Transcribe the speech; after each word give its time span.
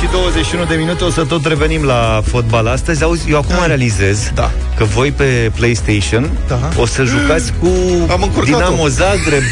și 0.00 0.06
21 0.10 0.64
de 0.64 0.74
minute 0.74 1.04
O 1.04 1.10
să 1.10 1.24
tot 1.24 1.46
revenim 1.46 1.84
la 1.84 2.20
fotbal 2.24 2.66
astăzi 2.66 3.02
Auzi, 3.02 3.30
eu 3.30 3.38
acum 3.38 3.54
Hai. 3.54 3.66
realizez 3.66 4.30
Da. 4.34 4.50
Că 4.76 4.84
voi 4.84 5.10
pe 5.12 5.50
PlayStation 5.54 6.30
Da. 6.48 6.68
O 6.78 6.86
să 6.86 7.02
jucați 7.04 7.52
cu 7.60 7.66
Am 8.10 8.22
încurcat-o. 8.22 8.56
Dinamo 8.56 8.88
Zagreb 8.88 9.42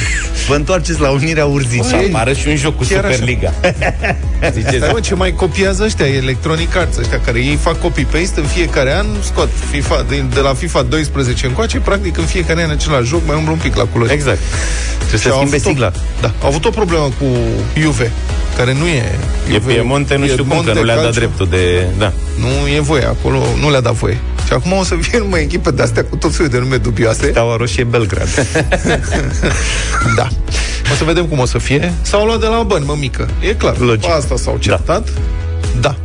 Vă 0.48 0.54
întoarceți 0.54 1.00
la 1.00 1.11
Unirea 1.11 1.45
Urzicii 1.45 1.90
Băi, 1.96 2.11
Apară 2.12 2.32
și 2.32 2.48
un 2.48 2.57
joc 2.57 2.77
cu 2.77 2.84
Chiar 2.89 3.04
așa. 3.04 3.12
Superliga. 3.14 3.52
Ziceți, 4.52 4.76
Stai 4.76 4.90
mă, 4.93 5.00
ce 5.00 5.14
mai 5.14 5.32
copiază 5.32 5.82
ăștia 5.84 6.07
Electronic 6.07 6.76
Arts 6.76 6.96
ăștia 6.96 7.21
Care 7.21 7.39
ei 7.39 7.57
fac 7.57 7.80
copy-paste 7.80 8.40
în 8.40 8.46
fiecare 8.46 8.95
an 8.96 9.07
Scot 9.21 9.48
FIFA, 9.71 10.04
de, 10.08 10.25
de 10.34 10.40
la 10.40 10.54
FIFA 10.54 10.82
12 10.82 11.46
încoace 11.46 11.79
Practic 11.79 12.18
în 12.18 12.25
fiecare 12.25 12.62
an 12.62 12.70
același 12.70 13.09
joc 13.09 13.20
Mai 13.27 13.36
umblă 13.36 13.52
un 13.52 13.59
pic 13.62 13.77
la 13.77 13.84
culori 13.84 14.13
Exact 14.13 14.38
Trebuie 14.99 15.21
să 15.21 15.29
Și 15.29 15.35
au 15.35 15.36
schimbe 15.46 15.57
avut 15.57 15.66
o- 15.66 15.71
sigla 15.71 15.93
Da, 16.21 16.32
au 16.43 16.49
avut 16.49 16.64
o 16.64 16.71
problemă 16.71 17.08
cu 17.18 17.27
Juve 17.80 18.11
care 18.57 18.75
nu 18.75 18.86
e... 18.86 18.96
E 19.49 19.52
Juve, 19.52 19.72
Piemonte, 19.72 20.16
nu 20.16 20.27
știu 20.27 20.44
cum, 20.44 20.57
că 20.57 20.63
Piemonte, 20.63 20.79
nu 20.80 20.85
le-a 20.85 20.94
dat 20.94 21.04
Calcio. 21.04 21.21
dreptul 21.21 21.49
de... 21.50 21.86
Da. 21.99 22.13
Nu 22.38 22.68
e 22.77 22.80
voie 22.80 23.04
acolo, 23.04 23.43
nu 23.61 23.71
le-a 23.71 23.80
dat 23.80 23.93
voie. 23.93 24.18
Și 24.46 24.53
acum 24.53 24.72
o 24.72 24.82
să 24.82 24.94
fie 25.00 25.18
numai 25.18 25.43
echipe 25.43 25.71
de-astea 25.71 26.04
cu 26.04 26.16
tot 26.16 26.34
felul 26.34 26.50
de 26.50 26.58
nume 26.58 26.76
dubioase. 26.76 27.29
Steaua 27.30 27.57
Roșie 27.57 27.85
Belgrad 27.85 28.29
Da. 30.16 30.29
O 30.93 30.94
să 30.96 31.04
vedem 31.04 31.26
cum 31.26 31.39
o 31.39 31.44
să 31.44 31.58
fie. 31.58 31.93
S-au 32.02 32.25
luat 32.25 32.41
de 32.41 32.47
la 32.47 32.62
bani, 32.62 32.84
mă, 32.84 32.97
mică. 32.98 33.28
E 33.41 33.55
clar. 33.55 33.78
Logic. 33.78 34.00
Pe 34.00 34.12
Asta 34.12 34.36
s-au 34.36 34.56
certat. 34.61 35.08
Da. 35.80 35.80
da. 35.80 35.97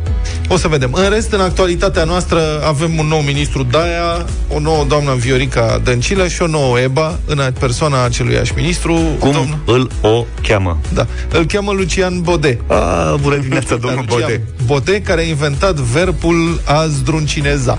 O 0.48 0.56
să 0.56 0.68
vedem. 0.68 0.90
În 0.92 1.08
rest, 1.08 1.32
în 1.32 1.40
actualitatea 1.40 2.04
noastră, 2.04 2.40
avem 2.66 2.98
un 2.98 3.06
nou 3.06 3.20
ministru 3.20 3.62
Daia, 3.62 4.24
o 4.48 4.58
nouă 4.58 4.84
doamnă 4.88 5.14
Viorica 5.14 5.80
Dăncilă 5.84 6.28
și 6.28 6.42
o 6.42 6.46
nouă 6.46 6.80
EBA 6.80 7.18
în 7.26 7.52
persoana 7.58 8.04
aceluiași 8.04 8.52
ministru. 8.56 8.98
Cum 9.18 9.32
Domn- 9.32 9.64
îl 9.64 9.90
o 10.00 10.24
cheamă? 10.42 10.78
Da. 10.92 11.06
Îl 11.32 11.44
cheamă 11.44 11.72
Lucian 11.72 12.20
Bode. 12.20 12.58
A, 12.66 13.14
bună 13.20 13.36
dimineața, 13.36 13.76
domnul 13.76 14.04
Lucian 14.08 14.20
Bode 14.20 14.42
Bode, 14.64 15.02
care 15.02 15.20
a 15.20 15.24
inventat 15.24 15.74
verbul 15.74 16.60
a 16.64 16.86
zdruncineza. 16.86 17.78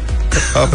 A, 0.56 0.70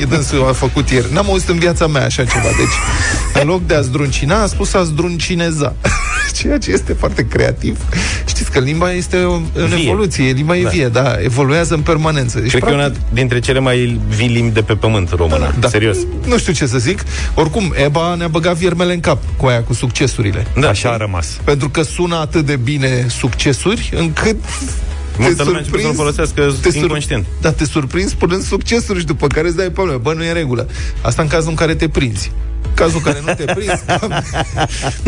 e 0.00 0.04
dânsul 0.04 0.48
a 0.48 0.52
făcut 0.52 0.90
ieri. 0.90 1.12
N-am 1.12 1.26
auzit 1.28 1.48
în 1.48 1.58
viața 1.58 1.86
mea 1.86 2.04
așa 2.04 2.24
ceva. 2.24 2.48
Deci, 2.56 3.42
în 3.42 3.48
loc 3.48 3.66
de 3.66 3.74
a 3.74 3.80
zdruncina, 3.80 4.42
a 4.42 4.46
spus 4.46 4.74
a 4.74 4.82
zdruncineza. 4.82 5.74
Ceea 6.38 6.58
ce 6.58 6.70
este 6.70 6.92
foarte 6.92 7.26
creativ. 7.26 7.78
Știți 8.26 8.50
că 8.50 8.58
limba 8.58 8.92
este 8.92 9.16
o- 9.16 9.34
în 9.52 9.66
Vie. 9.66 9.82
evoluție. 9.82 10.30
Limba 10.32 10.56
e 10.56 10.62
Da. 10.62 10.68
vie, 10.68 10.88
da. 10.88 11.16
Evoluează 11.22 11.74
în 11.74 11.80
permanență. 11.80 12.38
Deci, 12.40 12.50
Cred 12.50 12.62
că 12.62 12.68
e 12.70 12.74
una 12.74 12.90
dintre 13.12 13.38
cele 13.40 13.58
mai 13.58 14.00
vii 14.08 14.28
limbi 14.28 14.54
de 14.54 14.62
pe 14.62 14.74
pământ 14.74 15.10
română. 15.10 15.54
da. 15.60 15.68
Serios. 15.68 15.96
Nu 16.26 16.38
știu 16.38 16.52
ce 16.52 16.66
să 16.66 16.78
zic. 16.78 17.02
Oricum, 17.34 17.72
Eba 17.84 18.14
ne-a 18.14 18.28
băgat 18.28 18.56
viermele 18.56 18.92
în 18.92 19.00
cap 19.00 19.22
cu 19.36 19.46
aia, 19.46 19.62
cu 19.62 19.72
succesurile. 19.74 20.46
Da. 20.60 20.68
Așa 20.68 20.90
a 20.90 20.96
rămas 20.96 21.26
Pentru 21.44 21.68
că 21.68 21.82
sună 21.82 22.16
atât 22.16 22.46
de 22.46 22.56
bine 22.56 23.06
succesuri, 23.08 23.92
încât 23.96 24.36
Multă 25.18 25.42
lume 25.42 25.56
a 25.56 25.58
început 25.58 25.80
să-l 25.80 25.94
folosească 25.94 26.54
te 26.62 26.70
sur- 26.70 26.82
inconștient. 26.82 27.24
Da, 27.40 27.52
te 27.52 27.64
surprinzi 27.64 28.10
spunând 28.10 28.42
succesuri 28.42 28.98
și 28.98 29.04
după 29.06 29.26
care 29.26 29.46
îți 29.46 29.56
dai 29.56 29.68
probleme. 29.70 29.98
Bă, 30.02 30.12
nu 30.12 30.24
e 30.24 30.28
în 30.28 30.34
regulă. 30.34 30.68
Asta 31.00 31.22
în 31.22 31.28
cazul 31.28 31.48
în 31.50 31.54
care 31.54 31.74
te 31.74 31.88
prinzi. 31.88 32.30
În 32.72 32.78
cazul 32.84 33.02
în 33.04 33.12
care 33.12 33.22
nu 33.26 33.34
te 33.34 33.52
prinzi. 33.52 33.84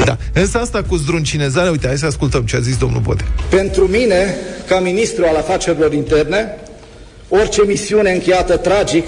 da. 0.04 0.16
Însă 0.32 0.58
asta 0.58 0.82
cu 0.82 0.96
zdruncinezarea, 0.96 1.70
uite, 1.70 1.86
hai 1.86 1.96
să 1.96 2.06
ascultăm 2.06 2.42
ce 2.42 2.56
a 2.56 2.60
zis 2.60 2.76
domnul 2.76 3.00
Bode. 3.00 3.24
Pentru 3.48 3.84
mine, 3.86 4.36
ca 4.66 4.80
ministru 4.80 5.24
al 5.24 5.36
afacerilor 5.36 5.92
interne, 5.92 6.56
orice 7.28 7.62
misiune 7.66 8.10
încheiată 8.10 8.56
tragic 8.56 9.06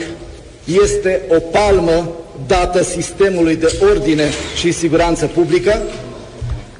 este 0.64 1.20
o 1.28 1.38
palmă 1.38 2.10
dată 2.46 2.82
sistemului 2.82 3.56
de 3.56 3.78
ordine 3.90 4.24
și 4.58 4.72
siguranță 4.72 5.26
publică, 5.26 5.82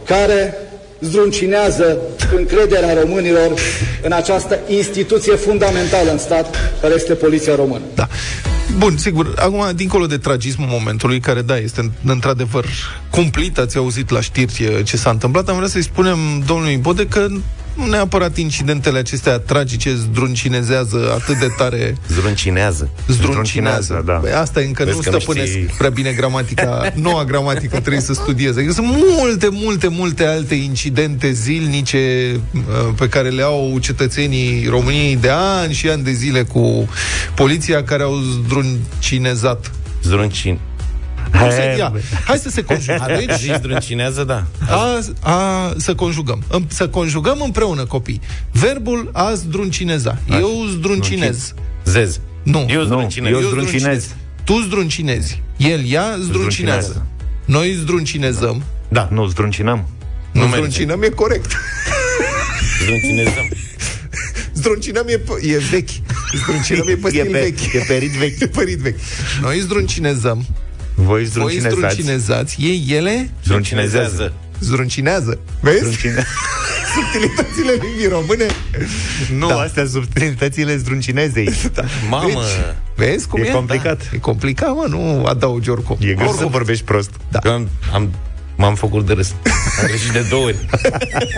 care 0.05 0.55
zdruncinează 1.01 1.99
încrederea 2.37 2.95
românilor 3.01 3.55
în 4.03 4.13
această 4.13 4.59
instituție 4.69 5.35
fundamentală 5.35 6.11
în 6.11 6.19
stat, 6.19 6.57
care 6.81 6.95
este 6.95 7.15
Poliția 7.15 7.55
Română. 7.55 7.85
Da. 7.95 8.09
Bun, 8.79 8.97
sigur, 8.97 9.35
acum, 9.39 9.65
dincolo 9.75 10.07
de 10.07 10.19
tragismul 10.19 10.69
momentului, 10.71 11.21
care, 11.21 11.43
da, 11.43 11.57
este 11.57 11.93
într-adevăr 12.05 12.67
cumplit, 13.11 13.59
ați 13.59 13.77
auzit 13.77 14.11
la 14.11 14.21
știri 14.21 14.83
ce 14.83 14.97
s-a 14.97 15.11
întâmplat, 15.11 15.49
am 15.49 15.57
vrea 15.57 15.69
să-i 15.69 15.83
spunem 15.83 16.19
domnului 16.47 16.77
Bode 16.77 17.07
că 17.07 17.27
nu 17.77 17.87
neapărat 17.87 18.37
incidentele 18.37 18.99
acestea 18.99 19.39
tragice 19.39 19.95
zdruncinezează 19.95 21.13
atât 21.15 21.39
de 21.39 21.47
tare 21.57 21.97
Zruncinează. 22.09 22.89
zdruncinează. 23.09 24.03
da. 24.07 24.13
Păi 24.13 24.33
asta 24.33 24.61
încă 24.61 24.85
Vezi 24.85 24.97
nu 24.97 25.03
că 25.03 25.11
nu 25.11 25.19
stăpânesc 25.19 25.51
știi. 25.51 25.65
prea 25.79 25.91
bine 25.91 26.11
gramatica, 26.13 26.93
noua 26.95 27.25
gramatică 27.25 27.81
trebuie 27.81 28.01
să 28.03 28.13
studieze. 28.15 28.59
Adică 28.59 28.73
sunt 28.75 28.87
multe, 29.19 29.49
multe, 29.51 29.89
multe 29.89 30.25
alte 30.25 30.55
incidente 30.55 31.31
zilnice 31.33 32.33
uh, 32.55 32.63
pe 32.97 33.09
care 33.09 33.29
le 33.29 33.43
au 33.43 33.79
cetățenii 33.81 34.67
României 34.69 35.17
de 35.17 35.29
ani 35.31 35.73
și 35.73 35.89
ani 35.89 36.03
de 36.03 36.13
zile 36.13 36.43
cu 36.43 36.89
poliția 37.35 37.85
care 37.85 38.03
au 38.03 38.15
zdruncinezat. 38.21 39.71
Zruncin. 40.03 40.59
Cum 41.31 41.51
se, 41.51 41.75
ia, 41.79 41.93
hai 42.25 42.39
să 42.39 42.49
se 42.51 42.63
conjugăm. 42.63 43.05
Deci, 43.19 43.27
Deci, 43.27 43.37
zici 43.39 43.55
zruncinează, 43.63 44.25
da. 44.25 44.47
a, 44.69 44.99
a, 45.21 45.73
să 45.77 45.95
conjugăm. 45.95 46.43
Îm- 46.49 46.67
Să 46.69 46.89
conjugăm 46.89 47.41
împreună, 47.45 47.85
copii. 47.85 48.21
Verbul 48.53 49.11
a 49.13 49.33
zdruncineza. 49.35 50.19
Eu 50.31 50.65
zdruncinez. 50.71 51.55
Zez. 51.85 52.21
Nu. 52.43 52.67
Eu 52.69 52.79
Nu, 52.81 52.85
zdruncinez. 52.85 53.33
eu 53.33 53.41
zdruncinez. 53.41 54.15
Tu 54.45 54.61
zdruncinezi. 54.61 55.43
El, 55.57 55.85
ea, 55.91 56.17
zdruncinează. 56.21 56.25
Zdruncinează. 56.89 57.07
Noi 57.45 57.73
zdruncinezăm. 57.73 58.63
Da. 58.89 59.09
Nu, 59.13 59.27
zdruncinăm 59.27 59.89
Nu, 60.33 60.41
merge. 60.41 60.57
zdruncinăm 60.57 61.03
e 61.03 61.09
corect. 61.09 61.53
Zdruncinezăm. 62.83 63.49
Zdruncinăm 64.61 65.05
e, 65.09 65.17
p- 65.19 65.43
e 65.55 65.59
vechi. 65.71 65.89
Zdruncinăm 66.43 66.87
e 66.89 66.95
pe 66.95 67.09
stil 67.09 67.23
pe- 67.31 67.39
vechi. 67.41 67.73
e 67.75 67.79
perit 67.87 68.11
vechi. 68.11 68.41
E 68.43 68.47
perit 68.47 68.79
vechi. 68.79 68.99
Noi 69.41 69.59
zdruncinezăm. 69.61 70.47
Voi 70.97 71.05
Voi 71.07 71.25
zdruncinezați 71.25 71.75
zdruncinezați. 71.95 72.57
Ei, 72.61 72.85
ele 72.89 73.31
Zdruncinezează. 73.45 74.33
zdruncinează. 74.61 75.39
Vezi? 75.61 75.79
Zdruncine... 75.79 76.25
Subtilitățile 76.97 77.73
limbii 77.87 78.07
române. 78.09 78.47
Nu, 79.39 79.49
Da. 79.49 79.61
astea 79.61 79.87
subtilitățile 79.87 80.77
zdruncinezei 80.77 81.49
Mamă. 82.11 82.41
Vezi 82.97 83.27
cum 83.29 83.43
E 83.43 83.47
e? 83.47 83.51
complicat. 83.51 83.99
Da. 83.99 84.05
E 84.13 84.19
complicat, 84.19 84.75
mă, 84.75 84.85
nu 84.89 85.25
adaugi 85.25 85.71
oricum. 85.71 85.97
E 86.01 86.05
greu 86.15 86.27
să 86.27 86.33
Oricum. 86.33 86.51
vorbești 86.51 86.85
prost 86.85 87.11
Da. 87.31 87.39
Că 87.39 87.49
am, 87.49 87.69
am, 87.93 88.11
m-am 88.57 88.75
făcut 88.75 89.07
de 89.07 89.13
râs. 89.13 89.35
Am 89.81 89.87
greșit 89.87 90.13
de 90.13 90.27
două 90.31 90.45
ori. 90.45 90.57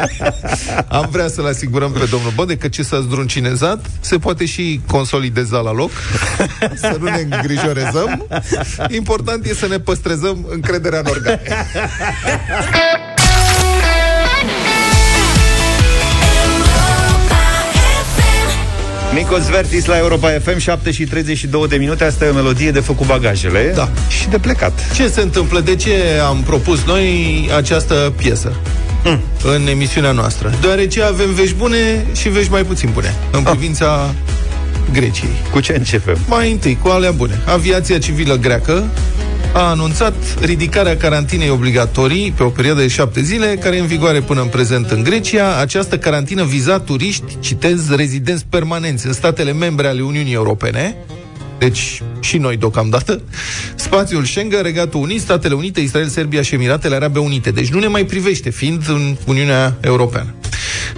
Am 0.98 1.08
vrea 1.10 1.28
să-l 1.28 1.46
asigurăm 1.46 1.92
pe 1.92 2.06
domnul 2.10 2.32
Bode 2.34 2.56
că 2.56 2.68
ce 2.68 2.82
s-a 2.82 3.00
zdruncinezat 3.00 3.86
se 4.00 4.18
poate 4.18 4.46
și 4.46 4.80
consolideza 4.86 5.58
la 5.58 5.72
loc, 5.72 5.90
să 6.80 6.96
nu 7.00 7.10
ne 7.10 7.26
îngrijorezăm. 7.30 8.26
Important 8.88 9.44
e 9.44 9.54
să 9.54 9.66
ne 9.66 9.78
păstrezăm 9.78 10.46
încrederea 10.50 10.98
în 10.98 11.06
organe. 11.06 11.42
Nicos 19.18 19.48
Vertis 19.48 19.84
la 19.84 19.98
Europa 19.98 20.28
FM 20.28 20.58
7 20.58 20.90
și 20.90 21.04
32 21.04 21.68
de 21.68 21.76
minute 21.76 22.04
Asta 22.04 22.24
e 22.24 22.28
o 22.28 22.32
melodie 22.34 22.70
de 22.70 22.80
făcut 22.80 23.06
bagajele 23.06 23.72
Da. 23.74 23.88
Și 24.08 24.28
de 24.28 24.38
plecat 24.38 24.92
Ce 24.94 25.08
se 25.08 25.20
întâmplă? 25.20 25.60
De 25.60 25.74
ce 25.76 25.92
am 26.28 26.42
propus 26.46 26.84
noi 26.84 27.50
această 27.56 28.12
piesă? 28.16 28.52
Hmm. 29.02 29.20
În 29.54 29.66
emisiunea 29.66 30.10
noastră. 30.12 30.52
Deoarece 30.60 31.02
avem 31.02 31.34
vești 31.34 31.54
bune 31.54 32.06
și 32.16 32.28
vești 32.28 32.50
mai 32.50 32.62
puțin 32.64 32.90
bune 32.92 33.14
în 33.32 33.42
Ah. 33.46 33.50
privința 33.50 34.14
Greciei. 34.92 35.30
Cu 35.50 35.60
ce 35.60 35.74
începem? 35.76 36.18
Mai 36.28 36.50
întâi, 36.50 36.78
cu 36.82 36.88
alea 36.88 37.10
bune. 37.10 37.38
Aviația 37.46 37.98
civilă 37.98 38.34
greacă 38.36 38.84
a 39.52 39.60
anunțat 39.60 40.14
ridicarea 40.40 40.96
carantinei 40.96 41.50
obligatorii 41.50 42.32
pe 42.36 42.42
o 42.42 42.48
perioadă 42.48 42.80
de 42.80 42.88
șapte 42.88 43.22
zile, 43.22 43.58
care 43.60 43.76
e 43.76 43.80
în 43.80 43.86
vigoare 43.86 44.20
până 44.20 44.40
în 44.40 44.48
prezent 44.48 44.90
în 44.90 45.02
Grecia. 45.02 45.56
Această 45.56 45.98
carantină 45.98 46.44
viza 46.44 46.80
turiști, 46.80 47.36
citez, 47.40 47.90
rezidenți 47.90 48.46
permanenți 48.48 49.06
în 49.06 49.12
statele 49.12 49.52
membre 49.52 49.86
ale 49.86 50.00
Uniunii 50.00 50.32
Europene, 50.32 50.96
deci 51.58 52.02
și 52.20 52.38
noi 52.38 52.56
deocamdată, 52.56 53.22
spațiul 53.74 54.24
Schengen, 54.24 54.62
Regatul 54.62 55.00
Unit, 55.00 55.20
Statele 55.20 55.54
Unite, 55.54 55.80
Israel, 55.80 56.08
Serbia 56.08 56.42
și 56.42 56.54
Emiratele 56.54 56.94
Arabe 56.94 57.18
Unite. 57.18 57.50
Deci 57.50 57.68
nu 57.68 57.78
ne 57.78 57.86
mai 57.86 58.04
privește, 58.04 58.50
fiind 58.50 58.88
în 58.88 59.16
Uniunea 59.26 59.76
Europeană. 59.80 60.34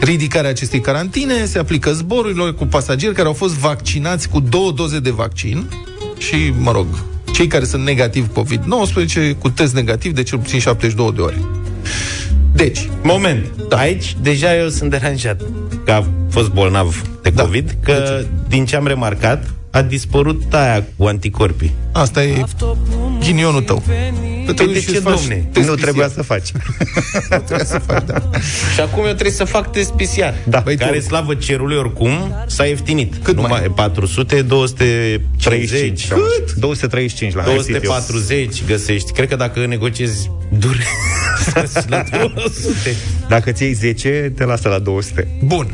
Ridicarea 0.01 0.51
acestei 0.51 0.81
carantine 0.81 1.45
se 1.45 1.59
aplică 1.59 1.93
zborurilor 1.93 2.55
cu 2.55 2.67
pasageri 2.67 3.15
care 3.15 3.27
au 3.27 3.35
fost 3.35 3.55
vaccinați 3.55 4.29
cu 4.29 4.41
două 4.41 4.73
doze 4.73 4.99
de 4.99 5.11
vaccin 5.11 5.71
și, 6.19 6.53
mă 6.59 6.73
rog, 6.73 6.87
cei 7.33 7.47
care 7.47 7.65
sunt 7.65 7.85
negativ 7.85 8.29
COVID-19 8.41 9.39
cu 9.39 9.51
test 9.51 9.75
negativ 9.75 10.13
de 10.13 10.23
cel 10.23 10.39
puțin 10.39 10.59
72 10.59 11.13
de 11.15 11.21
ore. 11.21 11.37
Deci, 12.53 12.89
Moment. 13.03 13.45
Da. 13.69 13.77
Aici 13.77 14.17
deja 14.23 14.57
eu 14.57 14.69
sunt 14.69 14.91
deranjat 14.91 15.41
că 15.85 15.93
a 15.93 16.05
fost 16.31 16.51
bolnav 16.51 17.03
de 17.23 17.31
Da. 17.31 17.43
COVID, 17.43 17.77
că 17.83 18.25
din 18.49 18.65
ce 18.65 18.77
am 18.77 18.87
remarcat, 18.87 19.51
a 19.71 19.83
dispărut 19.83 20.55
aia 20.55 20.85
cu 20.97 21.05
anticorpii. 21.05 21.75
asta 21.93 22.25
e 22.25 22.45
ghinionul 23.21 23.63
tău. 23.63 23.83
Că 24.55 24.65
Păi 24.65 24.67
de 24.67 24.73
duci 24.73 24.83
și 24.83 24.89
ce, 24.91 24.97
îți 24.97 25.05
faci 25.05 25.19
domne? 25.21 25.45
test 25.53 25.69
Nu 25.69 25.75
PCR. 25.75 25.81
trebuia 25.81 26.09
să 26.09 26.23
faci. 26.23 26.51
Trebuia 27.29 27.65
să 27.65 27.79
faci, 27.87 28.03
da. 28.07 28.15
Și 28.75 28.81
acum 28.81 28.99
eu 29.05 29.13
trebuie 29.13 29.31
să 29.31 29.45
fac 29.45 29.73
test 29.73 29.91
PCR. 29.91 30.35
Da. 30.49 30.61
Băi, 30.65 30.77
care, 30.77 30.97
tu- 30.99 31.05
slavă 31.05 31.35
cerului, 31.35 31.77
oricum, 31.77 32.35
s-a 32.47 32.65
ieftinit. 32.65 33.15
Cât 33.23 33.35
Numai 33.35 33.51
mai? 33.51 33.73
400, 33.75 34.43
235. 34.43 35.43
35. 35.43 36.09
Cât? 36.09 36.53
235 36.55 37.35
la 37.35 37.43
240 37.43 38.63
găsești. 38.67 39.13
Cred 39.13 39.29
că 39.29 39.37
dacă 39.37 39.67
negociezi 39.67 40.31
dure 40.59 40.85
la 41.89 42.03
200. 42.35 42.95
Dacă 43.29 43.53
ți 43.53 43.63
iei 43.63 43.73
10, 43.73 44.33
te 44.37 44.45
lasă 44.45 44.69
la 44.69 44.79
200. 44.79 45.29
Bun. 45.45 45.67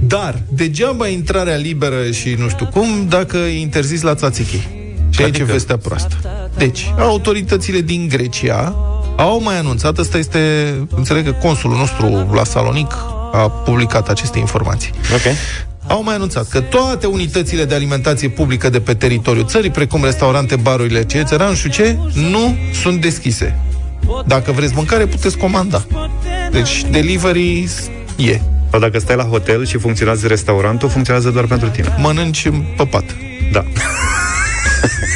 Dar, 0.00 0.42
degeaba 0.48 1.08
intrarea 1.08 1.56
liberă 1.56 2.10
și 2.10 2.34
nu 2.38 2.48
știu 2.48 2.66
cum, 2.66 3.06
dacă 3.08 3.36
e 3.36 3.60
interzis 3.60 4.00
la 4.02 4.14
tzatziki. 4.14 4.68
Și 5.12 5.22
aici 5.22 5.38
e 5.38 5.40
Adică? 5.40 5.52
vestea 5.52 5.76
proastă. 5.76 6.16
Deci, 6.56 6.92
autoritățile 6.98 7.80
din 7.80 8.08
Grecia 8.08 8.74
au 9.16 9.40
mai 9.42 9.58
anunțat, 9.58 9.98
ăsta 9.98 10.18
este, 10.18 10.74
înțeleg 10.96 11.24
că 11.24 11.32
consulul 11.32 11.76
nostru 11.76 12.30
la 12.34 12.44
Salonic 12.44 12.92
a 13.32 13.48
publicat 13.50 14.08
aceste 14.08 14.38
informații. 14.38 14.90
Ok. 15.14 15.34
Au 15.86 16.02
mai 16.02 16.14
anunțat 16.14 16.48
că 16.48 16.60
toate 16.60 17.06
unitățile 17.06 17.64
de 17.64 17.74
alimentație 17.74 18.28
publică 18.28 18.68
de 18.68 18.80
pe 18.80 18.94
teritoriul 18.94 19.46
țării, 19.46 19.70
precum 19.70 20.04
restaurante, 20.04 20.56
barurile, 20.56 21.04
ce, 21.04 21.22
țăran, 21.22 21.48
nu 21.48 21.54
știu 21.54 21.70
ce, 21.70 21.96
nu 22.14 22.56
sunt 22.82 23.00
deschise. 23.00 23.58
Dacă 24.26 24.52
vreți 24.52 24.74
mâncare, 24.74 25.06
puteți 25.06 25.36
comanda. 25.36 25.84
Deci, 26.50 26.84
delivery 26.90 27.68
e. 28.16 28.40
Sau 28.70 28.80
dacă 28.80 28.98
stai 28.98 29.16
la 29.16 29.24
hotel 29.24 29.66
și 29.66 29.78
funcționează 29.78 30.26
restaurantul, 30.26 30.88
funcționează 30.88 31.30
doar 31.30 31.44
pentru 31.44 31.68
tine. 31.68 31.96
Mănânci 31.98 32.44
în 32.44 32.64
păpat. 32.76 33.04
Da. 33.52 33.64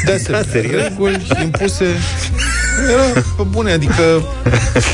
De 0.07 0.13
asemenea, 0.13 0.43
Da, 0.45 0.51
serios? 0.51 0.83
reguli 0.83 1.27
impuse 1.43 1.85
era 2.93 3.03
pe 3.37 3.43
bune, 3.51 3.73
adică 3.73 4.03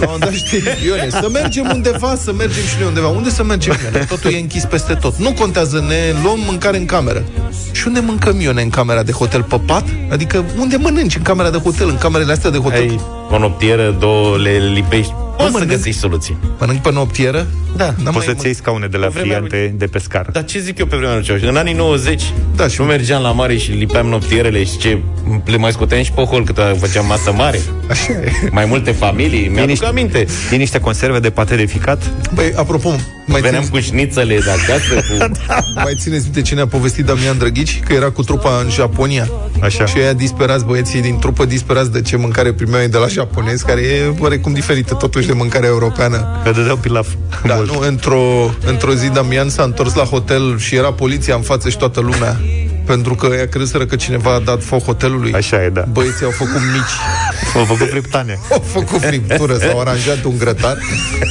la 0.00 0.08
un 0.08 0.10
moment 0.10 0.20
dat 0.20 0.32
știi, 0.32 0.62
Ione, 0.86 1.08
să 1.10 1.28
mergem 1.32 1.70
undeva, 1.72 2.14
să 2.16 2.32
mergem 2.32 2.62
și 2.64 2.74
noi 2.78 2.86
undeva. 2.88 3.08
Unde 3.08 3.30
să 3.30 3.44
mergem, 3.44 3.76
Ione? 3.84 4.04
Totul 4.04 4.32
e 4.32 4.38
închis 4.38 4.64
peste 4.64 4.94
tot. 4.94 5.16
Nu 5.16 5.32
contează, 5.32 5.84
ne 5.88 6.20
luăm 6.22 6.38
mâncare 6.46 6.76
în 6.76 6.86
cameră. 6.86 7.24
Și 7.72 7.86
unde 7.86 8.00
mâncăm, 8.00 8.40
Ione, 8.40 8.62
în 8.62 8.70
camera 8.70 9.02
de 9.02 9.12
hotel? 9.12 9.42
Pe 9.42 9.60
pat? 9.66 9.84
Adică 10.10 10.44
unde 10.58 10.76
mănânci 10.76 11.16
în 11.16 11.22
camera 11.22 11.50
de 11.50 11.58
hotel, 11.58 11.88
în 11.88 11.98
camerele 11.98 12.32
astea 12.32 12.50
de 12.50 12.58
hotel? 12.58 12.80
Ai 12.80 13.00
o 13.30 13.38
noptieră, 13.38 13.96
două, 14.00 14.36
le 14.38 14.50
lipești. 14.74 15.12
Poți 15.36 15.44
să 15.44 15.50
mănânc. 15.58 15.70
găsești 15.70 16.00
soluții. 16.00 16.36
Mănânci 16.58 16.80
pe 16.82 16.92
noptieră? 16.92 17.46
Da. 17.76 17.84
N-am 17.84 17.94
Poți 18.12 18.16
mai 18.16 18.24
să-ți 18.26 18.44
iei 18.44 18.54
scaune 18.54 18.86
de 18.86 18.96
la 18.96 19.06
Pe 19.06 19.12
vremea 19.14 19.36
friante 19.36 19.74
de 19.76 19.86
pescar. 19.86 20.26
Dar 20.32 20.44
ce 20.44 20.58
zic 20.58 20.78
eu 20.78 20.86
pe 20.86 20.96
vremea 20.96 21.22
lui 21.28 21.42
În 21.48 21.56
anii 21.56 21.74
90 21.74 22.22
Da, 22.22 22.62
da, 22.62 22.66
și- 22.68 22.74
și 22.74 22.80
nu 22.80 22.86
mergeam 22.86 23.22
la 23.22 23.32
mare 23.32 23.56
și 23.56 23.70
lipeam 23.70 24.06
noptierele 24.06 24.64
și 24.64 24.76
ce 24.76 24.98
le 25.44 25.56
mai 25.56 25.72
scoteam 25.72 26.02
și 26.02 26.12
pe 26.12 26.22
hol 26.22 26.44
cât 26.44 26.58
făceam 26.78 27.06
masă 27.06 27.32
mare. 27.32 27.60
Așa 27.90 28.12
e. 28.12 28.32
Mai 28.50 28.64
multe 28.64 28.90
familii, 28.90 29.48
mi-aduc 29.48 29.68
niște- 29.68 29.84
aminte. 29.86 30.26
Din 30.50 30.58
niște 30.58 30.80
conserve 30.80 31.18
de 31.18 31.30
pate 31.30 31.56
de 31.56 31.64
ficat. 31.64 32.10
Băi, 32.34 32.52
apropo, 32.56 32.94
mai 33.26 33.40
Veneam 33.40 33.62
țineți, 33.62 33.70
cu 33.70 33.90
șnițele 33.90 34.38
de 34.38 34.50
acasă, 34.50 34.94
cu... 34.94 35.30
mai 35.84 35.94
țineți 35.96 36.22
minte 36.24 36.42
ce 36.42 36.54
ne-a 36.54 36.66
povestit 36.66 37.04
Damian 37.04 37.38
Drăghici? 37.38 37.80
Că 37.84 37.92
era 37.92 38.10
cu 38.10 38.22
trupa 38.22 38.60
în 38.64 38.70
Japonia. 38.70 39.28
Așa. 39.60 39.86
Și 39.86 39.94
ăia 39.98 40.12
disperați, 40.12 40.64
băieții 40.64 41.00
din 41.00 41.18
trupă 41.18 41.44
disperați 41.44 41.92
de 41.92 42.02
ce 42.02 42.16
mâncare 42.16 42.52
primeau 42.52 42.80
ei 42.80 42.88
de 42.88 42.98
la 42.98 43.06
japonezi, 43.06 43.64
care 43.64 43.80
e 43.80 44.12
oarecum 44.18 44.52
diferită 44.52 44.94
totuși 44.94 45.26
de 45.26 45.32
mâncarea 45.32 45.68
europeană. 45.68 46.40
Că 46.44 46.50
dădeau 46.50 46.76
pilaf. 46.76 47.08
Da, 47.46 47.54
Mult. 47.54 47.72
nu, 47.72 47.78
într-o, 47.78 48.54
într-o 48.66 48.94
zi 48.94 49.08
Damian 49.08 49.48
s-a 49.48 49.62
întors 49.62 49.94
la 49.94 50.04
hotel 50.04 50.58
și 50.58 50.74
era 50.74 50.92
poliția 50.92 51.34
în 51.34 51.42
față 51.42 51.68
și 51.68 51.76
toată 51.76 52.00
lumea. 52.00 52.40
Pentru 52.86 53.14
că 53.14 53.26
ea 53.26 53.48
crezuseră 53.48 53.86
că 53.86 53.96
cineva 53.96 54.34
a 54.34 54.38
dat 54.38 54.62
foc 54.62 54.82
hotelului. 54.82 55.32
Așa 55.32 55.64
e, 55.64 55.68
da. 55.68 55.84
Băieții 55.92 56.24
au 56.24 56.30
făcut 56.30 56.60
mici, 56.72 56.94
Au 57.56 57.64
făcut 57.64 57.88
friptane. 57.90 58.38
au 58.52 58.64
făcut 58.66 59.00
friptură, 59.00 59.56
s-au 59.58 59.80
aranjat 59.80 60.24
un 60.24 60.38
grătar 60.38 60.78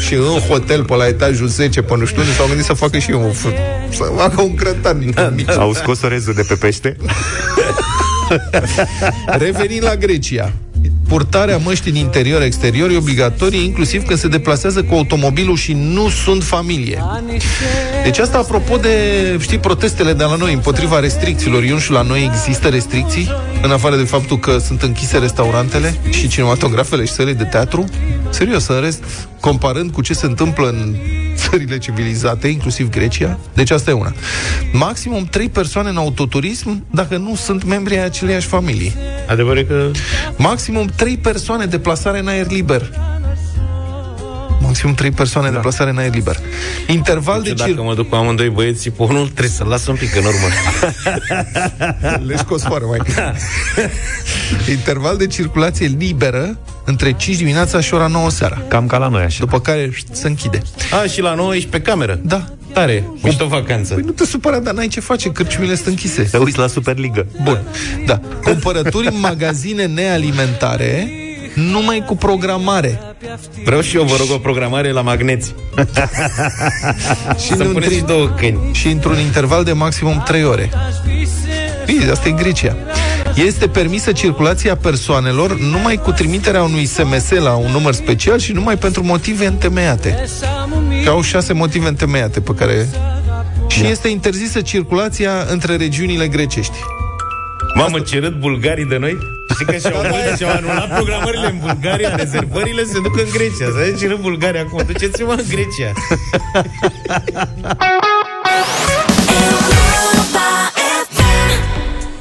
și 0.08 0.14
în 0.14 0.40
hotel, 0.50 0.84
pe 0.84 0.96
la 0.96 1.08
etajul 1.08 1.48
10, 1.48 1.82
pe 1.82 1.98
nu 1.98 2.06
știu 2.06 2.22
unde, 2.22 2.34
s-au 2.34 2.48
gândit 2.48 2.66
să 2.66 2.74
facă 2.74 2.98
și 2.98 3.12
eu 3.12 3.22
un, 3.22 3.32
f- 3.32 3.56
să 3.90 4.04
facă 4.18 4.42
un 4.42 4.56
grătar 4.56 4.94
din 4.94 5.16
mici. 5.36 5.50
Au 5.50 5.74
scos 5.74 6.02
orezul 6.02 6.34
de 6.34 6.44
pe 6.48 6.56
pește. 6.56 6.96
Revenind 9.44 9.84
la 9.84 9.96
Grecia. 9.96 10.52
Purtarea 11.12 11.58
măștii 11.58 11.92
în 11.92 11.98
interior-exterior 11.98 12.90
e 12.90 12.98
obligatorie, 12.98 13.64
inclusiv 13.64 14.06
când 14.06 14.20
se 14.20 14.28
deplasează 14.28 14.84
cu 14.84 14.96
automobilul 14.96 15.56
și 15.56 15.74
nu 15.74 16.10
sunt 16.10 16.44
familie. 16.44 17.04
Deci 18.04 18.18
asta 18.18 18.38
apropo 18.38 18.78
de, 18.78 18.90
știi, 19.40 19.58
protestele 19.58 20.14
de 20.14 20.24
la 20.24 20.36
noi 20.36 20.54
împotriva 20.54 21.00
restricțiilor. 21.00 21.64
Eu 21.64 21.74
nu 21.74 21.80
știu, 21.80 21.94
la 21.94 22.02
noi 22.02 22.32
există 22.34 22.68
restricții? 22.68 23.30
În 23.62 23.72
afară 23.72 23.96
de 23.96 24.04
faptul 24.04 24.40
că 24.40 24.58
sunt 24.58 24.82
închise 24.82 25.18
restaurantele 25.18 25.96
și 26.10 26.28
cinematografele 26.28 27.06
și 27.06 27.14
sălile 27.14 27.34
de 27.34 27.44
teatru? 27.44 27.86
Serios, 28.30 28.68
în 28.68 28.80
rest, 28.82 29.04
comparând 29.42 29.92
cu 29.92 30.02
ce 30.02 30.14
se 30.14 30.26
întâmplă 30.26 30.70
în 30.70 30.96
țările 31.36 31.78
civilizate, 31.78 32.48
inclusiv 32.48 32.90
Grecia, 32.90 33.40
deci 33.54 33.72
asta 33.72 33.90
e 33.92 33.94
una. 33.94 34.14
Maximum 34.74 35.26
3 35.26 35.50
persoane 35.50 35.90
în 35.90 35.98
autoturism 35.98 36.86
dacă 36.92 37.18
nu 37.18 37.36
sunt 37.36 37.64
membri 37.64 37.98
ai 37.98 38.04
aceleiași 38.04 38.48
familii. 38.48 38.96
Adevărul 39.28 39.58
e 39.58 39.64
că 39.64 39.92
Maximum 40.38 40.90
3 40.96 41.18
persoane 41.18 41.66
de 41.66 41.80
plasare 41.80 42.20
în 42.20 42.28
aer 42.28 42.48
liber. 42.50 42.90
Maximum 44.62 44.94
3 44.94 45.12
persoane 45.12 45.48
da. 45.48 45.54
de 45.54 45.60
plasare 45.60 45.90
în 45.90 45.98
aer 45.98 46.14
liber. 46.14 46.38
Interval 46.88 47.42
de 47.42 47.54
dacă 47.54 47.70
cir... 47.70 47.80
mă 47.80 47.96
duc 47.96 48.10
cu 48.10 48.16
amândoi 48.16 48.50
băieți 48.50 48.84
și 48.84 48.90
pe 48.90 49.04
unul 49.04 49.26
trebuie 49.28 49.50
să-l 49.50 49.68
las 49.68 49.88
un 49.88 49.96
pic 49.96 50.16
în 50.16 50.24
urmă. 50.24 50.48
Le 52.28 52.38
scos 52.38 52.64
foară, 52.64 52.86
mai. 52.86 53.00
Interval 54.76 55.18
de 55.18 55.28
circulație 55.28 55.96
liberă 55.98 56.58
între 56.86 57.14
5 57.14 57.38
dimineața 57.38 57.80
și 57.80 57.94
ora 57.94 58.08
9 58.08 58.30
seara. 58.30 58.62
Cam 58.68 58.88
ca 58.88 58.98
la 58.98 59.08
noi 59.08 59.24
așa. 59.24 59.38
După 59.40 59.60
care 59.60 59.90
șt, 59.94 60.08
se 60.12 60.28
închide. 60.28 60.62
A, 61.02 61.08
și 61.08 61.22
la 61.22 61.34
noi 61.34 61.58
ești 61.58 61.70
pe 61.70 61.82
cameră. 61.82 62.20
Da. 62.24 62.46
Tare. 62.74 63.10
Mișto 63.22 63.48
vacanță. 63.48 63.94
Păi 63.94 64.04
nu 64.06 64.12
te 64.12 64.26
supăra, 64.26 64.60
dar 64.60 64.74
n-ai 64.74 64.88
ce 64.88 65.00
face, 65.00 65.30
cârciumile 65.30 65.76
sunt 65.76 65.88
închise. 65.88 66.24
Te 66.24 66.38
uiți 66.38 66.58
la 66.58 66.68
Superliga. 66.68 67.26
Bun. 67.44 67.62
Da. 68.06 68.20
Cumpărături 68.44 69.08
în 69.08 69.20
magazine 69.20 69.86
nealimentare 69.86 71.21
numai 71.56 72.04
cu 72.06 72.16
programare. 72.16 73.00
Vreau 73.66 73.82
și 73.82 73.96
eu, 73.96 74.04
vă 74.04 74.16
rog, 74.18 74.28
o 74.32 74.38
programare 74.38 74.92
la 74.92 75.02
magneți. 75.02 75.56
Și, 77.44 77.48
Să 77.56 77.64
nu 77.64 77.70
puneți 77.72 77.94
și 77.94 78.02
două 78.02 78.28
câini. 78.28 78.60
și 78.74 78.88
într-un 78.88 79.20
interval 79.20 79.64
de 79.64 79.72
maximum 79.72 80.24
3 80.26 80.44
ore. 80.44 80.70
Bine, 81.86 82.12
asta 82.12 82.28
e 82.28 82.32
Grecia. 82.32 82.76
Este 83.36 83.68
permisă 83.68 84.12
circulația 84.12 84.76
persoanelor 84.76 85.58
numai 85.60 85.98
cu 85.98 86.12
trimiterea 86.12 86.64
unui 86.64 86.86
SMS 86.86 87.30
la 87.30 87.54
un 87.56 87.72
număr 87.72 87.94
special 87.94 88.40
și 88.40 88.52
numai 88.52 88.78
pentru 88.78 89.04
motive 89.04 89.46
întemeiate. 89.46 90.26
Că 91.04 91.10
au 91.10 91.22
șase 91.22 91.54
motive 91.54 91.88
întemeiate 91.88 92.40
pe 92.42 92.54
care... 92.54 92.90
Și 93.68 93.86
este 93.86 94.08
interzisă 94.08 94.62
circulația 94.62 95.32
între 95.50 95.76
regiunile 95.76 96.28
grecești. 96.28 96.76
Mamă, 97.76 98.00
ce 98.00 98.20
râd 98.20 98.34
bulgarii 98.34 98.86
de 98.86 98.98
noi? 98.98 99.18
Știi 99.54 99.66
că 99.66 99.78
și-au, 99.78 100.02
mulți 100.02 100.38
și-au 100.38 100.52
anulat 100.52 100.96
programările 100.96 101.46
în 101.48 101.58
Bulgaria, 101.60 102.16
rezervările 102.24 102.84
se 102.84 103.00
duc 103.00 103.18
în 103.18 103.28
Grecia. 103.34 103.66
Să 103.66 103.72
vezi 103.76 104.00
ce 104.00 104.08
râd 104.08 104.20
bulgarii 104.20 104.60
acum. 104.60 104.84
Duceți-mă 104.86 105.32
în 105.32 105.46
Grecia. 105.50 105.92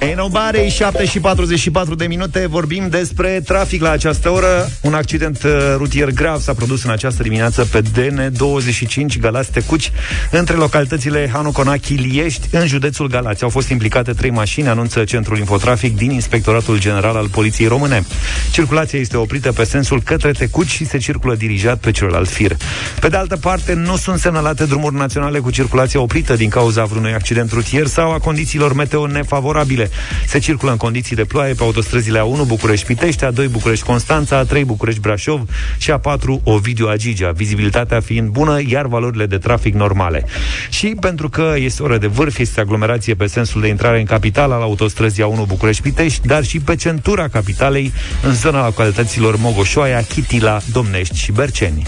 Ain't 0.02 0.16
nobody, 0.16 0.69
7 0.69 1.04
și 1.04 1.21
44 1.21 1.95
de 1.95 2.07
minute 2.07 2.47
Vorbim 2.47 2.88
despre 2.88 3.40
trafic 3.45 3.83
la 3.83 3.90
această 3.90 4.30
oră. 4.30 4.71
Un 4.83 4.95
accident 4.95 5.42
uh, 5.42 5.50
rutier 5.76 6.11
grav 6.11 6.40
s-a 6.40 6.54
produs 6.54 6.85
în 6.85 6.90
această 6.90 7.23
dimineață 7.23 7.64
Pe 7.64 7.83
DN25 7.83 9.19
Galați 9.21 9.50
Tecuci 9.50 9.92
Între 10.30 10.54
localitățile 10.57 11.30
Hanu-Conachi 11.33 11.95
Liești 11.95 12.49
În 12.50 12.66
județul 12.66 13.09
Galați. 13.09 13.42
Au 13.42 13.49
fost 13.49 13.69
implicate 13.69 14.12
trei 14.12 14.30
mașini 14.30 14.69
Anunță 14.69 15.04
Centrul 15.04 15.38
Infotrafic 15.38 15.97
din 15.97 16.11
Inspectoratul 16.11 16.78
General 16.78 17.16
al 17.16 17.28
Poliției 17.28 17.69
Române. 17.69 18.04
Circulația 18.52 18.99
este 18.99 19.16
oprită 19.16 19.52
pe 19.52 19.64
sensul 19.64 20.02
către 20.02 20.33
Tecuci 20.33 20.71
Și 20.71 20.87
se 20.87 20.99
circulă 20.99 21.35
dirijat 21.35 21.78
pe 21.78 21.90
celălalt 21.90 22.28
fir. 22.28 22.57
Pe 23.00 23.09
de 23.09 23.16
altă 23.16 23.37
parte, 23.37 23.75
nu 23.75 23.97
sunt 23.97 24.19
semnalate 24.19 24.64
drumuri 24.64 24.95
naționale 24.95 25.38
Cu 25.38 25.50
circulație 25.50 25.99
oprită 25.99 26.35
din 26.35 26.49
cauza 26.49 26.85
vreunui 26.85 27.12
accident 27.12 27.52
rutier 27.52 27.87
Sau 27.87 28.12
a 28.12 28.19
condițiilor 28.19 28.73
meteo 28.73 29.07
nefavorabile 29.07 29.90
se 30.27 30.39
circulă 30.39 30.71
în 30.71 30.77
condiții 30.77 31.17
de 31.17 31.25
ploaie 31.25 31.55
pe 31.55 31.63
autostrăzile 31.63 32.19
A1 32.19 32.47
București-Pitești, 32.47 33.25
A2 33.25 33.51
București-Constanța, 33.51 34.45
A3 34.45 34.63
București-Brașov 34.65 35.49
și 35.79 35.93
A4 35.93 36.43
Ovidiu-Agigea, 36.43 37.31
vizibilitatea 37.31 38.01
fiind 38.01 38.29
bună, 38.29 38.59
iar 38.67 38.87
valorile 38.87 39.27
de 39.27 39.39
trafic 39.39 39.75
normale. 39.75 40.25
Și 40.69 40.87
pentru 41.01 41.29
că 41.29 41.55
este 41.57 41.83
oră 41.83 41.99
de 41.99 42.07
vârf, 42.07 42.39
este 42.39 42.61
aglomerație 42.61 43.15
pe 43.15 43.27
sensul 43.27 43.61
de 43.61 43.69
intrare 43.69 43.99
în 43.99 44.05
capital 44.05 44.53
al 44.53 44.63
autostrăzii 44.63 45.25
A1 45.25 45.47
București-Pitești, 45.47 46.27
dar 46.27 46.45
și 46.45 46.61
pe 46.61 46.77
centura 46.77 47.29
capitalei, 47.29 47.93
în 48.23 48.35
zona 48.35 48.65
localităților 48.65 49.37
Mogoșoaia, 49.37 50.03
Chitila, 50.03 50.61
Domnești 50.73 51.19
și 51.19 51.33
Berceni. 51.33 51.83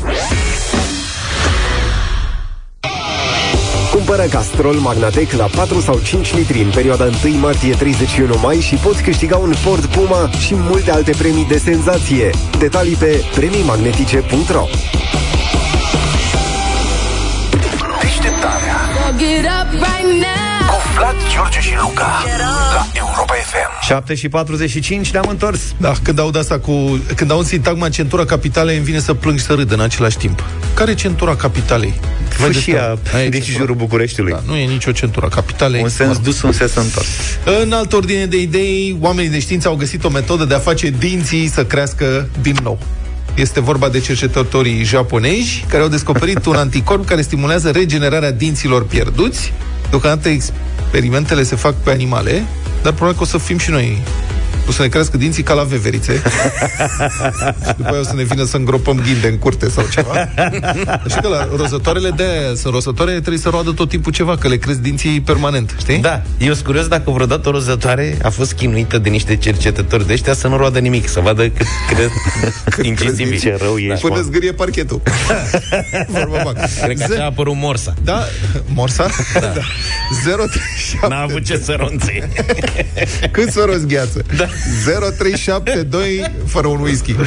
Cumpără 4.04 4.28
castrol 4.28 4.74
Magnatec 4.74 5.32
la 5.32 5.46
4 5.54 5.80
sau 5.80 5.98
5 5.98 6.34
litri 6.34 6.62
în 6.62 6.70
perioada 6.70 7.08
1 7.24 7.38
martie-31 7.38 8.40
mai 8.42 8.56
și 8.60 8.74
poți 8.74 9.02
câștiga 9.02 9.36
un 9.36 9.52
Ford 9.52 9.84
Puma 9.84 10.30
și 10.38 10.54
multe 10.54 10.90
alte 10.90 11.12
premii 11.18 11.44
de 11.44 11.58
senzație. 11.58 12.30
Detalii 12.58 12.94
pe 12.94 13.24
premiimagnetice.ro 13.34 14.64
Deșteptarea 18.00 18.76
Cu 18.94 19.14
Vlad, 20.94 21.14
George 21.34 21.60
și 21.60 21.72
Luca 21.80 22.24
La 22.74 22.86
Europa 22.94 23.34
FM 23.34 23.86
7 23.86 24.14
și 24.14 24.28
45 24.28 25.10
ne-am 25.10 25.26
întors. 25.28 25.60
Da, 25.76 25.92
când 26.02 26.18
aud 26.18 26.36
asta 26.36 26.58
cu... 26.58 27.00
Când 27.14 27.30
aud 27.30 27.46
sintagma 27.46 27.88
centura 27.88 28.24
capitalei, 28.24 28.76
îmi 28.76 28.84
vine 28.84 28.98
să 28.98 29.14
plâng 29.14 29.38
și 29.38 29.44
să 29.44 29.52
râd 29.52 29.72
în 29.72 29.80
același 29.80 30.16
timp. 30.16 30.42
Care 30.74 30.90
e 30.90 30.94
centura 30.94 31.36
capitalei? 31.36 32.00
Fâșia 32.28 32.98
Aia 33.14 33.24
e 33.24 33.28
din 33.28 33.40
centura. 33.40 33.58
jurul 33.58 33.74
Bucureștiului. 33.74 34.32
Da, 34.32 34.42
nu 34.46 34.56
e 34.56 34.64
nicio 34.64 34.92
centura 34.92 35.28
capitalei. 35.28 35.82
Un 35.82 35.88
sens 35.88 36.18
dus, 36.18 36.42
un 36.42 36.52
sens 36.52 36.74
întors. 36.74 37.06
În 37.62 37.72
altă 37.72 37.96
ordine 37.96 38.26
de 38.26 38.40
idei, 38.40 38.96
oamenii 39.00 39.30
de 39.30 39.40
știință 39.40 39.68
au 39.68 39.74
găsit 39.74 40.04
o 40.04 40.08
metodă 40.08 40.44
de 40.44 40.54
a 40.54 40.58
face 40.58 40.90
dinții 40.90 41.48
să 41.48 41.64
crească 41.64 42.28
din 42.40 42.56
nou. 42.62 42.78
Este 43.34 43.60
vorba 43.60 43.88
de 43.88 44.00
cercetătorii 44.00 44.84
japonezi 44.84 45.64
care 45.68 45.82
au 45.82 45.88
descoperit 45.88 46.46
un 46.46 46.54
anticorp 46.54 47.06
care 47.06 47.22
stimulează 47.22 47.70
regenerarea 47.70 48.30
dinților 48.30 48.86
pierduți. 48.86 49.52
Deocamdată 49.90 50.28
experimentele 50.92 51.42
se 51.42 51.56
fac 51.56 51.74
pe 51.74 51.90
animale, 51.90 52.44
dar 52.82 52.92
probabil 52.92 53.16
că 53.16 53.22
o 53.22 53.26
să 53.26 53.38
fim 53.38 53.58
și 53.58 53.70
noi 53.70 54.02
o 54.72 54.74
să 54.74 54.82
ne 54.82 54.88
crească 54.88 55.16
dinții 55.16 55.42
ca 55.42 55.54
la 55.54 55.62
veverițe 55.62 56.12
și 57.66 57.74
după 57.76 57.88
aia 57.90 58.00
o 58.00 58.02
să 58.02 58.14
ne 58.14 58.22
vină 58.22 58.44
să 58.44 58.56
îngropăm 58.56 59.00
ghinde 59.06 59.28
în 59.28 59.38
curte 59.38 59.68
sau 59.68 59.84
ceva 59.90 60.28
și 61.08 61.16
că 61.22 61.28
la 61.28 61.48
rozătoarele 61.56 62.10
de 62.10 62.22
aia 62.22 62.54
sunt 62.54 62.72
rozătoare 62.72 63.12
trebuie 63.12 63.38
să 63.38 63.48
roadă 63.48 63.70
tot 63.70 63.88
timpul 63.88 64.12
ceva, 64.12 64.36
că 64.36 64.48
le 64.48 64.56
cresc 64.56 64.78
dinții 64.78 65.20
permanent, 65.20 65.74
știi? 65.78 65.98
Da, 65.98 66.22
eu 66.38 66.52
sunt 66.52 66.64
curios 66.64 66.86
dacă 66.86 67.10
vreodată 67.10 67.48
o 67.48 67.52
rozătoare 67.52 68.18
a 68.22 68.28
fost 68.30 68.52
chinuită 68.52 68.98
de 68.98 69.08
niște 69.08 69.36
cercetători 69.36 70.06
de 70.06 70.12
ăștia 70.12 70.34
să 70.34 70.48
nu 70.48 70.56
roadă 70.56 70.78
nimic, 70.78 71.08
să 71.08 71.20
vadă 71.20 71.48
cât 71.48 71.66
cred 71.88 72.10
incisibil. 72.90 73.38
Ce 73.38 73.56
rău 73.60 73.76
ești, 73.78 74.00
Până 74.00 74.14
mă. 74.14 74.20
zgârie 74.20 74.52
parchetul. 74.52 75.02
Vorba 76.08 76.40
bag. 76.44 76.56
Cred 76.82 76.98
că 76.98 77.12
așa 77.12 77.22
a 77.22 77.24
apărut 77.24 77.54
morsa. 77.56 77.94
Da, 78.04 78.24
Morsa? 78.74 79.06
Da. 79.34 79.40
da. 79.40 79.60
037. 80.24 81.06
N-a 81.08 81.20
avut 81.20 81.44
ce 81.44 81.56
să 81.64 81.74
ronțe. 81.78 82.28
Cât 83.30 83.50
să 83.50 83.64
rost 83.66 83.86
gheață? 83.86 84.24
Da. 84.36 84.46
0372 84.84 86.32
fără 86.46 86.66
un 86.66 86.80
whisky. 86.80 87.14
0372069599. 87.14 87.18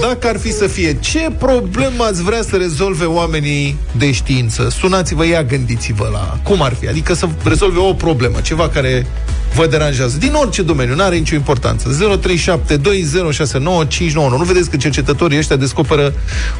Dacă 0.00 0.28
ar 0.28 0.38
fi 0.38 0.52
să 0.52 0.66
fie, 0.66 0.96
ce 1.00 1.30
problemă 1.38 2.04
ați 2.04 2.22
vrea 2.22 2.42
să 2.48 2.56
rezolve 2.56 3.04
oamenii 3.04 3.76
de 3.98 4.12
știință? 4.12 4.68
Sunați-vă, 4.78 5.26
ia 5.26 5.42
gândiți-vă 5.42 6.08
la 6.12 6.38
cum 6.42 6.62
ar 6.62 6.74
fi. 6.80 6.88
Adică 6.88 7.14
să 7.14 7.28
rezolve 7.44 7.78
o 7.78 7.92
problemă, 7.92 8.40
ceva 8.40 8.68
care 8.68 9.06
vă 9.54 9.66
deranjează. 9.66 10.16
Din 10.18 10.32
orice 10.32 10.62
domeniu, 10.62 10.94
nu 10.94 11.02
are 11.02 11.16
nicio 11.16 11.34
importanță. 11.34 12.18
0372069599. 12.20 14.14
Nu 14.14 14.44
vedeți 14.44 14.70
că 14.70 14.76
cercetătorii 14.76 15.38
ăștia 15.38 15.56
descoperă 15.56 16.12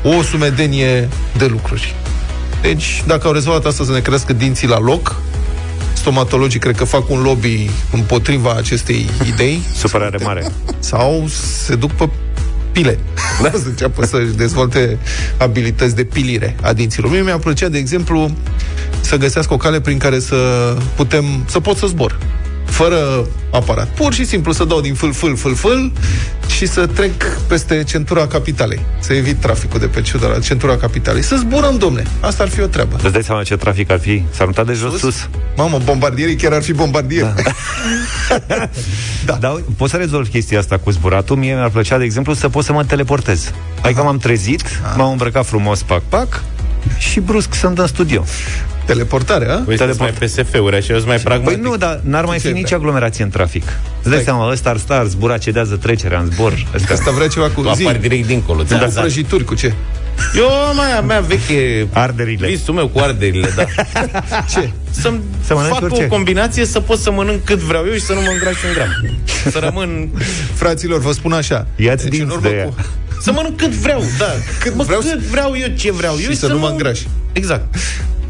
o 0.02 0.22
sumedenie 0.22 1.08
de 1.38 1.46
lucruri. 1.46 1.94
Deci, 2.62 3.02
dacă 3.06 3.26
au 3.26 3.32
rezolvat 3.32 3.64
asta 3.64 3.84
să 3.84 3.92
ne 3.92 4.00
crească 4.00 4.32
dinții 4.32 4.68
la 4.68 4.78
loc, 4.78 5.20
stomatologii 6.00 6.60
cred 6.60 6.76
că 6.76 6.84
fac 6.84 7.10
un 7.10 7.22
lobby 7.22 7.70
împotriva 7.92 8.54
acestei 8.56 9.06
idei 9.26 9.60
Supărare 9.80 10.18
mare. 10.22 10.52
sau 10.78 11.24
se 11.64 11.74
duc 11.74 11.90
pe 11.90 12.08
pile. 12.72 12.98
Da? 13.42 13.50
Să 13.62 13.66
înceapă 13.66 14.06
să-și 14.06 14.32
dezvolte 14.36 14.98
abilități 15.36 15.94
de 15.96 16.04
pilire 16.04 16.56
a 16.62 16.72
dinților. 16.72 17.10
Mie 17.10 17.22
mi-a 17.22 17.38
plăcea, 17.38 17.68
de 17.68 17.78
exemplu, 17.78 18.30
să 19.00 19.16
găsească 19.16 19.54
o 19.54 19.56
cale 19.56 19.80
prin 19.80 19.98
care 19.98 20.18
să 20.18 20.36
putem, 20.96 21.24
să 21.46 21.60
pot 21.60 21.76
să 21.76 21.86
zbor 21.86 22.18
fără 22.70 23.26
aparat. 23.52 23.88
Pur 23.88 24.12
și 24.12 24.24
simplu 24.24 24.52
să 24.52 24.64
dau 24.64 24.80
din 24.80 24.94
fâl, 24.94 25.12
fâl, 25.12 25.36
fâl, 25.36 25.54
fâl 25.54 25.92
și 26.46 26.66
să 26.66 26.86
trec 26.86 27.38
peste 27.48 27.84
centura 27.84 28.26
capitalei. 28.26 28.80
Să 28.98 29.12
evit 29.12 29.36
traficul 29.36 29.80
de 29.80 29.86
pe 29.86 30.00
centura, 30.00 30.38
centura 30.38 30.76
capitalei. 30.76 31.22
Să 31.22 31.36
zburăm, 31.36 31.76
domne. 31.78 32.02
Asta 32.20 32.42
ar 32.42 32.48
fi 32.48 32.60
o 32.60 32.66
treabă. 32.66 32.96
Îți 33.02 33.12
dai 33.12 33.22
seama 33.22 33.42
ce 33.42 33.56
trafic 33.56 33.90
ar 33.90 34.00
fi? 34.00 34.22
S-ar 34.30 34.46
muta 34.46 34.64
de 34.64 34.72
jos 34.72 34.98
sus. 34.98 35.28
Mamă, 35.56 35.78
bombardierii 35.84 36.36
chiar 36.36 36.52
ar 36.52 36.62
fi 36.62 36.72
bombardieri. 36.72 37.34
Da. 37.34 37.50
Da. 39.24 39.34
Dar 39.40 39.62
poți 39.76 39.90
să 39.90 39.96
rezolvi 39.96 40.30
chestia 40.30 40.58
asta 40.58 40.78
cu 40.78 40.90
zburatul. 40.90 41.36
Mie 41.36 41.54
mi-ar 41.54 41.70
plăcea, 41.70 41.98
de 41.98 42.04
exemplu, 42.04 42.34
să 42.34 42.48
pot 42.48 42.64
să 42.64 42.72
mă 42.72 42.84
teleportez. 42.84 43.52
Adică 43.82 44.02
m-am 44.02 44.18
trezit, 44.18 44.62
m-am 44.96 45.10
îmbrăcat 45.10 45.46
frumos, 45.46 45.82
pac, 45.82 46.02
pac, 46.08 46.42
și 46.98 47.20
brusc 47.20 47.54
sunt 47.54 47.78
în 47.78 47.86
studio. 47.86 48.24
Teleportarea, 48.92 49.54
a? 49.54 49.56
Păi 49.58 49.76
sunt 49.76 49.98
mai 49.98 50.10
PSF-uri, 50.18 50.76
așa 50.76 50.92
eu 50.92 50.96
sunt 50.98 51.08
mai 51.08 51.16
pragmatic. 51.18 51.60
Păi 51.60 51.70
nu, 51.70 51.76
dar 51.76 52.00
n-ar 52.04 52.24
mai 52.24 52.36
Ce 52.36 52.42
fi 52.42 52.48
vrea? 52.48 52.60
nici 52.60 52.72
aglomerație 52.72 53.24
în 53.24 53.30
trafic. 53.30 53.62
Îți 54.02 54.10
dai 54.10 54.22
seama, 54.24 54.50
ăsta 54.50 54.70
ar 54.70 54.76
sta, 54.76 54.94
ar 54.94 55.06
zbura, 55.06 55.38
cedează 55.38 55.76
trecerea 55.76 56.18
în 56.20 56.30
zbor. 56.30 56.66
Ăsta. 56.74 56.92
Asta 56.92 57.10
vrea 57.10 57.26
ceva 57.26 57.48
cu 57.50 57.62
Tu 57.62 57.72
zi. 57.74 57.82
apari 57.82 58.00
direct 58.00 58.26
dincolo. 58.26 58.62
Da, 58.62 58.76
Da, 58.76 58.84
cu 58.84 58.90
da. 58.94 59.00
prăjituri, 59.00 59.44
cu 59.44 59.54
ce? 59.54 59.72
Eu 60.36 60.48
am 60.48 60.80
aia 60.80 61.00
mea 61.00 61.20
veche 61.20 61.86
Arderile. 61.92 62.46
Visul 62.48 62.74
meu 62.74 62.88
cu 62.88 62.98
arderile, 62.98 63.48
da. 63.56 63.64
Ce? 64.52 64.70
Să-mi 64.90 65.20
Să 65.44 65.54
mănânci 65.54 65.72
fac 65.72 65.82
orice. 65.82 66.04
o 66.04 66.06
combinație 66.06 66.64
să 66.64 66.80
pot 66.80 66.98
să 66.98 67.10
mănânc 67.12 67.44
cât 67.44 67.58
vreau 67.58 67.84
eu 67.86 67.92
și 67.92 68.00
să 68.00 68.12
nu 68.12 68.20
mă 68.20 68.30
îngraș 68.32 68.62
un 68.64 68.72
gram. 68.74 68.88
Să 69.50 69.58
rămân... 69.58 70.08
Fraților, 70.54 71.00
vă 71.00 71.12
spun 71.12 71.32
așa. 71.32 71.66
Ia-ți 71.76 72.02
Deci, 72.08 72.12
în 72.12 72.18
dinți 72.18 72.34
urmă 72.36 72.48
de 72.48 72.54
ea. 72.56 72.64
cu- 72.64 72.74
Să 73.22 73.32
mănânc 73.32 73.56
cât 73.56 73.70
vreau, 73.70 74.02
da. 74.18 74.26
Cât 74.60 74.74
Mă, 74.74 74.82
vreau 74.82 75.00
cât 75.00 75.18
vreau 75.18 75.54
eu, 75.56 75.68
ce 75.76 75.92
vreau 75.92 76.14
eu 76.22 76.30
Și 76.30 76.36
să 76.36 76.46
nu 76.46 76.58
mă 76.58 76.68
îngrași. 76.68 77.06
Exact. 77.32 77.74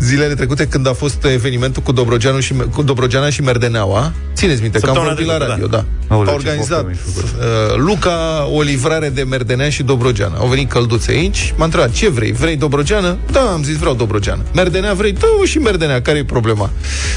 Zilele 0.00 0.34
trecute, 0.34 0.66
când 0.66 0.86
a 0.88 0.92
fost 0.92 1.24
evenimentul 1.24 1.82
cu, 1.82 1.92
Dobrogeanu 1.92 2.40
și, 2.40 2.54
cu 2.74 2.82
Dobrogeana 2.82 3.30
și 3.30 3.42
Merdeneaua, 3.42 4.12
țineți 4.34 4.62
minte 4.62 4.78
că 4.78 4.88
am 4.88 4.94
Săptămâna 4.94 5.14
vorbit 5.14 5.26
la 5.26 5.44
trecută, 5.44 5.60
radio, 5.62 5.66
da. 6.06 6.14
Aoleu, 6.14 6.34
a 6.34 6.36
ce 6.38 6.46
organizat 6.46 6.82
poftă 6.82 7.02
mi-ai 7.04 7.12
făcut. 7.14 7.28
uh, 7.40 7.76
Luca 7.76 8.46
o 8.52 8.60
livrare 8.62 9.08
de 9.08 9.22
Merdenea 9.22 9.70
și 9.70 9.82
Dobrogeana. 9.82 10.36
Au 10.38 10.46
venit 10.46 10.70
călduțe 10.70 11.10
aici, 11.10 11.54
m-a 11.56 11.64
întrebat, 11.64 11.90
ce 11.90 12.08
vrei? 12.10 12.32
Vrei 12.32 12.56
Dobrogeană? 12.56 13.16
Da, 13.32 13.40
am 13.40 13.62
zis, 13.62 13.76
vreau 13.76 13.94
Dobrogeană. 13.94 14.42
Merdenea 14.54 14.92
vrei? 14.94 15.12
Da, 15.12 15.26
și 15.44 15.58
Merdenea, 15.58 16.02
care 16.02 16.18
e 16.18 16.24
problema? 16.24 16.70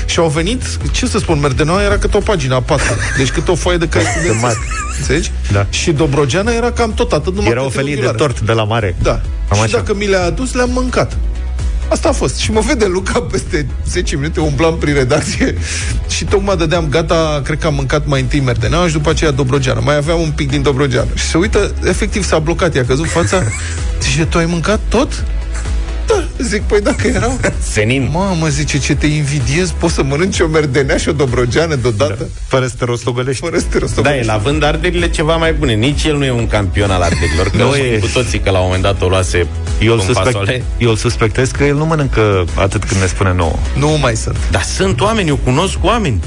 Și 0.05 0.19
au 0.19 0.27
venit, 0.29 0.61
ce 0.91 1.05
să 1.07 1.17
spun, 1.19 1.39
Merdeneaua 1.39 1.83
era 1.83 1.97
cât 1.97 2.13
o 2.13 2.19
pagină 2.19 2.55
a 2.55 2.61
A4, 2.63 2.79
deci 3.17 3.29
cât 3.31 3.47
o 3.47 3.55
foaie 3.55 3.77
de 3.77 3.87
cai 3.87 4.03
mare. 4.41 4.57
Înțelegi? 4.99 5.31
Da. 5.51 5.65
Și 5.69 5.91
Dobrogeana 5.91 6.51
era 6.51 6.71
cam 6.71 6.93
tot 6.93 7.11
atât, 7.11 7.33
numai 7.35 7.51
Era 7.51 7.61
o 7.61 7.65
câte 7.65 7.77
felie 7.77 7.93
de 7.93 7.99
vilară. 7.99 8.17
tort 8.17 8.39
de 8.39 8.51
la 8.51 8.63
mare. 8.63 8.95
Da. 9.01 9.21
Cam 9.49 9.57
și 9.57 9.63
așa. 9.63 9.77
dacă 9.77 9.93
mi 9.95 10.05
le-a 10.07 10.23
adus, 10.25 10.53
le-am 10.53 10.69
mâncat. 10.73 11.17
Asta 11.93 12.09
a 12.09 12.11
fost. 12.11 12.37
Și 12.37 12.51
mă 12.51 12.59
vede 12.59 12.85
Luca 12.85 13.21
peste 13.21 13.67
10 13.89 14.15
minute, 14.15 14.39
umblam 14.39 14.77
prin 14.77 14.93
redacție 14.93 15.55
și 16.09 16.25
tocmai 16.25 16.57
dădeam 16.57 16.87
gata, 16.89 17.41
cred 17.43 17.59
că 17.59 17.67
am 17.67 17.73
mâncat 17.73 18.07
mai 18.07 18.21
întâi 18.21 18.39
merdeneaua 18.39 18.87
și 18.87 18.93
după 18.93 19.09
aceea 19.09 19.31
Dobrogeană. 19.31 19.81
Mai 19.83 19.95
aveam 19.95 20.19
un 20.19 20.31
pic 20.35 20.49
din 20.49 20.61
Dobrogeană. 20.61 21.09
Și 21.13 21.23
se 21.23 21.37
uită, 21.37 21.73
efectiv 21.83 22.23
s-a 22.25 22.39
blocat, 22.39 22.75
i-a 22.75 22.85
căzut 22.85 23.07
fața. 23.07 23.43
Zice, 24.01 24.25
tu 24.25 24.37
ai 24.37 24.45
mâncat 24.45 24.79
tot? 24.89 25.25
Da. 26.07 26.23
Zic, 26.37 26.61
păi 26.61 26.81
dacă 26.81 27.07
erau... 27.07 27.39
Senin. 27.71 28.09
Mamă, 28.11 28.47
zice, 28.47 28.79
ce 28.79 28.95
te 28.95 29.05
invidiez, 29.07 29.71
poți 29.71 29.93
să 29.93 30.03
mănânci 30.03 30.39
o 30.39 30.47
merdenea 30.47 30.97
și 30.97 31.09
o 31.09 31.11
dobrogeană 31.11 31.75
deodată? 31.75 32.15
Da. 32.19 32.25
Fără 32.47 32.65
să 32.67 32.73
te 32.77 32.85
rostogolești. 32.85 33.41
Fără 33.43 33.57
să 33.57 33.63
te 33.63 33.73
Da, 33.73 33.79
rostogolești. 33.79 34.21
el 34.27 34.29
având 34.29 34.63
arderile 34.63 35.09
ceva 35.09 35.35
mai 35.35 35.53
bune. 35.53 35.73
Nici 35.73 36.03
el 36.03 36.17
nu 36.17 36.25
e 36.25 36.31
un 36.31 36.47
campion 36.47 36.91
al 36.91 37.01
arderilor. 37.01 37.49
Că 37.49 37.57
Nu 37.63 37.69
nu 37.69 37.75
e. 37.75 37.97
cu 37.97 38.07
toții 38.13 38.39
că 38.39 38.49
la 38.49 38.57
un 38.59 38.65
moment 38.65 38.83
dat 38.83 39.01
o 39.01 39.07
luase 39.07 39.47
Eu 39.81 39.91
îl, 39.93 39.97
cu 39.99 40.03
suspect, 40.05 40.31
fasole. 40.31 40.63
eu 40.77 40.89
îl 40.89 40.95
suspectez 40.95 41.51
că 41.51 41.63
el 41.63 41.75
nu 41.75 41.85
mănâncă 41.85 42.45
atât 42.55 42.83
când 42.83 43.01
ne 43.01 43.07
spune 43.07 43.33
nouă. 43.33 43.55
Nu 43.77 43.97
mai 44.01 44.15
sunt. 44.15 44.37
Dar 44.51 44.61
sunt 44.63 45.01
oameni, 45.01 45.27
eu 45.29 45.35
cunosc 45.43 45.77
oameni. 45.81 46.19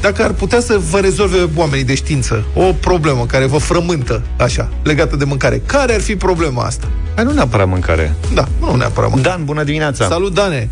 dacă 0.00 0.24
ar 0.24 0.32
putea 0.32 0.60
să 0.60 0.80
vă 0.90 0.98
rezolve 0.98 1.48
oamenii 1.54 1.84
de 1.84 1.94
știință 1.94 2.44
o 2.54 2.72
problemă 2.72 3.26
care 3.26 3.46
vă 3.46 3.58
frământă, 3.58 4.22
așa, 4.36 4.68
legată 4.82 5.16
de 5.16 5.24
mâncare, 5.24 5.62
care 5.66 5.94
ar 5.94 6.00
fi 6.00 6.16
problema 6.16 6.62
asta? 6.62 6.88
Hai, 7.14 7.24
nu 7.24 7.32
neapărat 7.32 7.68
mâncare. 7.68 8.14
Da, 8.34 8.48
nu 8.60 8.76
neapărat 8.76 9.10
mâncare. 9.10 9.36
Dan, 9.36 9.44
bună 9.44 9.64
dimineața! 9.64 10.06
Salut, 10.06 10.34
Dane! 10.34 10.68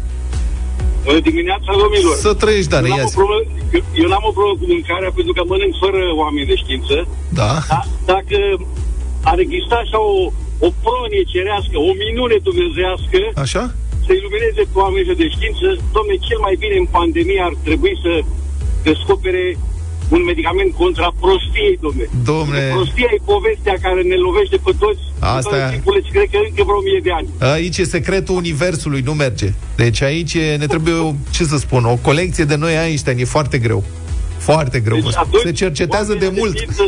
Bună 1.04 1.20
dimineața, 1.30 1.70
domnilor! 1.82 2.14
Să 2.26 2.32
trăiești, 2.42 2.70
Dane, 2.72 2.88
eu, 2.88 2.96
n-am 2.96 3.02
ia 3.02 3.10
o 3.10 3.16
problemă, 3.20 3.42
eu, 3.76 3.82
eu 4.02 4.08
n-am 4.12 4.24
o 4.30 4.32
problemă 4.36 4.56
cu 4.60 4.66
mâncarea 4.74 5.10
pentru 5.18 5.32
că 5.36 5.42
mănânc 5.50 5.74
fără 5.84 6.00
oameni 6.22 6.50
de 6.50 6.56
știință. 6.62 6.96
Da? 7.40 7.50
Dar 7.70 7.84
dacă 8.12 8.38
ar 9.30 9.38
exista 9.46 9.76
așa 9.84 9.98
o, 10.12 10.16
o 10.66 10.68
pronie 10.82 11.24
cerească, 11.34 11.76
o 11.88 11.92
minune 12.04 12.36
dumnezească, 12.48 13.18
Așa? 13.44 13.62
să 14.06 14.10
ilumineze 14.12 14.62
pe 14.72 14.76
oamenii 14.84 15.20
de 15.22 15.28
știință, 15.36 15.66
domne, 15.96 16.14
cel 16.28 16.40
mai 16.46 16.54
bine 16.62 16.76
în 16.82 16.88
pandemie 16.98 17.40
ar 17.48 17.54
trebui 17.66 17.94
să 18.04 18.12
descopere 18.88 19.44
un 20.08 20.22
medicament 20.24 20.74
contra 20.74 21.08
prostiei, 21.20 21.78
domne. 21.80 22.04
Domne. 22.24 22.60
Prostia 22.76 23.08
e 23.16 23.20
povestea 23.34 23.74
care 23.82 24.00
ne 24.02 24.14
lovește 24.26 24.56
pe 24.64 24.72
toți. 24.78 25.00
Asta 25.18 25.50
pe 25.50 25.56
e. 25.56 25.60
toți 25.60 25.74
tipurile 25.74 26.02
și 26.06 26.10
cred 26.16 26.28
că 26.32 26.38
încă 26.48 26.62
vreo 26.68 26.80
mie 26.88 27.00
de 27.02 27.12
ani. 27.18 27.28
Aici 27.52 27.78
e 27.78 27.84
secretul 27.84 28.34
universului, 28.36 29.00
nu 29.00 29.14
merge. 29.14 29.48
Deci 29.76 30.00
aici 30.02 30.34
e- 30.34 30.56
ne 30.62 30.66
trebuie, 30.66 30.94
o, 30.94 31.12
ce 31.30 31.44
să 31.44 31.56
spun, 31.56 31.84
o 31.84 31.96
colecție 32.08 32.44
de 32.44 32.56
noi 32.56 32.74
Einstein, 32.84 33.18
e 33.18 33.24
foarte 33.24 33.58
greu. 33.58 33.84
Foarte 34.38 34.80
greu. 34.80 34.94
Deci 34.94 35.04
vă 35.04 35.10
spun. 35.10 35.24
atunci, 35.26 35.42
Se 35.42 35.52
cercetează 35.52 36.12
de 36.14 36.24
oamenii 36.30 36.40
mult. 36.42 36.54
știință, 36.56 36.84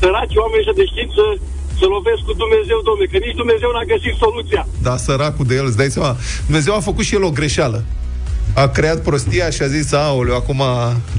săraci 0.00 0.34
oameni 0.42 0.58
ăștia 0.62 0.76
de 0.80 0.84
știință 0.92 1.22
să 1.78 1.84
lovesc 1.96 2.20
cu 2.28 2.32
Dumnezeu, 2.42 2.78
domne, 2.88 3.04
că 3.12 3.18
nici 3.26 3.36
Dumnezeu 3.42 3.70
n-a 3.74 3.84
găsit 3.94 4.14
soluția. 4.24 4.62
Da, 4.86 4.96
săracul 4.96 5.46
de 5.50 5.54
el, 5.54 5.66
îți 5.66 5.76
dai 5.80 5.90
seama. 5.96 6.16
Dumnezeu 6.46 6.74
a 6.74 6.80
făcut 6.90 7.04
și 7.08 7.14
el 7.14 7.24
o 7.30 7.30
greșeală. 7.30 7.84
A 8.54 8.68
creat 8.68 8.98
prostia 8.98 9.50
și 9.50 9.62
a 9.62 9.66
zis, 9.66 9.92
aoleu, 9.92 10.34
acum 10.34 10.62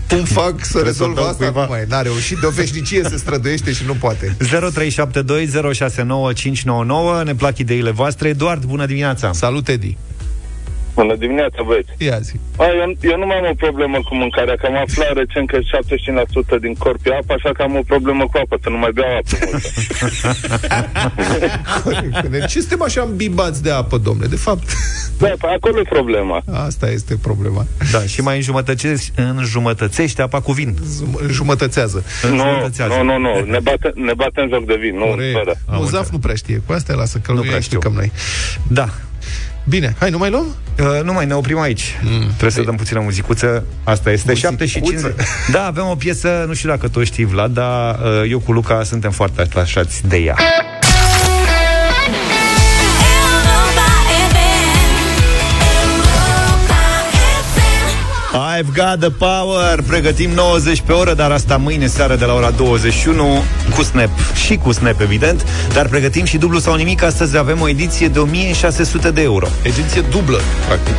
cum 0.09 0.23
fac 0.23 0.65
să 0.65 0.79
rezolv 0.79 1.15
dau 1.15 1.23
asta? 1.23 1.35
cuiva. 1.35 1.61
Nu 1.61 1.67
mai, 1.69 1.85
n-a 1.87 2.01
reușit, 2.01 2.37
de 2.37 2.45
o 2.45 2.49
veșnicie 2.49 3.03
se 3.03 3.17
străduiește 3.17 3.71
și 3.73 3.83
nu 3.85 3.93
poate. 3.93 4.37
0372069599 7.19 7.23
Ne 7.23 7.35
plac 7.35 7.57
ideile 7.57 7.91
voastre. 7.91 8.27
Eduard, 8.29 8.63
bună 8.63 8.85
dimineața! 8.85 9.31
Salut, 9.33 9.67
Edi. 9.67 9.97
Bună 10.95 11.15
dimineața, 11.15 11.59
băieți. 11.65 11.91
Ia 11.97 12.19
zi. 12.27 12.35
A, 12.57 12.65
eu, 12.81 12.87
eu 13.11 13.17
nu 13.21 13.25
mai 13.25 13.37
am 13.37 13.47
o 13.51 13.53
problemă 13.65 13.97
cu 14.07 14.15
mâncarea, 14.15 14.55
că 14.59 14.65
am 14.65 14.77
aflat 14.85 15.13
recent 15.21 15.45
că 15.51 15.57
75% 16.57 16.59
din 16.61 16.73
corp 16.83 16.99
e 17.05 17.13
apă, 17.15 17.33
așa 17.37 17.51
că 17.57 17.61
am 17.61 17.75
o 17.75 17.81
problemă 17.91 18.23
cu 18.31 18.37
apă, 18.43 18.55
să 18.63 18.69
nu 18.69 18.77
mai 18.77 18.91
beau 18.97 19.15
apă 19.17 19.35
multă. 19.41 19.67
De 22.29 22.39
ce 22.49 22.59
suntem 22.59 22.81
așa 22.81 23.01
îmbibați 23.01 23.63
de 23.63 23.71
apă, 23.71 23.97
domnule? 23.97 24.27
De 24.27 24.35
fapt, 24.35 24.63
Da, 25.19 25.31
acolo 25.53 25.79
e 25.79 25.83
problema. 25.89 26.43
asta 26.51 26.89
este 26.89 27.15
problema. 27.21 27.65
Da, 27.91 28.01
și 28.01 28.21
mai 28.21 28.35
înjumătățești, 28.35 29.11
înjumătățești 29.15 30.21
apa 30.21 30.41
cu 30.41 30.51
vin. 30.51 30.75
Zum- 30.75 31.29
Jumătățează. 31.31 32.03
Nu, 32.23 32.29
Înjumătățează. 32.29 32.93
nu, 32.93 33.03
nu, 33.03 33.17
nu, 33.19 33.45
ne 33.51 33.59
bate, 33.59 33.91
ne 33.95 34.13
bate 34.13 34.41
în 34.41 34.49
joc 34.53 34.65
de 34.65 34.75
vin, 34.81 34.95
nu 34.97 35.05
Corect. 35.05 35.31
fără. 35.37 35.53
Nu, 35.69 35.73
Am 35.75 35.85
Zaf 35.85 36.09
nu 36.09 36.19
prea 36.19 36.35
știe. 36.35 36.61
Cu 36.65 36.73
astea 36.73 36.95
lasă, 36.95 37.17
că 37.17 37.31
Nu 37.31 37.33
nu 37.35 37.39
prea 37.41 37.51
prea 37.51 37.61
știu. 37.63 37.77
explicăm 37.77 37.93
noi. 38.01 38.11
Da. 38.67 38.87
Bine, 39.67 39.95
hai, 39.99 40.09
nu 40.09 40.17
mai 40.17 40.29
luăm? 40.29 40.55
Uh, 40.79 41.03
nu 41.03 41.13
mai 41.13 41.25
ne 41.25 41.33
oprim 41.33 41.59
aici. 41.59 41.99
Mm. 42.01 42.25
Trebuie 42.27 42.51
să 42.51 42.61
dăm 42.61 42.75
puțină 42.75 42.99
muzicuță. 42.99 43.65
Asta 43.83 44.11
este 44.11 44.31
Muzicuță? 44.31 44.65
7 44.65 44.65
și 44.65 44.81
50. 44.81 45.13
Da, 45.51 45.65
avem 45.65 45.85
o 45.85 45.95
piesă, 45.95 46.45
nu 46.47 46.53
știu 46.53 46.69
dacă 46.69 46.87
tu 46.87 46.99
o 46.99 47.03
știi, 47.03 47.25
Vlad, 47.25 47.53
dar 47.53 47.99
uh, 47.99 48.29
eu 48.29 48.39
cu 48.39 48.51
Luca 48.51 48.83
suntem 48.83 49.11
foarte 49.11 49.41
atașați 49.41 50.07
de 50.07 50.17
ea. 50.17 50.35
I've 58.35 58.73
got 58.73 58.99
the 58.99 59.09
power. 59.09 59.81
Pregătim 59.87 60.29
90 60.29 60.81
pe 60.81 60.91
oră 60.91 61.13
Dar 61.13 61.31
asta 61.31 61.57
mâine 61.57 61.87
seară 61.87 62.15
de 62.15 62.25
la 62.25 62.33
ora 62.33 62.49
21 62.49 63.43
Cu 63.75 63.83
Snap. 63.83 64.09
Și 64.45 64.55
cu 64.55 64.71
Snap 64.71 65.01
evident. 65.01 65.45
Dar 65.73 65.87
pregătim 65.87 66.25
și 66.25 66.37
dublu 66.37 66.59
sau 66.59 66.75
nimic. 66.75 67.03
Astăzi 67.03 67.37
avem 67.37 67.61
o 67.61 67.69
ediție 67.69 68.07
de 68.07 68.19
1600 68.19 69.11
de 69.11 69.21
euro. 69.21 69.47
Ediție 69.63 70.01
dublă, 70.01 70.39
practic. 70.67 70.95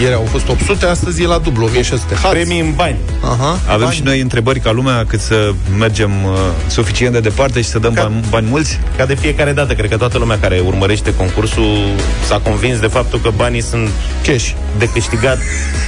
Ieri 0.00 0.14
au 0.14 0.26
fost 0.30 0.48
800, 0.48 0.86
astăzi 0.86 1.22
e 1.22 1.26
la 1.26 1.38
dublu, 1.38 1.64
1600. 1.64 2.14
Hați. 2.14 2.34
Premii 2.34 2.60
în 2.60 2.72
bani. 2.76 2.96
Aha. 3.24 3.58
Avem 3.66 3.80
Bani. 3.84 3.94
și 3.96 4.02
noi 4.02 4.20
întrebări 4.20 4.60
ca 4.60 4.70
lumea 4.70 5.04
Cât 5.08 5.20
să 5.20 5.52
mergem 5.78 6.10
uh, 6.24 6.32
suficient 6.66 7.12
de 7.12 7.20
departe 7.20 7.60
Și 7.60 7.68
să 7.68 7.78
dăm 7.78 7.92
Ca- 7.94 8.02
bani, 8.02 8.24
bani 8.30 8.46
mulți 8.50 8.78
Ca 8.96 9.06
de 9.06 9.14
fiecare 9.14 9.52
dată, 9.52 9.72
cred 9.74 9.90
că 9.90 9.96
toată 9.96 10.18
lumea 10.18 10.38
care 10.38 10.62
urmărește 10.66 11.14
concursul 11.14 11.78
s-a 12.26 12.38
convins 12.38 12.78
de 12.78 12.86
faptul 12.86 13.20
că 13.20 13.30
banii 13.36 13.62
sunt 13.62 13.88
Cash. 14.26 14.50
de 14.78 14.88
câștigat 14.88 15.38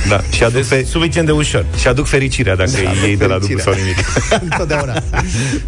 da. 0.09 0.21
și, 0.31 0.45
aduc 0.45 0.65
fe- 0.67 0.85
suficient 0.91 1.27
de 1.27 1.33
ușor. 1.33 1.65
și 1.79 1.89
aduc 1.89 2.07
fericirea 2.07 2.57
Dacă 2.57 2.71
Da, 2.85 2.91
iei 3.07 3.17
de 3.17 3.25
la 3.27 3.39
dublu 3.39 3.59
fericirea. 3.59 3.65
sau 3.65 3.73
nimic 3.83 3.97
Întotdeauna. 4.51 4.93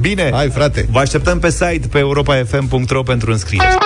Bine, 0.01 0.31
Hai, 0.33 0.51
frate. 0.55 0.87
vă 0.91 0.99
așteptăm 0.99 1.39
pe 1.39 1.51
site 1.51 1.81
Pe 1.91 1.99
europafm.ro 1.99 3.03
pentru 3.03 3.31
înscrieri 3.33 3.77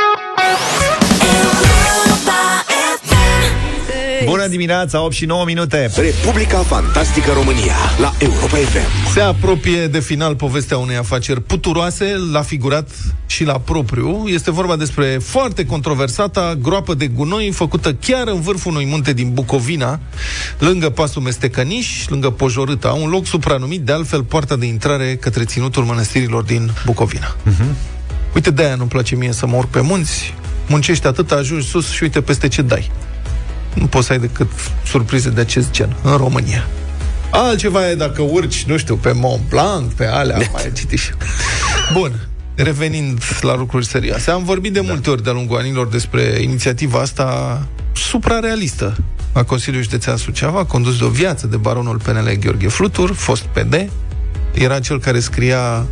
dimineața, 4.51 5.05
8 5.05 5.13
și 5.13 5.25
9 5.25 5.45
minute 5.45 5.91
Republica 5.97 6.59
Fantastică 6.59 7.33
România 7.33 7.75
la 8.01 8.13
Europa 8.19 8.57
FM. 8.57 9.13
Se 9.13 9.21
apropie 9.21 9.87
de 9.87 10.01
final 10.01 10.35
povestea 10.37 10.79
unei 10.79 10.97
afaceri 10.97 11.43
puturoase, 11.43 12.17
la 12.33 12.43
figurat 12.43 12.89
și 13.27 13.45
la 13.45 13.53
propriu. 13.53 14.25
Este 14.27 14.51
vorba 14.51 14.77
despre 14.77 15.19
foarte 15.23 15.67
controversata 15.67 16.55
groapă 16.63 16.95
de 16.95 17.07
gunoi 17.07 17.51
făcută 17.51 17.95
chiar 17.95 18.29
în 18.29 18.41
vârful 18.41 18.73
unui 18.73 18.87
munte 18.87 19.13
din 19.13 19.31
Bucovina, 19.33 20.01
lângă 20.59 20.91
pasul 20.91 21.23
Mestecăniș, 21.23 22.07
lângă 22.09 22.31
Pojorâta, 22.31 22.93
un 22.93 23.09
loc 23.09 23.27
supranumit 23.27 23.81
de 23.81 23.93
altfel 23.93 24.23
poarta 24.23 24.57
de 24.57 24.67
intrare 24.67 25.17
către 25.17 25.45
ținutul 25.45 25.85
mănăstirilor 25.85 26.43
din 26.43 26.71
Bucovina. 26.85 27.37
Uh-huh. 27.37 27.99
Uite, 28.35 28.51
de-aia 28.51 28.75
nu-mi 28.75 28.89
place 28.89 29.15
mie 29.15 29.33
să 29.33 29.47
mă 29.47 29.57
urc 29.57 29.69
pe 29.69 29.81
munți, 29.81 30.35
muncești 30.67 31.07
atât, 31.07 31.31
ajungi 31.31 31.67
sus 31.67 31.91
și 31.91 32.03
uite 32.03 32.21
peste 32.21 32.49
ce 32.49 32.63
dai. 32.63 32.91
Nu 33.75 33.87
poți 33.87 34.07
să 34.07 34.13
ai 34.13 34.19
decât 34.19 34.49
surprize 34.87 35.31
de 35.31 35.41
acest 35.41 35.71
gen 35.71 35.97
în 36.03 36.17
România. 36.17 36.67
Altceva 37.31 37.91
e 37.91 37.95
dacă 37.95 38.23
urci, 38.23 38.63
nu 38.65 38.77
știu, 38.77 38.97
pe 38.97 39.13
Mont 39.13 39.41
Blanc, 39.49 39.93
pe 39.93 40.07
alea, 40.07 40.37
mai 40.53 40.71
citiți. 40.75 41.03
și- 41.03 41.11
Bun, 41.93 42.29
revenind 42.55 43.23
la 43.41 43.57
lucruri 43.57 43.87
serioase. 43.87 44.31
Am 44.31 44.45
vorbit 44.45 44.73
de 44.73 44.81
multe 44.81 45.11
ori 45.11 45.23
de-a 45.23 45.33
lungul 45.33 45.59
anilor 45.59 45.89
despre 45.89 46.23
inițiativa 46.41 47.01
asta 47.01 47.67
suprarealistă 47.95 48.97
a 49.33 49.43
Consiliului 49.43 49.89
Județean 49.89 50.17
Suceava, 50.17 50.65
condus 50.65 50.99
de 50.99 51.05
o 51.05 51.09
viață 51.09 51.47
de 51.47 51.57
baronul 51.57 51.97
PNL 51.99 52.37
Gheorghe 52.41 52.69
Flutur, 52.69 53.13
fost 53.13 53.43
PD, 53.43 53.91
era 54.55 54.79
cel 54.81 55.01
care 55.01 55.21
scria 55.21 55.87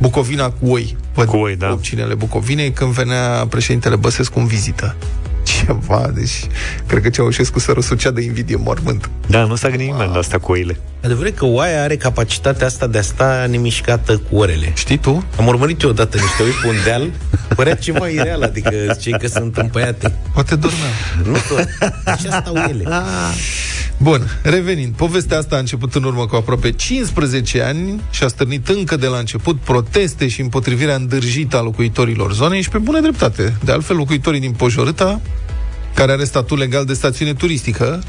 Bucovina 0.00 0.50
cu 0.50 0.66
oi, 0.70 0.96
pe 1.14 1.24
Cu 1.24 1.36
oi, 1.36 1.56
da. 1.56 1.72
opcinele 1.72 2.14
Bucovinei, 2.14 2.72
când 2.72 2.90
venea 2.92 3.46
președintele 3.48 3.96
Băsescu 3.96 4.38
în 4.38 4.46
vizită. 4.46 4.96
Ceva, 5.44 6.10
deci 6.14 6.46
cred 6.86 7.02
că 7.02 7.08
Ceaușescu 7.08 7.58
să 7.58 7.72
răsucea 7.72 8.10
de 8.10 8.20
invidie 8.20 8.56
mormânt. 8.56 9.10
Da, 9.26 9.44
nu 9.44 9.54
s-a 9.54 9.68
gândit 9.68 9.86
nimeni 9.86 10.10
la 10.12 10.18
asta 10.18 10.38
cu 10.38 10.52
oile 10.52 10.76
Adevărat 11.04 11.34
că 11.34 11.44
oaia 11.44 11.82
are 11.82 11.96
capacitatea 11.96 12.66
asta 12.66 12.86
de 12.86 12.98
a 12.98 13.02
sta 13.02 13.46
nemișcată 13.50 14.16
cu 14.16 14.36
orele. 14.36 14.72
Știi 14.74 14.98
tu? 14.98 15.24
Am 15.38 15.46
urmărit 15.46 15.82
eu 15.82 15.88
odată 15.88 16.16
niște 16.16 16.42
oi 16.42 16.50
pe 16.62 16.68
un 16.68 16.74
deal, 16.84 17.10
părea 17.56 17.74
ceva 17.74 18.08
ireal, 18.08 18.42
adică 18.42 18.96
cei 19.00 19.18
că 19.18 19.26
sunt 19.26 19.56
împăiate. 19.56 20.14
Poate 20.32 20.56
dormea. 20.56 20.90
Nu 21.24 21.36
tot. 21.48 21.68
Și 22.20 22.26
asta 22.26 22.44
au 22.46 22.56
ele. 22.68 22.84
Bun, 23.98 24.40
revenind, 24.42 24.94
povestea 24.94 25.38
asta 25.38 25.56
a 25.56 25.58
început 25.58 25.94
în 25.94 26.02
urmă 26.02 26.26
cu 26.26 26.36
aproape 26.36 26.72
15 26.72 27.62
ani 27.62 28.00
și 28.10 28.24
a 28.24 28.28
stârnit 28.28 28.68
încă 28.68 28.96
de 28.96 29.06
la 29.06 29.18
început 29.18 29.60
proteste 29.60 30.28
și 30.28 30.40
împotrivirea 30.40 30.94
îndârjită 30.94 31.56
a 31.56 31.62
locuitorilor 31.62 32.34
zonei 32.34 32.62
și 32.62 32.68
pe 32.68 32.78
bună 32.78 33.00
dreptate. 33.00 33.56
De 33.64 33.72
altfel, 33.72 33.96
locuitorii 33.96 34.40
din 34.40 34.52
Pojorâta 34.52 35.20
care 35.94 36.12
are 36.12 36.24
statut 36.24 36.58
legal 36.58 36.84
de 36.84 36.94
stațiune 36.94 37.34
turistică, 37.34 38.02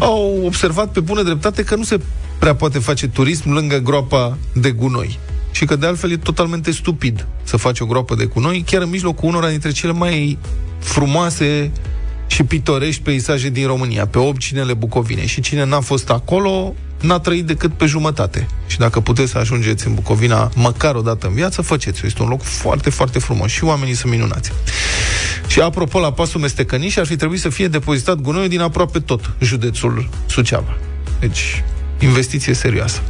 au 0.00 0.42
observat 0.44 0.92
pe 0.92 1.00
bună 1.00 1.22
dreptate 1.22 1.64
că 1.64 1.74
nu 1.74 1.82
se 1.82 2.00
prea 2.38 2.54
poate 2.54 2.78
face 2.78 3.08
turism 3.08 3.52
lângă 3.52 3.78
groapa 3.78 4.38
de 4.54 4.70
gunoi. 4.70 5.18
Și 5.50 5.64
că 5.64 5.76
de 5.76 5.86
altfel 5.86 6.10
e 6.10 6.16
totalmente 6.16 6.70
stupid 6.70 7.26
să 7.42 7.56
faci 7.56 7.80
o 7.80 7.86
groapă 7.86 8.14
de 8.14 8.24
gunoi, 8.24 8.64
chiar 8.66 8.82
în 8.82 8.88
mijlocul 8.88 9.28
unora 9.28 9.48
dintre 9.48 9.70
cele 9.70 9.92
mai 9.92 10.38
frumoase 10.78 11.70
și 12.30 12.42
pitorești 12.42 13.02
peisaje 13.02 13.48
din 13.48 13.66
România, 13.66 14.06
pe 14.06 14.18
obcinele 14.18 14.74
Bucovine. 14.74 15.26
Și 15.26 15.40
cine 15.40 15.64
n-a 15.64 15.80
fost 15.80 16.10
acolo, 16.10 16.74
n-a 17.00 17.18
trăit 17.18 17.46
decât 17.46 17.72
pe 17.72 17.86
jumătate. 17.86 18.48
Și 18.66 18.78
dacă 18.78 19.00
puteți 19.00 19.30
să 19.30 19.38
ajungeți 19.38 19.86
în 19.86 19.94
Bucovina 19.94 20.50
măcar 20.54 20.94
o 20.94 21.00
dată 21.00 21.26
în 21.26 21.34
viață, 21.34 21.62
faceți-o. 21.62 22.06
Este 22.06 22.22
un 22.22 22.28
loc 22.28 22.42
foarte, 22.42 22.90
foarte 22.90 23.18
frumos 23.18 23.50
și 23.50 23.64
oamenii 23.64 23.94
sunt 23.94 24.12
minunați. 24.12 24.52
Și 25.46 25.60
apropo, 25.60 25.98
la 25.98 26.12
pasul 26.12 26.40
Mestecăniș 26.40 26.96
ar 26.96 27.06
fi 27.06 27.16
trebuit 27.16 27.40
să 27.40 27.48
fie 27.48 27.68
depozitat 27.68 28.20
gunoiul 28.20 28.48
din 28.48 28.60
aproape 28.60 28.98
tot 28.98 29.34
județul 29.40 30.08
Suceava. 30.26 30.76
Deci, 31.20 31.62
investiție 31.98 32.54
serioasă. 32.54 33.02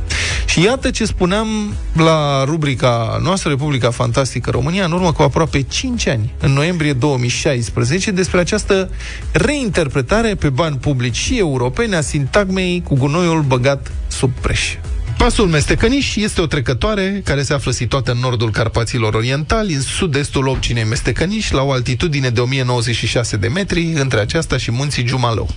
Și 0.50 0.62
iată 0.62 0.90
ce 0.90 1.04
spuneam 1.04 1.74
la 1.92 2.44
rubrica 2.44 3.18
noastră, 3.22 3.50
Republica 3.50 3.90
Fantastică 3.90 4.50
România, 4.50 4.84
în 4.84 4.92
urmă 4.92 5.12
cu 5.12 5.22
aproape 5.22 5.62
5 5.62 6.06
ani, 6.06 6.32
în 6.40 6.52
noiembrie 6.52 6.92
2016, 6.92 8.10
despre 8.10 8.40
această 8.40 8.90
reinterpretare 9.32 10.34
pe 10.34 10.48
bani 10.48 10.76
publici 10.76 11.16
și 11.16 11.38
europeni 11.38 11.94
a 11.94 12.00
sintagmei 12.00 12.82
cu 12.88 12.94
gunoiul 12.94 13.42
băgat 13.42 13.92
sub 14.08 14.30
preș. 14.40 14.76
Pasul 15.20 15.46
Mestecăniș 15.46 16.16
este 16.16 16.40
o 16.40 16.46
trecătoare 16.46 17.20
care 17.24 17.42
se 17.42 17.52
află 17.52 17.70
situată 17.70 18.12
în 18.12 18.18
nordul 18.18 18.50
Carpaților 18.50 19.14
Orientali, 19.14 19.72
în 19.72 19.80
sud-estul 19.80 20.46
obcinei 20.46 20.84
Mestecăniș, 20.84 21.50
la 21.50 21.62
o 21.62 21.72
altitudine 21.72 22.28
de 22.28 22.40
1096 22.40 23.36
de 23.36 23.48
metri, 23.48 23.92
între 23.94 24.20
aceasta 24.20 24.56
și 24.56 24.70
munții 24.70 25.04
Giumalău. 25.04 25.48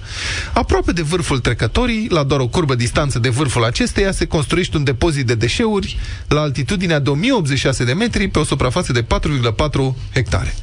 Aproape 0.54 0.92
de 0.92 1.02
vârful 1.02 1.40
trecătorii, 1.40 2.08
la 2.10 2.24
doar 2.24 2.40
o 2.40 2.48
curbă 2.48 2.76
distanță 2.76 3.20
de 3.20 3.30
vârful 3.30 3.64
acesteia, 3.64 4.12
se 4.12 4.26
construiește 4.26 4.78
un 4.78 4.84
depozit 4.84 5.26
de 5.26 5.36
deșeuri 5.36 5.98
la 6.28 6.42
altitudinea 6.42 7.00
de 7.00 7.10
1086 7.10 7.84
de 7.84 7.94
metri, 7.94 8.28
pe 8.28 8.40
o 8.40 8.44
suprafață 8.44 8.92
de 8.92 9.04
4,4 9.04 9.94
hectare. 10.14 10.56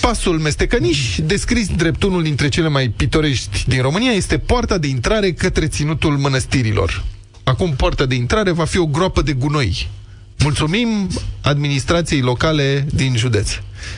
Pasul 0.00 0.38
Mestecăniș, 0.38 1.18
descris 1.18 1.68
drept 1.76 2.02
unul 2.02 2.22
dintre 2.22 2.48
cele 2.48 2.68
mai 2.68 2.88
pitorești 2.88 3.64
din 3.66 3.82
România, 3.82 4.10
este 4.10 4.38
poarta 4.38 4.78
de 4.78 4.86
intrare 4.86 5.32
către 5.32 5.66
ținutul 5.66 6.16
mănăstirilor. 6.16 7.04
Acum 7.46 7.74
poarta 7.76 8.06
de 8.06 8.14
intrare 8.14 8.50
va 8.50 8.64
fi 8.64 8.78
o 8.78 8.86
groapă 8.86 9.22
de 9.22 9.32
gunoi. 9.32 9.88
Mulțumim 10.38 11.08
administrației 11.40 12.20
locale 12.20 12.86
din 12.94 13.16
județ. 13.16 13.50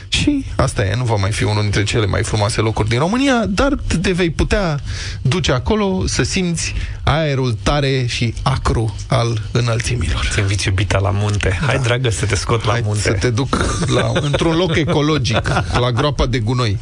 Și 0.07 0.45
asta 0.55 0.85
e, 0.85 0.95
nu 0.95 1.03
va 1.03 1.15
mai 1.15 1.31
fi 1.31 1.43
unul 1.43 1.61
dintre 1.61 1.83
cele 1.83 2.05
mai 2.05 2.23
frumoase 2.23 2.61
locuri 2.61 2.89
din 2.89 2.99
România, 2.99 3.45
dar 3.49 3.73
te 4.01 4.11
vei 4.11 4.29
putea 4.29 4.79
duce 5.21 5.51
acolo 5.51 6.03
să 6.07 6.23
simți 6.23 6.73
aerul 7.03 7.57
tare 7.63 8.05
și 8.05 8.33
acru 8.43 8.95
al 9.07 9.41
înălțimilor. 9.51 10.27
Ți 10.31 10.39
invit 10.39 10.61
iubita 10.61 10.99
la 10.99 11.09
munte. 11.13 11.59
Hai, 11.65 11.79
dragă, 11.79 12.09
să 12.09 12.25
te 12.25 12.35
scot 12.35 12.65
la 12.65 12.71
Hai 12.71 12.81
munte. 12.83 13.01
să 13.01 13.11
te 13.11 13.29
duc 13.29 13.79
la, 13.93 14.11
într-un 14.27 14.55
loc 14.55 14.75
ecologic, 14.75 15.47
la 15.79 15.91
groapa 15.91 16.25
de 16.25 16.39
gunoi. 16.39 16.77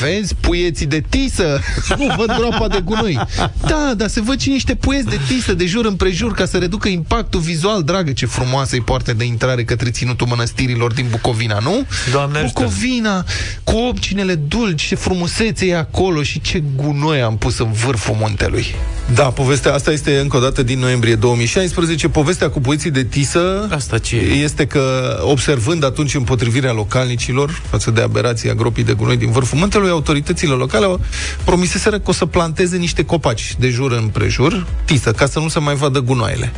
Vezi 0.00 0.34
puieții 0.34 0.86
de 0.86 1.02
tisă? 1.08 1.60
Nu, 1.98 2.14
văd 2.16 2.36
groapa 2.36 2.68
de 2.68 2.80
gunoi. 2.84 3.20
Da, 3.66 3.92
dar 3.96 4.08
se 4.08 4.20
văd 4.20 4.40
și 4.40 4.48
niște 4.48 4.74
puieți 4.74 5.06
de 5.06 5.18
tisă 5.28 5.54
de 5.54 5.66
jur 5.66 5.84
împrejur 5.84 6.32
ca 6.32 6.44
să 6.46 6.58
reducă 6.58 6.88
impactul 6.88 7.40
vizual. 7.40 7.82
Dragă, 7.82 8.12
ce 8.12 8.26
frumoasă 8.26 8.76
e 8.76 8.80
poartă 8.80 9.12
de 9.12 9.24
intrare 9.24 9.64
către 9.64 9.90
ținutul 9.90 10.26
mănăstirilor 10.26 10.92
din 10.92 11.06
Bucovina, 11.10 11.58
nu? 11.58 11.86
Doamne 12.12 12.33
ajută. 12.36 12.52
Bucovina, 12.60 13.24
cu 13.64 13.76
opcinele 13.76 14.34
dulci, 14.34 14.86
ce 14.86 14.94
frumusețe 14.94 15.66
e 15.66 15.76
acolo 15.76 16.22
și 16.22 16.40
ce 16.40 16.62
gunoi 16.76 17.20
am 17.20 17.36
pus 17.36 17.58
în 17.58 17.72
vârful 17.72 18.16
muntelui. 18.18 18.74
Da, 19.14 19.22
povestea 19.22 19.74
asta 19.74 19.90
este 19.92 20.18
încă 20.18 20.36
o 20.36 20.40
dată 20.40 20.62
din 20.62 20.78
noiembrie 20.78 21.14
2016. 21.14 22.08
Povestea 22.08 22.50
cu 22.50 22.60
puieții 22.60 22.90
de 22.90 23.04
tisă 23.04 23.68
Asta 23.70 23.98
ce 23.98 24.16
e? 24.16 24.32
este 24.32 24.66
că, 24.66 25.16
observând 25.22 25.84
atunci 25.84 26.14
împotrivirea 26.14 26.72
localnicilor 26.72 27.62
față 27.70 27.90
de 27.90 28.00
aberația 28.00 28.54
gropii 28.54 28.84
de 28.84 28.92
gunoi 28.92 29.16
din 29.16 29.30
vârful 29.30 29.58
muntelui, 29.58 29.90
autoritățile 29.90 30.52
locale 30.52 30.84
au 30.84 31.00
promiseseră 31.44 31.98
că 31.98 32.10
o 32.10 32.12
să 32.12 32.26
planteze 32.26 32.76
niște 32.76 33.04
copaci 33.04 33.54
de 33.58 33.68
jur 33.68 33.92
împrejur, 33.92 34.66
tisă, 34.84 35.12
ca 35.12 35.26
să 35.26 35.38
nu 35.38 35.48
se 35.48 35.58
mai 35.58 35.74
vadă 35.74 35.98
gunoaiele. 36.00 36.52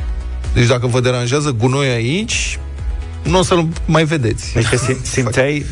Deci 0.55 0.67
dacă 0.67 0.87
vă 0.87 1.01
deranjează 1.01 1.51
gunoi 1.51 1.89
aici, 1.89 2.59
nu 3.27 3.39
o 3.39 3.43
să-l 3.43 3.69
mai 3.85 4.05
vedeți. 4.05 4.53
Adică 4.57 4.77
sim- 4.77 5.03
simțeai, 5.03 5.67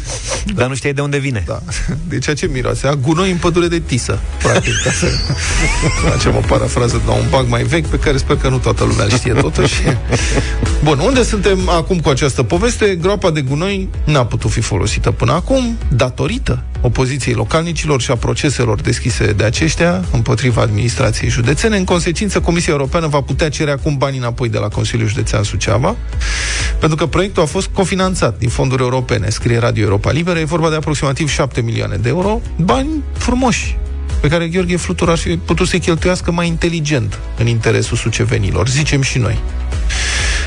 dar 0.55 0.69
nu 0.69 0.75
știai 0.75 0.93
de 0.93 1.01
unde 1.01 1.19
vine. 1.19 1.43
Da. 1.47 1.63
De 2.09 2.19
ceea 2.19 2.37
ce 2.37 2.47
miroase? 2.47 2.87
A 2.87 2.95
gunoi 2.95 3.31
în 3.31 3.37
pădure 3.37 3.69
de 3.69 3.79
tisă, 3.79 4.19
practic, 4.43 4.75
ca 4.85 4.91
să 4.91 5.07
facem 6.11 6.37
o 6.37 6.41
parafrază 6.47 6.97
de 6.97 7.03
la 7.07 7.13
un 7.13 7.27
bag 7.31 7.49
mai 7.49 7.63
vechi, 7.63 7.87
pe 7.87 7.99
care 7.99 8.17
sper 8.17 8.37
că 8.37 8.49
nu 8.49 8.59
toată 8.59 8.85
lumea 8.85 9.05
îl 9.05 9.11
știe 9.11 9.33
totuși. 9.33 9.83
Bun, 10.85 10.99
unde 10.99 11.23
suntem 11.23 11.69
acum 11.69 12.01
cu 12.01 12.09
această 12.09 12.43
poveste? 12.43 12.95
Groapa 13.01 13.31
de 13.31 13.41
gunoi 13.41 13.89
n-a 14.05 14.27
putut 14.27 14.51
fi 14.51 14.61
folosită 14.61 15.11
până 15.11 15.33
acum, 15.33 15.79
datorită 15.89 16.63
opoziției 16.87 17.35
localnicilor 17.35 18.01
și 18.01 18.11
a 18.11 18.17
proceselor 18.17 18.81
deschise 18.81 19.33
de 19.33 19.45
aceștia 19.45 20.05
împotriva 20.13 20.61
administrației 20.61 21.31
județene. 21.31 21.77
În 21.77 21.85
consecință, 21.85 22.41
Comisia 22.41 22.73
Europeană 22.73 23.07
va 23.07 23.21
putea 23.21 23.49
cere 23.49 23.71
acum 23.71 23.97
bani 23.97 24.17
înapoi 24.17 24.49
de 24.49 24.59
la 24.59 24.69
Consiliul 24.69 25.09
Județean 25.09 25.43
Suceava, 25.43 25.97
pentru 26.79 26.97
că 26.97 27.07
proiectul 27.07 27.43
a 27.43 27.47
fost 27.47 27.69
cofinanțat 27.73 28.39
din 28.39 28.49
fonduri 28.49 28.83
europene, 28.83 29.29
scrie 29.29 29.59
Radio 29.59 29.83
Europa 29.83 30.11
Liberă, 30.11 30.39
e 30.39 30.45
vorba 30.45 30.69
de 30.69 30.77
aproximativ 30.77 31.29
7 31.29 31.61
milioane 31.61 31.97
de 31.97 32.09
euro, 32.09 32.41
bani 32.57 32.89
frumoși, 33.13 33.77
pe 34.21 34.29
care 34.29 34.49
Gheorghe 34.49 34.77
Flutur 34.77 35.11
ar 35.11 35.19
fi 35.19 35.37
putut 35.37 35.69
să-i 35.69 35.81
cheltuiască 35.81 36.31
mai 36.33 36.47
inteligent 36.47 37.19
în 37.39 37.47
interesul 37.47 37.97
sucevenilor, 37.97 38.69
zicem 38.69 39.03
și 39.03 39.19
noi. 39.19 39.39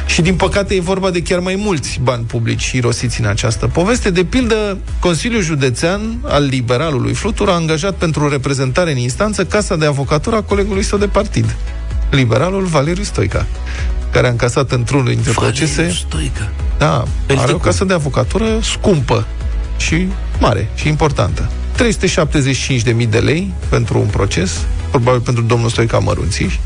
Și 0.08 0.22
din 0.22 0.36
păcate 0.36 0.76
e 0.76 0.80
vorba 0.82 1.10
de 1.10 1.22
chiar 1.22 1.40
mai 1.40 1.56
mulți 1.56 2.00
bani 2.04 2.24
publici 2.24 2.72
irosiți 2.72 3.20
în 3.22 3.28
această 3.28 3.68
poveste. 3.68 4.10
De 4.10 4.24
pildă, 4.24 4.78
Consiliul 5.00 5.42
Județean 5.42 6.18
al 6.24 6.44
liberalului 6.44 7.14
Flutur 7.14 7.50
a 7.50 7.54
angajat 7.54 7.94
pentru 7.94 8.30
reprezentare 8.30 8.92
în 8.92 8.98
instanță 8.98 9.46
casa 9.46 9.76
de 9.76 9.86
avocatură 9.86 10.36
a 10.36 10.42
colegului 10.42 10.84
său 10.84 10.98
de 10.98 11.08
partid, 11.08 11.56
liberalul 12.10 12.64
Valeriu 12.64 13.04
Stoica, 13.04 13.46
care 14.12 14.28
a 14.28 14.30
încasat 14.30 14.72
într-unul 14.72 15.06
dintre 15.06 15.32
procese... 15.32 15.90
Stoică. 15.90 16.50
Da, 16.78 16.94
are 16.94 17.04
o 17.04 17.26
Pelticu. 17.26 17.58
casă 17.58 17.84
de 17.86 17.94
avocatură 17.94 18.46
scumpă 18.62 19.28
și 19.78 20.08
mare 20.40 20.70
și 20.76 20.88
importantă. 20.88 21.50
375.000 21.78 23.10
de 23.10 23.20
lei 23.20 23.54
pentru 23.70 24.00
un 24.00 24.08
proces, 24.08 24.66
probabil 24.90 25.22
pentru 25.22 25.44
domnul 25.44 25.70
Stoica 25.70 25.98
Mărunții. 25.98 26.60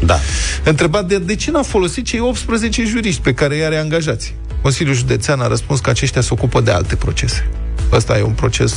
Da. 0.00 0.18
Întrebat 0.64 1.06
de, 1.06 1.18
de 1.18 1.34
ce 1.34 1.50
n-a 1.50 1.62
folosit 1.62 2.04
cei 2.04 2.20
18 2.20 2.84
juriști 2.84 3.20
pe 3.20 3.34
care 3.34 3.56
i-are 3.56 3.76
angajați. 3.76 4.34
Consiliul 4.62 4.94
Județean 4.94 5.40
a 5.40 5.46
răspuns 5.46 5.80
că 5.80 5.90
aceștia 5.90 6.20
se 6.20 6.28
ocupă 6.32 6.60
de 6.60 6.70
alte 6.70 6.96
procese. 6.96 7.48
Ăsta 7.92 8.18
e 8.18 8.22
un 8.22 8.32
proces 8.32 8.74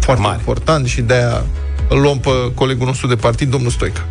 foarte 0.00 0.22
Mare. 0.22 0.36
important 0.38 0.86
și 0.86 1.00
de-aia 1.00 1.44
îl 1.88 2.00
luăm 2.00 2.18
pe 2.18 2.30
colegul 2.54 2.86
nostru 2.86 3.06
de 3.06 3.14
partid, 3.14 3.50
domnul 3.50 3.70
Stoica. 3.70 4.06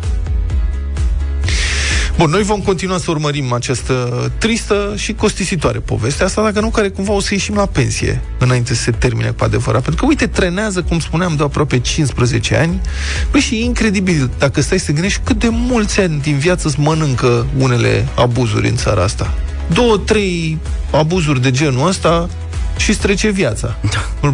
Bun, 2.20 2.30
noi 2.30 2.42
vom 2.42 2.60
continua 2.60 2.98
să 2.98 3.10
urmărim 3.10 3.52
această 3.52 4.30
tristă 4.38 4.92
și 4.96 5.12
costisitoare 5.12 5.78
poveste. 5.78 6.24
Asta 6.24 6.42
dacă 6.42 6.60
nu, 6.60 6.68
care 6.68 6.88
cumva 6.88 7.12
o 7.12 7.20
să 7.20 7.28
ieșim 7.34 7.54
la 7.54 7.66
pensie 7.66 8.20
înainte 8.38 8.74
să 8.74 8.82
se 8.82 8.90
termine 8.90 9.30
cu 9.30 9.44
adevărat. 9.44 9.82
Pentru 9.82 10.00
că, 10.00 10.08
uite, 10.08 10.26
trenează, 10.26 10.82
cum 10.82 10.98
spuneam, 10.98 11.34
de 11.36 11.42
aproape 11.42 11.78
15 11.78 12.56
ani. 12.56 12.80
Păi 13.30 13.40
și 13.40 13.54
e 13.54 13.64
incredibil, 13.64 14.30
dacă 14.38 14.60
stai 14.60 14.78
să 14.78 14.92
gândești, 14.92 15.20
cât 15.24 15.38
de 15.38 15.48
mulți 15.50 16.00
ani 16.00 16.20
din 16.20 16.38
viață 16.38 16.68
îți 16.68 16.80
mănâncă 16.80 17.46
unele 17.58 18.08
abuzuri 18.14 18.68
în 18.68 18.76
țara 18.76 19.02
asta. 19.02 19.34
Două, 19.72 19.96
trei 19.96 20.58
abuzuri 20.90 21.42
de 21.42 21.50
genul 21.50 21.88
ăsta 21.88 22.28
și 22.80 22.90
îți 22.90 22.98
trece 22.98 23.28
viața. 23.28 23.76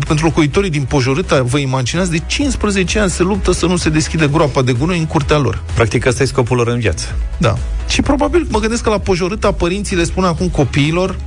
Pentru 0.07 0.25
locuitorii 0.25 0.71
din 0.71 0.83
Pojorâta, 0.83 1.43
vă 1.43 1.59
imaginați, 1.59 2.11
de 2.11 2.19
15 2.27 2.99
ani 2.99 3.11
se 3.11 3.23
luptă 3.23 3.53
să 3.53 3.67
nu 3.67 3.77
se 3.77 3.89
deschide 3.89 4.29
groapa 4.33 4.63
de 4.63 4.73
gunoi 4.73 4.99
în 4.99 5.07
curtea 5.07 5.39
lor. 5.39 5.63
Practic, 5.75 6.07
ăsta 6.07 6.23
e 6.23 6.27
scopul 6.27 6.57
lor 6.57 6.69
în 6.69 6.79
viață. 6.79 7.15
Da. 7.39 7.57
Și 7.89 8.03
probabil 8.03 8.47
mă 8.51 8.59
gândesc 8.59 8.83
că 8.83 8.91
la 8.91 8.99
Pojorâta 8.99 9.53
părinții 9.53 9.97
le 9.97 10.05
spun 10.05 10.25
acum 10.25 10.49
copiilor 10.49 11.19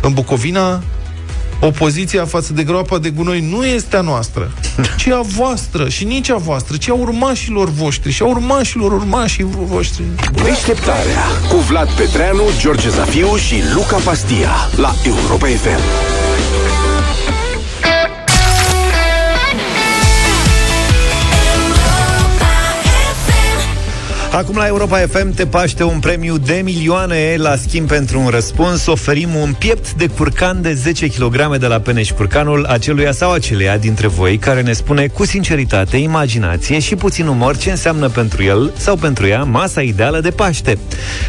în 0.00 0.12
Bucovina 0.12 0.82
opoziția 1.60 2.24
față 2.24 2.52
de 2.52 2.62
groapa 2.62 2.98
de 2.98 3.10
gunoi 3.10 3.40
nu 3.40 3.64
este 3.64 3.96
a 3.96 4.00
noastră, 4.00 4.52
ci 4.96 5.06
a 5.06 5.20
voastră 5.20 5.88
și 5.88 6.04
nici 6.04 6.30
a 6.30 6.36
voastră, 6.36 6.76
ci 6.76 6.88
a 6.88 6.94
urmașilor 6.94 7.70
voștri 7.70 8.12
și 8.12 8.22
a 8.22 8.26
urmașilor 8.26 8.92
urmașii 8.92 9.46
voștri. 9.50 10.04
Deșteptarea 10.44 11.22
cu 11.48 11.56
Vlad 11.56 11.90
Petreanu, 11.90 12.42
George 12.58 12.88
Zafiu 12.88 13.36
și 13.36 13.54
Luca 13.74 13.96
Pastia 13.96 14.50
la 14.76 14.94
Europa 15.04 15.46
FM. 15.46 16.25
Thank 16.38 16.80
you. 16.80 16.85
Acum 24.36 24.56
la 24.56 24.66
Europa 24.66 24.98
FM 24.98 25.34
te 25.34 25.46
paște 25.46 25.82
un 25.82 25.98
premiu 25.98 26.38
de 26.38 26.60
milioane 26.64 27.34
la 27.36 27.56
schimb 27.56 27.88
pentru 27.88 28.20
un 28.20 28.28
răspuns. 28.28 28.86
Oferim 28.86 29.34
un 29.34 29.52
piept 29.58 29.92
de 29.92 30.06
curcan 30.06 30.62
de 30.62 30.72
10 30.72 31.06
kg 31.06 31.56
de 31.56 31.66
la 31.66 31.78
Peneș 31.80 32.10
Curcanul 32.10 32.64
aceluia 32.64 33.12
sau 33.12 33.32
aceleia 33.32 33.76
dintre 33.76 34.06
voi 34.06 34.38
care 34.38 34.62
ne 34.62 34.72
spune 34.72 35.06
cu 35.06 35.24
sinceritate, 35.24 35.96
imaginație 35.96 36.78
și 36.78 36.94
puțin 36.94 37.26
umor 37.26 37.56
ce 37.56 37.70
înseamnă 37.70 38.08
pentru 38.08 38.42
el 38.42 38.72
sau 38.76 38.96
pentru 38.96 39.26
ea 39.26 39.42
masa 39.42 39.82
ideală 39.82 40.20
de 40.20 40.30
Paște. 40.30 40.78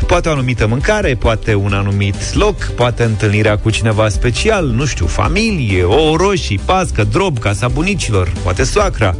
Poate 0.07 0.29
o 0.29 0.31
anumită 0.31 0.67
mâncare, 0.67 1.15
poate 1.15 1.53
un 1.53 1.73
anumit 1.73 2.35
loc, 2.35 2.63
poate 2.63 3.03
întâlnirea 3.03 3.57
cu 3.57 3.69
cineva 3.69 4.09
special, 4.09 4.65
nu 4.65 4.85
știu, 4.85 5.05
familie, 5.05 5.83
o 5.83 6.15
roșii, 6.15 6.59
pască, 6.65 7.03
drob, 7.03 7.39
casa 7.39 7.67
bunicilor, 7.67 8.31
poate 8.43 8.63
soacra. 8.63 9.15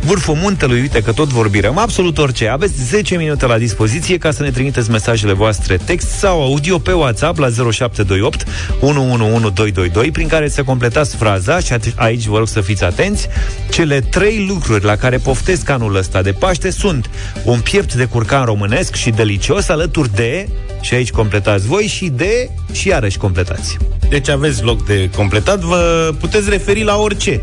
Vârful 0.00 0.34
muntelui, 0.34 0.80
uite 0.80 1.02
că 1.02 1.12
tot 1.12 1.28
vorbim, 1.28 1.78
absolut 1.78 2.18
orice. 2.18 2.48
Aveți 2.48 2.84
10 2.84 3.16
minute 3.16 3.28
la 3.38 3.58
dispoziție 3.58 4.18
ca 4.18 4.30
să 4.30 4.42
ne 4.42 4.50
trimiteți 4.50 4.90
mesajele 4.90 5.32
voastre 5.32 5.76
text 5.76 6.08
sau 6.08 6.42
audio 6.42 6.78
pe 6.78 6.92
WhatsApp 6.92 7.38
la 7.38 7.48
0728 7.48 8.44
111222 8.80 10.10
prin 10.10 10.28
care 10.28 10.48
să 10.48 10.62
completați 10.62 11.16
fraza 11.16 11.58
și 11.58 11.72
ate- 11.72 11.92
aici 11.96 12.24
vă 12.24 12.38
rog 12.38 12.48
să 12.48 12.60
fiți 12.60 12.84
atenți. 12.84 13.28
Cele 13.70 14.00
trei 14.00 14.46
lucruri 14.48 14.84
la 14.84 14.96
care 14.96 15.16
poftesc 15.16 15.68
anul 15.68 15.96
ăsta 15.96 16.22
de 16.22 16.32
Paște 16.32 16.70
sunt 16.70 17.10
un 17.44 17.60
piept 17.60 17.94
de 17.94 18.04
curcan 18.04 18.44
românesc 18.44 18.94
și 18.94 19.10
delicios 19.10 19.68
alături 19.68 20.14
de 20.14 20.48
și 20.80 20.94
aici 20.94 21.10
completați 21.10 21.66
voi 21.66 21.82
și 21.82 22.08
de 22.08 22.50
și 22.72 22.88
iarăși 22.88 23.18
completați. 23.18 23.76
Deci 24.08 24.28
aveți 24.28 24.62
loc 24.62 24.86
de 24.86 25.10
completat, 25.16 25.60
vă 25.60 26.12
puteți 26.20 26.50
referi 26.50 26.82
la 26.82 26.96
orice. 26.96 27.42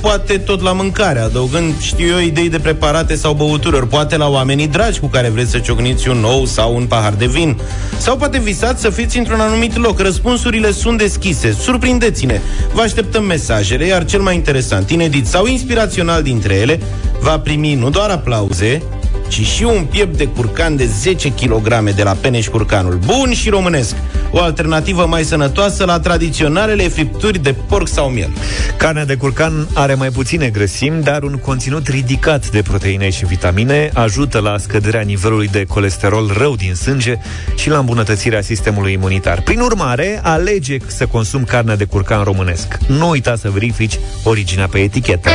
Poate 0.00 0.38
tot 0.38 0.62
la 0.62 0.72
mâncare, 0.72 1.18
adăugând, 1.18 1.80
știu 1.80 2.06
eu, 2.06 2.18
idei 2.18 2.48
de 2.48 2.58
preparate 2.58 3.14
sau 3.14 3.32
băuturi, 3.32 3.76
ori 3.76 3.88
poate 3.88 4.16
la 4.16 4.28
oamenii 4.28 4.68
dragi 4.68 5.00
cu 5.00 5.06
care 5.06 5.28
vreți 5.28 5.50
să 5.50 5.58
ciocniți 5.58 6.08
un 6.08 6.16
nou 6.16 6.44
sau 6.44 6.76
un 6.76 6.86
pahar 6.86 7.12
de 7.12 7.26
vin. 7.26 7.56
Sau 7.98 8.16
poate 8.16 8.38
visați 8.38 8.80
să 8.80 8.90
fiți 8.90 9.18
într-un 9.18 9.40
anumit 9.40 9.76
loc. 9.76 10.00
Răspunsurile 10.00 10.72
sunt 10.72 10.98
deschise. 10.98 11.52
Surprindeți-ne! 11.52 12.40
Vă 12.72 12.80
așteptăm 12.80 13.24
mesajele, 13.24 13.86
iar 13.86 14.04
cel 14.04 14.20
mai 14.20 14.34
interesant, 14.34 14.90
inedit 14.90 15.26
sau 15.26 15.46
inspirațional 15.46 16.22
dintre 16.22 16.54
ele, 16.54 16.80
va 17.20 17.38
primi 17.38 17.74
nu 17.74 17.90
doar 17.90 18.10
aplauze, 18.10 18.82
ci 19.30 19.46
și 19.46 19.62
un 19.62 19.84
piept 19.84 20.16
de 20.16 20.26
curcan 20.26 20.76
de 20.76 20.86
10 20.86 21.32
kg 21.32 21.90
de 21.94 22.02
la 22.02 22.12
Peneș 22.12 22.48
Curcanul. 22.48 22.98
Bun 23.06 23.32
și 23.32 23.48
românesc. 23.48 23.94
O 24.30 24.40
alternativă 24.40 25.06
mai 25.06 25.24
sănătoasă 25.24 25.84
la 25.84 26.00
tradiționalele 26.00 26.88
fripturi 26.88 27.38
de 27.38 27.54
porc 27.68 27.88
sau 27.88 28.08
miel. 28.08 28.30
Carnea 28.76 29.04
de 29.04 29.14
curcan 29.14 29.68
are 29.74 29.94
mai 29.94 30.08
puține 30.08 30.48
grăsimi, 30.48 31.02
dar 31.02 31.22
un 31.22 31.36
conținut 31.36 31.86
ridicat 31.88 32.50
de 32.50 32.62
proteine 32.62 33.10
și 33.10 33.24
vitamine 33.24 33.90
ajută 33.94 34.38
la 34.38 34.58
scăderea 34.58 35.00
nivelului 35.00 35.48
de 35.48 35.64
colesterol 35.64 36.30
rău 36.38 36.56
din 36.56 36.74
sânge 36.74 37.18
și 37.56 37.68
la 37.68 37.78
îmbunătățirea 37.78 38.40
sistemului 38.40 38.92
imunitar. 38.92 39.40
Prin 39.40 39.60
urmare, 39.60 40.20
alege 40.22 40.76
să 40.86 41.06
consumi 41.06 41.44
carnea 41.44 41.76
de 41.76 41.84
curcan 41.84 42.22
românesc. 42.22 42.78
Nu 42.86 43.08
uita 43.08 43.36
să 43.36 43.50
verifici 43.50 43.98
originea 44.24 44.66
pe 44.66 44.78
etichetă. 44.78 45.30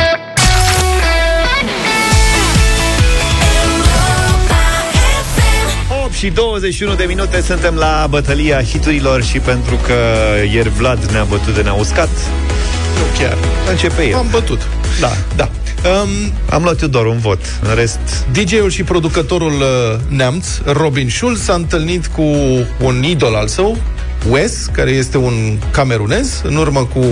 Și 6.16 6.30
21 6.30 6.94
de 6.94 7.04
minute 7.04 7.40
suntem 7.40 7.74
la 7.74 8.06
bătălia 8.10 8.62
hiturilor 8.62 9.22
și 9.22 9.38
pentru 9.38 9.76
că 9.86 9.94
ieri 10.52 10.68
Vlad 10.68 11.04
ne-a 11.10 11.24
bătut 11.24 11.54
de 11.54 11.62
ne-a 11.62 11.72
uscat, 11.72 12.08
Nu 12.94 13.18
chiar. 13.18 13.36
începe 13.70 14.02
el. 14.08 14.14
Am 14.16 14.26
bătut. 14.30 14.68
Da. 15.00 15.12
Da. 15.36 15.50
Um, 15.90 16.32
Am 16.50 16.62
luat 16.62 16.80
eu 16.80 16.88
doar 16.88 17.06
un 17.06 17.18
vot. 17.18 17.40
În 17.68 17.74
rest, 17.74 17.98
DJ-ul 18.32 18.70
și 18.70 18.82
producătorul 18.82 19.52
uh, 19.52 19.98
neamț, 20.08 20.46
Robin 20.64 21.08
Schulz, 21.10 21.42
s-a 21.42 21.54
întâlnit 21.54 22.06
cu 22.06 22.22
un 22.82 23.02
idol 23.02 23.34
al 23.34 23.46
său, 23.46 23.76
Wes, 24.30 24.68
care 24.72 24.90
este 24.90 25.16
un 25.18 25.58
camerunez, 25.70 26.40
în 26.44 26.56
urmă 26.56 26.84
cu 26.94 27.04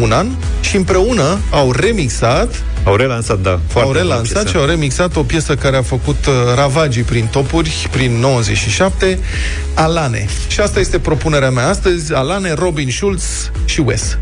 un 0.00 0.12
an, 0.12 0.26
și 0.60 0.76
împreună 0.76 1.38
au 1.50 1.72
remixat 1.72 2.62
au 2.84 2.94
relansat, 2.96 3.38
da. 3.38 3.60
Foarte 3.66 3.80
au 3.80 3.86
bună 3.86 3.98
relansat 3.98 4.42
piesă. 4.42 4.48
și 4.48 4.56
au 4.56 4.64
remixat 4.64 5.16
o 5.16 5.22
piesă 5.22 5.54
care 5.54 5.76
a 5.76 5.82
făcut 5.82 6.26
uh, 6.26 6.32
ravagii 6.54 7.02
prin 7.02 7.26
topuri, 7.26 7.88
prin 7.90 8.12
97, 8.18 9.18
Alane. 9.74 10.26
Și 10.48 10.60
asta 10.60 10.80
este 10.80 10.98
propunerea 10.98 11.50
mea 11.50 11.68
astăzi, 11.68 12.14
Alane, 12.14 12.52
Robin 12.52 12.90
Schulz 12.90 13.50
și 13.64 13.80
Wes. 13.80 14.18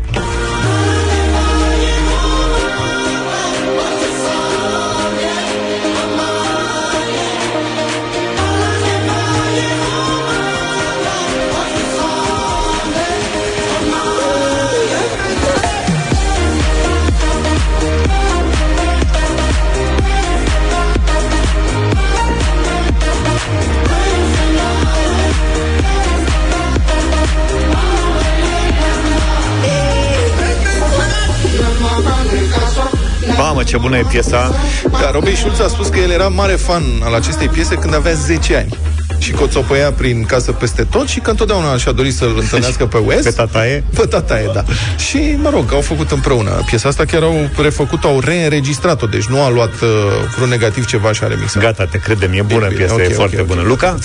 Mamă, 33.61 33.73
ce 33.73 33.77
bună 33.77 33.97
e 33.97 34.05
piesa. 34.09 34.55
Da, 34.91 35.11
Robin 35.11 35.35
Schulz 35.35 35.59
a 35.59 35.67
spus 35.67 35.87
că 35.87 35.99
el 35.99 36.09
era 36.09 36.27
mare 36.27 36.53
fan 36.53 36.83
al 37.03 37.13
acestei 37.13 37.47
piese 37.47 37.75
când 37.75 37.95
avea 37.95 38.13
10 38.13 38.55
ani 38.55 38.77
și 39.17 39.31
că 39.31 39.43
o 39.43 39.47
țopăia 39.47 39.91
prin 39.91 40.23
casă 40.23 40.51
peste 40.51 40.83
tot 40.83 41.07
și 41.07 41.19
că 41.19 41.29
întotdeauna 41.29 41.77
și-a 41.77 41.91
dorit 41.91 42.13
să-l 42.13 42.37
întâlnească 42.39 42.85
pe 42.85 42.97
Wes. 42.97 43.23
Pe 43.23 43.29
tataie? 43.29 43.83
Pe 43.95 44.05
tataie, 44.05 44.49
da. 44.53 44.63
Și, 44.97 45.37
mă 45.41 45.49
rog, 45.49 45.73
au 45.73 45.81
făcut 45.81 46.11
împreună. 46.11 46.61
Piesa 46.65 46.89
asta 46.89 47.05
chiar 47.05 47.21
au 47.21 47.49
refăcut-o, 47.61 48.07
au 48.07 48.19
reînregistrat-o, 48.19 49.05
deci 49.05 49.25
nu 49.25 49.41
a 49.41 49.49
luat 49.49 49.81
uh, 49.81 49.89
vreun 50.35 50.49
negativ 50.49 50.85
ceva 50.85 51.11
și 51.11 51.23
a 51.23 51.27
remixat. 51.27 51.61
Gata, 51.61 51.85
te 51.85 51.97
credem, 51.97 52.31
e 52.33 52.41
bună 52.41 52.67
bine, 52.67 52.77
piesa, 52.79 52.93
ok, 52.93 52.99
e 52.99 53.05
ok, 53.05 53.13
foarte 53.13 53.39
ok. 53.39 53.47
bună. 53.47 53.61
Luca? 53.61 53.97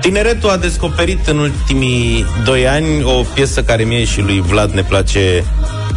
Tineretul 0.00 0.50
a 0.50 0.56
descoperit 0.56 1.26
în 1.26 1.38
ultimii 1.38 2.26
doi 2.44 2.68
ani 2.68 3.02
o 3.02 3.22
piesă 3.34 3.62
care 3.62 3.82
mie 3.82 4.04
și 4.04 4.20
lui 4.20 4.40
Vlad 4.46 4.72
ne 4.72 4.82
place 4.82 5.44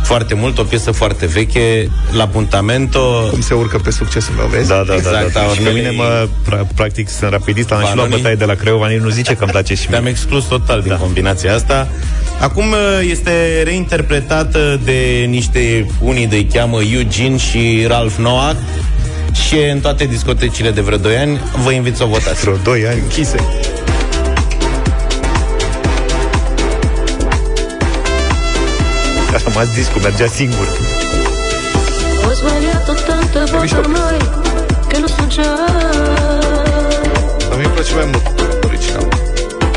foarte 0.03 0.33
mult, 0.33 0.57
o 0.57 0.63
piesă 0.63 0.91
foarte 0.91 1.25
veche, 1.25 1.89
La 2.11 2.27
Puntamento. 2.27 3.27
Cum 3.29 3.41
se 3.41 3.53
urcă 3.53 3.77
pe 3.77 3.91
succesul 3.91 4.33
meu, 4.37 4.45
vezi? 4.45 4.67
Da, 4.67 4.83
da, 4.87 4.95
Exact, 4.95 5.33
da, 5.33 5.39
da. 5.39 5.45
a 5.45 5.53
Și 5.53 5.59
pe 5.59 5.69
urmei- 5.69 5.73
mine, 5.73 5.89
mă, 5.95 6.27
pra- 6.49 6.67
practic, 6.75 7.09
sunt 7.09 7.31
rapidist, 7.31 7.71
am 7.71 7.77
și 7.77 7.83
luat 7.83 7.95
Bananii. 7.95 8.15
bătaie 8.17 8.35
de 8.35 8.45
la 8.45 8.53
Craiova, 8.53 8.87
nici 8.87 8.99
nu 8.99 9.09
zice 9.09 9.33
că 9.33 9.41
îmi 9.43 9.51
place 9.51 9.75
și 9.75 9.87
Te-am 9.87 10.01
mie. 10.01 10.11
exclus 10.11 10.43
total 10.45 10.81
din 10.81 10.97
combinația 10.99 11.53
asta. 11.53 11.87
Acum 12.39 12.65
uh, 12.71 13.09
este 13.09 13.61
reinterpretată 13.63 14.79
de 14.83 15.25
niște, 15.27 15.85
unii 15.99 16.27
de 16.27 16.45
cheamă 16.45 16.77
Eugene 16.93 17.37
și 17.37 17.85
Ralph 17.87 18.15
Noah 18.17 18.55
și 19.47 19.55
e 19.55 19.71
în 19.71 19.79
toate 19.79 20.05
discotecile 20.05 20.71
de 20.71 20.81
vreo 20.81 20.97
2 20.97 21.15
ani. 21.17 21.39
Vă 21.63 21.71
invit 21.71 21.95
să 21.95 22.03
o 22.03 22.07
votați. 22.07 22.39
Vreo 22.41 22.55
2 22.63 22.85
ani. 22.87 22.99
Închise. 23.01 23.35
A 29.45 29.49
rămas 29.49 29.73
discul, 29.73 30.01
mergea 30.01 30.27
singur. 30.27 30.67
Ho 32.25 32.31
sbagliato 32.33 32.93
tante 33.07 33.39
volte 33.51 33.75
ormai 33.75 34.17
che 34.87 34.97
non 34.99 35.07
so 35.07 35.27
già 35.27 35.55
Dar 37.49 37.57
mie 37.57 37.65
îmi 37.65 37.73
place 37.73 37.93
mai 37.95 38.05
mult 38.05 38.63
original. 38.65 39.07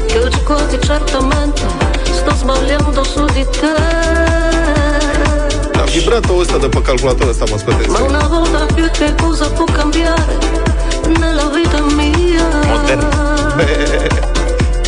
che 0.07 0.19
oggi 0.19 0.41
quasi 0.43 0.79
certamente 0.81 1.63
sto 2.19 2.33
sbagliando 2.41 3.03
su 3.05 3.25
di 3.25 3.45
te. 3.59 3.75
Da, 5.73 5.83
vibratul 5.83 6.41
ăsta 6.41 6.57
de 6.59 6.67
pe 6.67 6.83
calculator 6.83 7.29
ăsta 7.29 7.45
mă 7.51 7.57
scoate. 7.59 7.87
Ma 7.89 7.99
una 7.99 8.25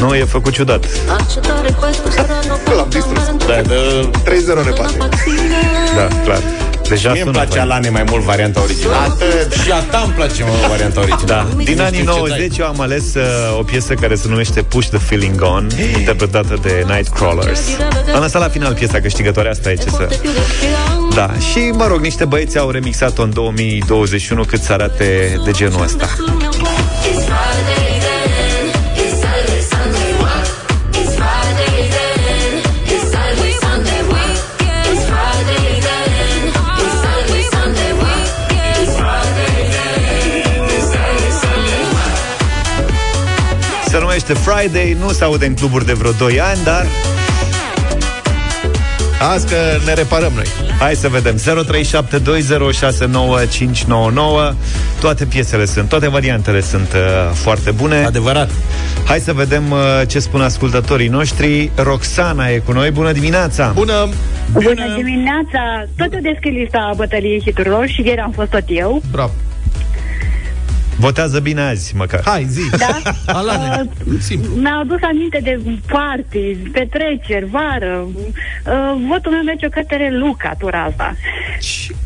volta 0.00 0.04
più 0.04 0.04
che 0.04 0.04
cosa 0.04 0.04
può 0.04 0.04
cambiare 0.04 0.04
nella 0.04 0.04
vita 0.04 0.04
mia? 0.04 0.04
Modern. 0.04 0.04
Nu, 0.04 0.14
e 0.14 0.24
făcut 0.24 0.52
ciudat. 0.52 0.84
Accettare 1.08 1.72
questo 1.72 2.10
saranno 2.10 2.58
L'ho 2.64 2.86
distrutto. 2.88 3.46
Da, 3.46 3.62
da, 3.62 3.74
3-0 3.74 4.46
ne 4.46 4.52
una 4.52 4.70
bate. 4.70 4.96
pazzina. 4.96 5.60
Da, 5.96 6.06
clar. 6.24 6.40
Deja 6.88 7.10
Mie 7.12 7.22
îmi 7.22 7.30
sună 7.32 7.44
place 7.44 7.58
fain. 7.58 7.70
Alane 7.70 7.88
mai 7.88 8.04
mult 8.10 8.22
varianta 8.22 8.60
originală. 8.62 9.16
Atât. 9.20 9.52
Și 9.52 9.70
a 9.70 9.80
ta 9.80 10.02
îmi 10.04 10.12
place 10.12 10.42
mă, 10.42 10.50
varianta 10.68 11.00
originală. 11.00 11.48
Da, 11.56 11.62
din 11.62 11.76
Nu 11.76 11.82
anii 11.84 11.98
știu 12.00 12.12
ce 12.12 12.18
90 12.18 12.58
eu 12.58 12.66
am 12.66 12.80
ales 12.80 13.14
uh, 13.14 13.22
o 13.58 13.62
piesă 13.62 13.94
care 13.94 14.14
se 14.14 14.28
numește 14.28 14.62
Push 14.62 14.88
the 14.88 14.98
Feeling 14.98 15.40
On, 15.42 15.68
interpretată 15.98 16.58
de 16.62 16.84
Nightcrawlers. 16.86 17.60
Am 18.14 18.20
lăsat 18.20 18.40
la 18.40 18.48
final 18.48 18.74
piesa 18.74 19.00
câștigătoare, 19.00 19.48
asta 19.48 19.70
e 19.70 19.74
ce 19.74 19.82
să... 19.82 19.88
Forte 19.96 20.16
più 20.16 20.30
del 20.30 20.42
fianco. 20.42 21.14
Da, 21.14 21.30
și 21.50 21.58
mă 21.72 21.86
rog, 21.86 22.00
niște 22.00 22.24
băieți 22.24 22.58
au 22.58 22.70
remixat-o 22.70 23.22
în 23.22 23.32
2021 23.32 24.44
cât 24.44 24.60
să 24.62 24.72
arate 24.72 25.40
de 25.44 25.50
genul 25.50 25.82
ăsta. 25.82 26.06
Numește 44.28 44.50
Friday, 44.50 44.96
nu 45.00 45.08
se 45.12 45.24
aude 45.24 45.46
în 45.46 45.54
cluburi 45.54 45.86
de 45.86 45.92
vreo 45.92 46.10
2 46.10 46.40
ani, 46.40 46.58
dar 46.64 46.86
Azi 49.32 49.46
că 49.48 49.56
ne 49.86 49.92
reparăm 49.92 50.32
noi. 50.34 50.44
hai 50.78 50.94
să 50.94 51.08
vedem. 51.08 51.36
0372069599 51.36 51.40
Toate 55.00 55.24
piesele 55.24 55.64
sunt, 55.64 55.88
toate 55.88 56.08
variantele 56.08 56.60
sunt 56.60 56.92
uh, 56.92 57.00
foarte 57.32 57.70
bune. 57.70 58.04
Adevărat. 58.04 58.50
Hai 59.04 59.18
să 59.18 59.32
vedem 59.32 59.70
uh, 59.70 59.78
ce 60.06 60.18
spun 60.18 60.40
ascultătorii 60.40 61.08
noștri. 61.08 61.70
Roxana 61.74 62.48
e 62.48 62.58
cu 62.58 62.72
noi. 62.72 62.90
Bună 62.90 63.12
dimineața! 63.12 63.72
Bună! 63.74 64.08
Bună 64.52 64.94
dimineața! 64.96 65.84
Tot 65.96 66.12
eu 66.12 66.20
deschid 66.20 66.52
lista 66.52 66.92
bătăliei 66.96 67.40
hiturilor 67.44 67.86
și 67.86 68.02
ieri 68.04 68.20
am 68.20 68.30
fost 68.30 68.50
tot 68.50 68.64
eu. 68.66 69.02
Bravo! 69.10 69.32
Votează 70.98 71.40
bine 71.40 71.60
azi, 71.60 71.96
măcar. 71.96 72.20
Hai, 72.24 72.46
zi! 72.50 72.60
Da? 72.78 73.00
Alane, 73.38 73.88
simplu. 74.18 74.54
Mi-a 74.54 74.78
adus 74.82 74.98
aminte 75.02 75.40
de 75.42 75.60
party, 75.86 76.54
petreceri, 76.72 77.46
vară. 77.50 78.06
Uh, 78.06 79.06
votul 79.08 79.30
meu 79.32 79.42
merge 79.44 79.68
către 79.68 80.10
Luca, 80.18 80.54
tura 80.58 80.82
asta. 80.82 81.16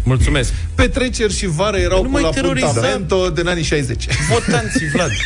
Mulțumesc. 0.05 0.53
Petreceri 0.75 1.37
și 1.37 1.47
vară 1.47 1.77
erau 1.77 1.99
Nu 1.99 2.05
cu 2.05 2.11
mai 2.11 2.23
la 2.23 2.29
teroriza. 2.31 2.67
fundamento 2.67 3.29
din 3.31 3.49
anii 3.49 3.63
60. 3.63 4.05
Votanții, 4.31 4.87
Vlad. 4.93 5.11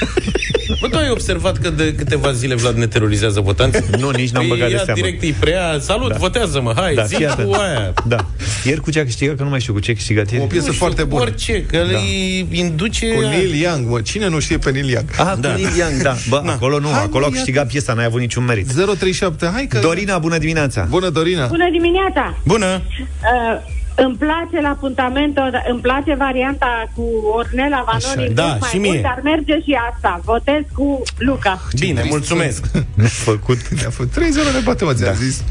Bă, 0.80 0.88
tu 0.88 0.96
ai 0.96 1.10
observat 1.10 1.58
că 1.58 1.70
de 1.70 1.94
câteva 1.94 2.32
zile 2.32 2.54
Vlad 2.54 2.76
ne 2.76 2.86
terorizează 2.86 3.40
votanții? 3.40 3.84
Nu, 3.98 4.10
nici 4.10 4.30
n-am 4.30 4.42
Îi 4.42 4.48
băgat 4.48 4.66
de 4.68 4.72
ia 4.74 4.82
seamă. 4.84 5.00
direct, 5.00 5.22
îi 5.22 5.32
preia, 5.40 5.76
salut, 5.80 6.08
Da. 6.10 6.16
votează-mă, 6.16 6.72
hai, 6.76 6.94
Da, 6.94 7.02
zi 7.02 7.14
fii 7.14 7.26
atent. 7.26 7.48
cu 7.48 7.54
aia. 7.54 7.92
Da. 8.06 8.16
Ieri 8.64 8.80
cu 8.80 8.90
ce 8.90 9.00
a 9.00 9.04
câștigat, 9.04 9.36
că 9.36 9.42
nu 9.42 9.48
mai 9.48 9.60
știu 9.60 9.72
cu 9.72 9.78
ce 9.80 9.90
a 9.90 9.94
câștigat 9.94 10.30
ieri. 10.30 10.42
O 10.44 10.46
piesă 10.46 10.66
Nu 10.66 10.72
știu, 10.72 10.84
foarte 10.84 11.04
bună. 11.04 11.22
Orice, 11.22 11.62
că 11.64 11.76
da. 11.76 11.98
îi 11.98 12.46
induce... 12.52 13.06
Cu 13.08 13.20
Neil 13.20 13.53
Young, 13.54 13.88
mă. 13.88 14.00
Cine 14.00 14.28
nu 14.28 14.38
știe 14.40 14.58
pe 14.58 14.70
Neil 14.70 14.88
Young? 14.88 15.04
Ah, 15.18 15.32
cu 15.32 15.40
Neil 15.40 15.76
Young, 15.76 16.02
da. 16.02 16.14
Bă, 16.30 16.42
acolo 16.46 16.78
nu, 16.78 16.88
Hai, 16.88 17.02
acolo 17.02 17.24
a 17.24 17.28
mă, 17.28 17.34
câștigat 17.34 17.66
piesa, 17.68 17.92
n-ai 17.92 18.04
avut 18.04 18.20
niciun 18.20 18.44
merit. 18.44 18.72
037, 18.72 19.46
hai 19.52 19.66
că... 19.66 19.78
Dorina, 19.78 20.18
bună 20.18 20.38
dimineața! 20.38 20.86
Bună, 20.90 21.08
Dorina! 21.08 21.46
Bună 21.46 21.68
dimineața! 21.70 22.36
Bună! 22.44 22.66
Uh, 22.98 23.72
Îmi 23.96 24.16
place 24.16 24.60
la 24.62 24.76
puntamento, 24.80 25.40
îmi 25.70 25.80
place 25.80 26.14
varianta 26.14 26.90
cu 26.94 27.02
Ornella 27.36 27.84
Vanoni 27.86 28.34
da, 28.34 28.44
mult 28.46 28.60
mai 28.60 28.70
și 28.70 28.78
mie. 28.78 28.90
mult, 28.90 29.02
dar 29.02 29.20
merge 29.22 29.52
și 29.60 29.76
asta. 29.92 30.20
Votez 30.24 30.62
cu 30.74 31.02
Luca. 31.18 31.60
Bine, 31.78 32.04
mulțumesc. 32.08 32.64
Făcut. 33.28 33.68
Ne-a 33.68 33.90
făcut 33.90 34.10
3 34.12 34.30
0 34.30 34.44
ne 34.52 34.58
bate, 34.64 34.84
mă, 34.84 34.94
ți-am 34.94 35.14
zis. 35.14 35.42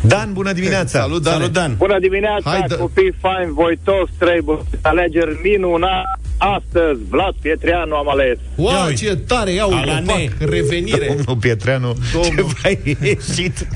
Dan, 0.00 0.32
bună 0.32 0.52
dimineața! 0.52 1.00
Salut, 1.00 1.22
Dan. 1.22 1.32
Salut, 1.32 1.52
Dan. 1.52 1.74
Bună 1.76 1.98
dimineața, 1.98 2.50
Hai, 2.50 2.64
dă- 2.68 2.76
copii 2.78 3.14
faini, 3.20 3.52
voi 3.52 3.78
toți 3.84 4.12
trebuie 4.18 4.58
alegeri 4.82 5.40
minunat. 5.42 6.04
Astăzi, 6.38 7.00
Vlad 7.10 7.34
Pietreanu 7.42 7.94
am 7.94 8.08
ales. 8.08 8.38
Wow, 8.54 8.70
Ia 8.72 8.84
uite. 8.86 9.04
ce 9.04 9.16
tare, 9.16 9.50
ia 9.52 9.66
uite, 9.66 9.90
Alane. 9.90 10.06
pac, 10.06 10.48
revenire. 10.50 11.06
Domnul 11.06 11.36
Pietreanu, 11.40 11.96
Domnul. 12.12 12.30
ce 12.30 12.42
v-ai 12.60 12.96
ieșit? 13.02 13.66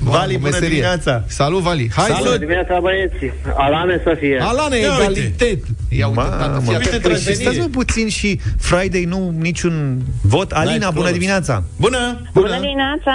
Vali, 0.00 0.32
bună 0.36 0.48
meserie. 0.48 0.68
dimineața! 0.68 1.24
Salut, 1.26 1.60
Vali. 1.60 1.90
Hai 1.96 2.06
Salut. 2.08 2.26
să... 2.32 2.38
dimineața, 2.38 2.78
băieți. 2.80 3.14
Alane 3.56 4.00
să 4.04 4.16
fie. 4.18 4.38
Alane, 4.42 4.76
Ia 4.78 4.90
uite. 4.92 5.02
egalitate. 5.02 5.60
Ia 5.90 6.06
uite, 6.06 6.20
tată, 6.20 6.46
Mamă, 6.46 6.60
fii 6.60 6.74
Uite, 6.74 6.88
atent, 6.88 7.02
păi 7.02 7.14
și 7.14 7.22
trădenie. 7.24 7.44
stați 7.46 7.58
mă 7.58 7.68
puțin 7.72 8.08
și 8.08 8.40
Friday 8.58 9.04
nu 9.04 9.34
niciun 9.38 9.98
vot. 10.22 10.50
Alina, 10.52 10.90
bună 10.90 10.92
Close. 11.04 11.12
dimineața! 11.12 11.62
Bună! 11.80 12.20
Bună 12.34 12.58
dimineața! 12.60 13.14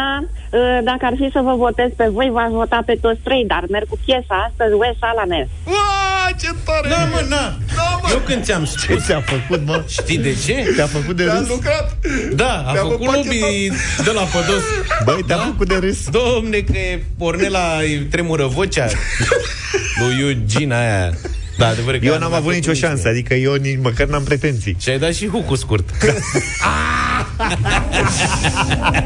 Uh, 0.52 0.60
Dacă 0.84 1.04
ar 1.10 1.14
fi 1.20 1.30
să 1.32 1.40
vă 1.44 1.54
votez 1.66 1.90
pe 1.96 2.08
voi, 2.12 2.30
v-aș 2.32 2.52
vota 2.52 2.80
pe 2.86 2.98
toți 3.02 3.20
trei, 3.24 3.44
dar 3.48 3.64
merg 3.70 3.88
cu 3.90 3.98
piesa 4.06 4.36
astăzi, 4.50 4.74
Wes 4.82 4.98
Alanes. 5.00 5.48
Uaa, 5.68 6.09
ce 6.40 6.50
tare! 6.64 6.90
Da, 6.90 6.96
mă, 7.12 7.26
na! 7.30 7.58
Eu 8.12 8.18
când 8.26 8.44
ți-am 8.44 8.64
Ce 8.64 8.72
spus, 8.78 9.06
ți-a 9.06 9.22
făcut, 9.26 9.66
mă? 9.66 9.84
știi 9.88 10.18
de 10.18 10.36
ce? 10.46 10.74
Te-a 10.76 10.86
făcut 10.88 11.16
de 11.16 11.24
Te-a 11.24 11.38
râs? 11.38 11.48
lucrat! 11.48 11.98
Da, 12.34 12.64
a 12.68 12.72
Mi-am 12.72 12.88
făcut 12.90 13.06
împachetat. 13.06 13.40
lobby 13.42 13.72
de 14.04 14.12
la 14.12 14.22
Pădos. 14.22 14.64
Băi, 15.04 15.24
te-a 15.28 15.36
Da? 15.38 15.44
făcut 15.44 15.68
de 15.68 15.76
râs. 15.76 15.98
Domne, 16.10 16.58
că 16.58 16.78
e 16.78 17.04
Ornela 17.18 17.78
îi 17.80 17.98
tremură 18.12 18.46
vocea 18.46 18.88
lui 20.00 20.18
Eugene 20.20 20.76
aia. 20.76 21.14
Da, 21.58 21.68
adevăr 21.68 21.98
că 21.98 22.06
Eu 22.06 22.14
nu 22.14 22.20
n-am 22.20 22.30
mi-a 22.30 22.38
avut 22.38 22.50
făcut 22.52 22.54
nicio 22.68 22.72
nici 22.72 22.80
șansă, 22.80 23.02
mie. 23.04 23.12
adică 23.12 23.34
eu 23.34 23.54
nici 23.54 23.78
măcar 23.82 24.08
n-am 24.08 24.24
pretenții. 24.24 24.76
Și 24.80 24.90
ai 24.90 25.00
dat 25.00 25.14
și 25.14 25.28
hucul 25.28 25.56
scurt. 25.58 25.90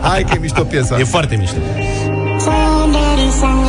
Hai 0.02 0.24
că 0.24 0.32
e 0.36 0.38
mișto 0.40 0.64
piesa. 0.64 1.00
E 1.00 1.04
foarte 1.04 1.36
mișto. 1.36 1.56
Somebody 2.40 3.30
sang 3.40 3.66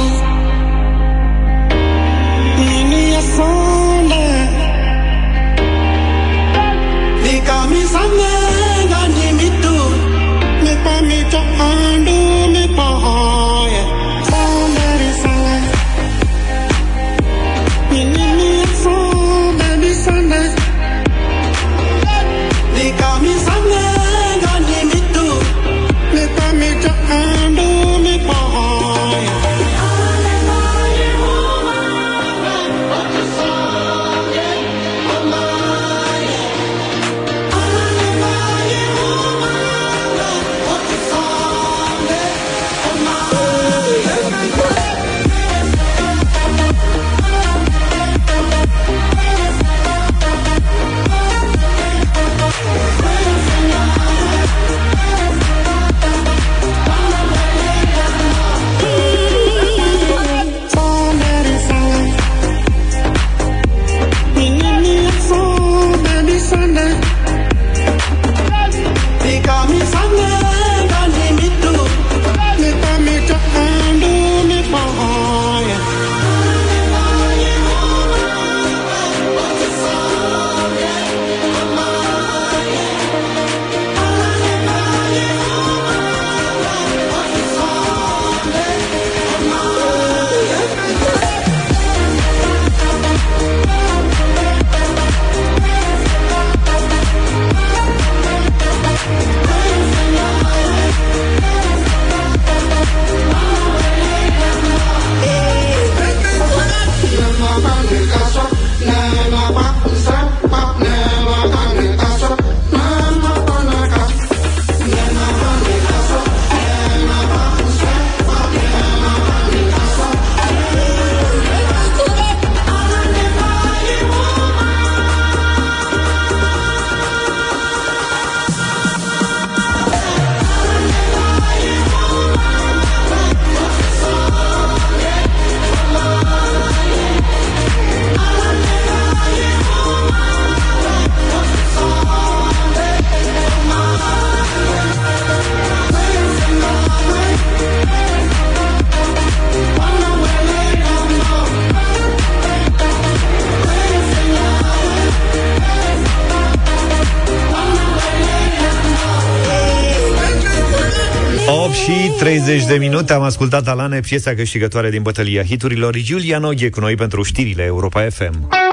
30 162.45 162.67
de 162.67 162.77
minute. 162.77 163.13
Am 163.13 163.23
ascultat 163.23 163.69
Alane, 163.69 164.01
piesa 164.01 164.35
câștigătoare 164.35 164.91
din 164.91 165.03
bătălia 165.03 165.43
hiturilor. 165.43 165.97
Giulia 165.97 166.39
Noghe 166.39 166.71
cu 166.71 166.81
noi 166.81 166.95
pentru 166.95 167.23
știrile 167.23 167.63
Europa 167.63 168.07
FM 168.11 168.64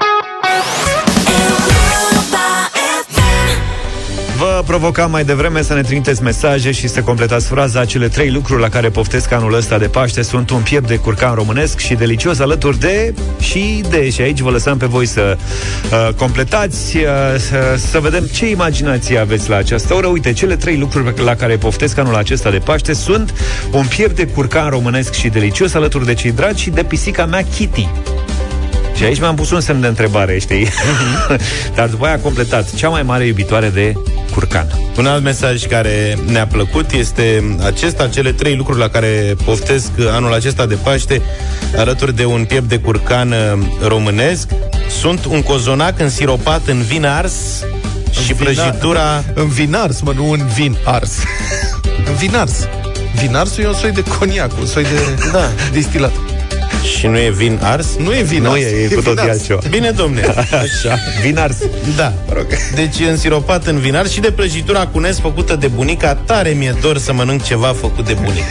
Vă 4.41 4.63
provocam 4.65 5.11
mai 5.11 5.23
devreme 5.23 5.61
să 5.61 5.73
ne 5.73 5.81
trimiteți 5.81 6.23
mesaje 6.23 6.71
și 6.71 6.87
să 6.87 7.01
completați 7.01 7.47
fraza 7.47 7.85
Cele 7.85 8.07
trei 8.07 8.31
lucruri 8.31 8.61
la 8.61 8.69
care 8.69 8.89
poftesc 8.89 9.31
anul 9.31 9.53
ăsta 9.53 9.77
de 9.77 9.87
Paște 9.87 10.21
sunt 10.21 10.49
un 10.49 10.61
piept 10.61 10.87
de 10.87 10.97
curcan 10.97 11.33
românesc 11.33 11.79
și 11.79 11.93
delicios 11.93 12.39
alături 12.39 12.79
de 12.79 13.13
și 13.39 13.83
de. 13.89 14.09
Și 14.09 14.21
aici 14.21 14.39
vă 14.39 14.49
lăsăm 14.49 14.77
pe 14.77 14.85
voi 14.85 15.05
să 15.05 15.37
uh, 15.37 16.13
completați, 16.15 16.97
uh, 16.97 17.03
să, 17.37 17.75
să 17.91 17.99
vedem 17.99 18.25
ce 18.25 18.49
imaginație 18.49 19.17
aveți 19.17 19.49
la 19.49 19.55
această 19.55 19.93
oră. 19.93 20.07
Uite, 20.07 20.33
cele 20.33 20.55
trei 20.55 20.77
lucruri 20.77 21.23
la 21.23 21.35
care 21.35 21.57
poftesc 21.57 21.97
anul 21.97 22.15
acesta 22.15 22.49
de 22.49 22.57
Paște 22.57 22.93
sunt 22.93 23.33
un 23.71 23.85
piept 23.85 24.15
de 24.15 24.27
curcan 24.27 24.69
românesc 24.69 25.13
și 25.13 25.29
delicios 25.29 25.73
alături 25.73 26.05
de 26.05 26.13
cei 26.13 26.31
dragi 26.31 26.63
și 26.63 26.69
de 26.69 26.83
pisica 26.83 27.25
mea 27.25 27.45
Kitty. 27.55 27.89
Și 29.01 29.07
aici 29.07 29.19
mi-am 29.19 29.35
pus 29.35 29.51
un 29.51 29.61
semn 29.61 29.81
de 29.81 29.87
întrebare, 29.87 30.39
știi? 30.39 30.67
Dar 31.75 31.87
după 31.87 32.05
aia 32.05 32.13
a 32.13 32.17
completat. 32.17 32.73
Cea 32.73 32.89
mai 32.89 33.03
mare 33.03 33.25
iubitoare 33.25 33.69
de 33.69 33.93
curcan. 34.33 34.67
Un 34.97 35.05
alt 35.05 35.23
mesaj 35.23 35.65
care 35.65 36.17
ne-a 36.25 36.47
plăcut 36.47 36.91
este 36.91 37.57
acesta, 37.65 38.07
cele 38.07 38.31
trei 38.31 38.55
lucruri 38.55 38.79
la 38.79 38.87
care 38.87 39.35
poftesc 39.45 39.89
anul 40.11 40.33
acesta 40.33 40.65
de 40.65 40.75
Paște, 40.75 41.21
alături 41.77 42.15
de 42.15 42.25
un 42.25 42.45
piept 42.45 42.69
de 42.69 42.79
curcan 42.79 43.31
uh, 43.31 43.37
românesc, 43.87 44.49
sunt 44.99 45.25
un 45.25 45.41
cozonac 45.41 45.99
însiropat 45.99 46.67
în 46.67 46.81
vin 46.81 47.05
ars 47.05 47.33
și 48.25 48.33
prăjitura... 48.33 49.23
În 49.33 49.47
vin 49.47 49.75
ars, 49.75 50.01
mă, 50.01 50.13
nu 50.15 50.31
în 50.31 50.47
vin 50.55 50.77
ars. 50.83 51.11
în 52.07 52.13
vin 52.13 52.35
ars. 52.35 52.67
Vin 53.15 53.35
arsul 53.35 53.63
e 53.63 53.67
un 53.67 53.73
soi 53.73 53.91
de 53.91 54.03
coniac, 54.03 54.51
un 54.59 54.65
soi 54.65 54.83
de 54.83 55.29
Da. 55.31 55.49
distilat. 55.71 56.11
Și 56.83 57.07
nu 57.07 57.17
e 57.17 57.29
vin 57.29 57.59
ars? 57.61 57.87
Nu 57.97 58.15
e 58.15 58.21
vin 58.21 58.41
Nu 58.41 58.51
ars, 58.51 58.61
e, 58.61 58.65
e 58.65 58.87
cu 58.87 58.93
vin 58.93 59.03
totul 59.03 59.19
ars. 59.19 59.29
altceva. 59.29 59.59
Bine, 59.69 59.89
domne. 59.91 60.21
Așa, 60.63 60.97
vin 61.21 61.37
ars. 61.37 61.57
Da. 61.95 62.13
Deci 62.75 62.99
e 62.99 63.09
însiropat 63.09 63.67
în 63.67 63.79
vinar 63.79 64.07
și 64.07 64.19
de 64.19 64.31
prăjitura 64.31 64.87
cu 64.87 64.99
nes 64.99 65.19
făcută 65.19 65.55
de 65.55 65.67
bunica. 65.67 66.15
Tare 66.15 66.49
mi-e 66.49 66.75
dor 66.81 66.97
să 66.97 67.13
mănânc 67.13 67.43
ceva 67.43 67.75
făcut 67.79 68.05
de 68.05 68.13
bunica. 68.13 68.45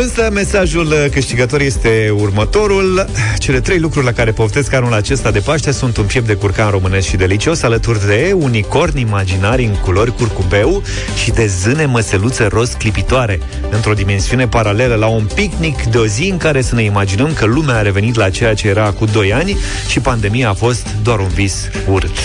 Însă 0.00 0.30
mesajul 0.32 0.86
uh, 0.86 1.06
câștigător 1.10 1.60
este 1.60 2.14
următorul. 2.16 3.06
Cele 3.38 3.60
trei 3.60 3.78
lucruri 3.78 4.04
la 4.04 4.12
care 4.12 4.32
poftesc 4.32 4.72
anul 4.72 4.92
acesta 4.92 5.30
de 5.30 5.38
Paște 5.38 5.72
sunt 5.72 5.96
un 5.96 6.04
piept 6.04 6.26
de 6.26 6.34
curcan 6.34 6.70
românesc 6.70 7.06
și 7.06 7.16
delicios, 7.16 7.62
alături 7.62 8.06
de 8.06 8.32
unicorni 8.34 9.00
imaginari 9.00 9.64
în 9.64 9.74
culori 9.74 10.14
curcubeu 10.14 10.82
și 11.22 11.30
de 11.30 11.46
zâne 11.46 11.84
măseluțe 11.84 12.46
roz 12.46 12.72
clipitoare, 12.72 13.40
într-o 13.70 13.92
dimensiune 13.92 14.48
paralelă 14.48 14.94
la 14.94 15.06
un 15.06 15.28
picnic 15.34 15.82
de 15.82 15.98
o 15.98 16.06
zi 16.06 16.28
în 16.30 16.36
care 16.36 16.62
să 16.62 16.74
ne 16.74 16.82
imaginăm 16.82 17.32
că 17.32 17.44
lumea 17.44 17.76
a 17.76 17.82
revenit 17.82 18.14
la 18.14 18.30
ceea 18.30 18.54
ce 18.54 18.68
era 18.68 18.90
cu 18.90 19.04
2 19.04 19.32
ani 19.32 19.56
și 19.88 20.00
pandemia 20.00 20.48
a 20.48 20.54
fost 20.54 20.86
doar 21.02 21.18
un 21.18 21.28
vis 21.28 21.70
urât. 21.88 22.16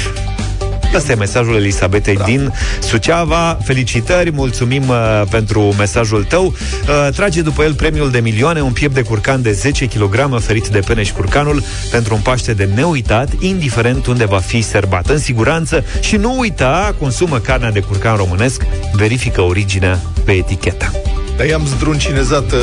Asta 0.96 1.12
e 1.12 1.16
mesajul 1.16 1.56
Elisabetei 1.56 2.16
da. 2.16 2.24
din 2.24 2.54
Suceava. 2.80 3.58
Felicitări, 3.64 4.32
mulțumim 4.32 4.90
uh, 4.90 5.22
pentru 5.30 5.62
mesajul 5.78 6.24
tău. 6.24 6.46
Uh, 6.46 7.14
trage 7.16 7.42
după 7.42 7.64
el 7.64 7.74
premiul 7.74 8.12
de 8.12 8.20
milioane, 8.20 8.62
un 8.62 8.72
piept 8.72 8.94
de 8.94 9.02
curcan 9.02 9.42
de 9.42 9.52
10 9.52 9.86
kg 9.86 10.40
ferit 10.40 10.68
de 10.68 10.80
peneș 10.80 11.08
și 11.08 11.14
curcanul 11.14 11.64
pentru 11.92 12.16
un 12.16 12.22
Paște 12.22 12.54
de 12.54 12.70
neuitat, 12.76 13.30
indiferent 13.40 14.06
unde 14.06 14.26
va 14.26 14.38
fi 14.38 14.62
serbat. 14.62 15.10
În 15.10 15.18
siguranță 15.18 15.86
și 16.00 16.16
nu 16.16 16.40
uita, 16.40 16.96
consumă 17.00 17.38
carnea 17.38 17.72
de 17.72 17.80
curcan 17.80 18.16
românesc, 18.16 18.66
verifică 18.94 19.42
originea 19.42 20.00
pe 20.26 20.32
etichetă. 20.32 20.92
Dar 21.38 21.46
i-am 21.46 21.66
zdruncinezat 21.66 22.52
uh, 22.52 22.60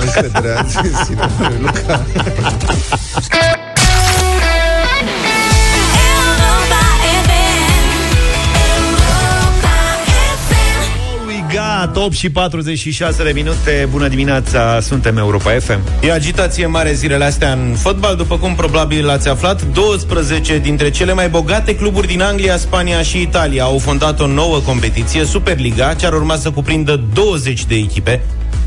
încrederea 0.00 0.60
în 0.60 0.68
sine, 0.68 1.30
Luca. 1.62 2.06
We 11.82 11.88
got 11.88 11.96
8 11.96 12.12
și 12.12 12.30
46 12.30 13.24
de 13.24 13.30
minute. 13.34 13.88
Bună 13.90 14.08
dimineața, 14.08 14.80
suntem 14.80 15.16
Europa 15.16 15.50
FM. 15.50 15.80
E 16.02 16.12
agitație 16.12 16.66
mare 16.66 16.92
zilele 16.92 17.24
astea 17.24 17.52
în 17.52 17.74
fotbal, 17.78 18.16
după 18.16 18.38
cum 18.38 18.54
probabil 18.54 19.08
ați 19.08 19.28
aflat, 19.28 19.62
12 19.62 20.58
dintre 20.58 20.90
cele 20.90 21.12
mai 21.12 21.28
bogate 21.28 21.76
cluburi 21.76 22.06
din 22.06 22.22
Anglia, 22.22 22.56
Spania 22.56 23.02
și 23.02 23.20
Italia 23.20 23.64
au 23.64 23.78
fondat 23.78 24.20
o 24.20 24.26
nouă 24.26 24.58
competiție, 24.58 25.24
Superliga, 25.24 25.94
ce 25.94 26.06
ar 26.06 26.12
urma 26.12 26.36
să 26.36 26.50
cuprindă 26.50 27.00
20 27.12 27.64
de 27.64 27.74
echipe, 27.74 28.20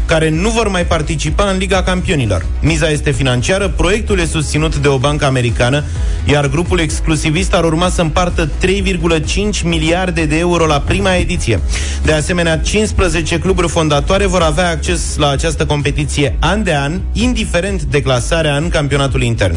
care 0.06 0.30
nu 0.30 0.50
vor 0.50 0.68
mai 0.68 0.86
participa 0.86 1.50
în 1.50 1.58
Liga 1.58 1.84
Campionilor. 1.84 2.46
Miza 2.62 2.90
este 2.90 3.12
financiară, 3.12 3.68
proiectul 3.68 4.20
e 4.20 4.26
susținut 4.26 4.76
de 4.76 4.88
o 4.88 4.98
bancă 4.98 5.26
americană, 5.26 5.84
iar 6.26 6.48
grupul 6.48 6.80
exclusivist 6.80 7.54
ar 7.54 7.64
urma 7.64 7.90
să 7.90 8.02
împartă 8.02 8.50
3,5 8.66 9.64
miliarde 9.64 10.26
de 10.26 10.38
euro 10.38 10.66
la 10.66 10.80
prima 10.80 11.16
ediție. 11.16 11.60
De 12.04 12.12
asemenea, 12.12 12.58
15 12.58 13.40
cluburi 13.40 13.70
fondatoare 13.70 14.26
vor 14.26 14.42
avea 14.42 14.70
acces 14.70 15.16
la 15.18 15.30
această 15.30 15.66
competiție 15.66 16.36
an 16.40 16.64
de 16.64 16.76
an, 16.76 17.00
indiferent 17.14 17.84
de 17.84 18.02
clasarea 18.02 18.56
în 18.56 18.70
campionatul 18.70 19.22
intern. 19.22 19.56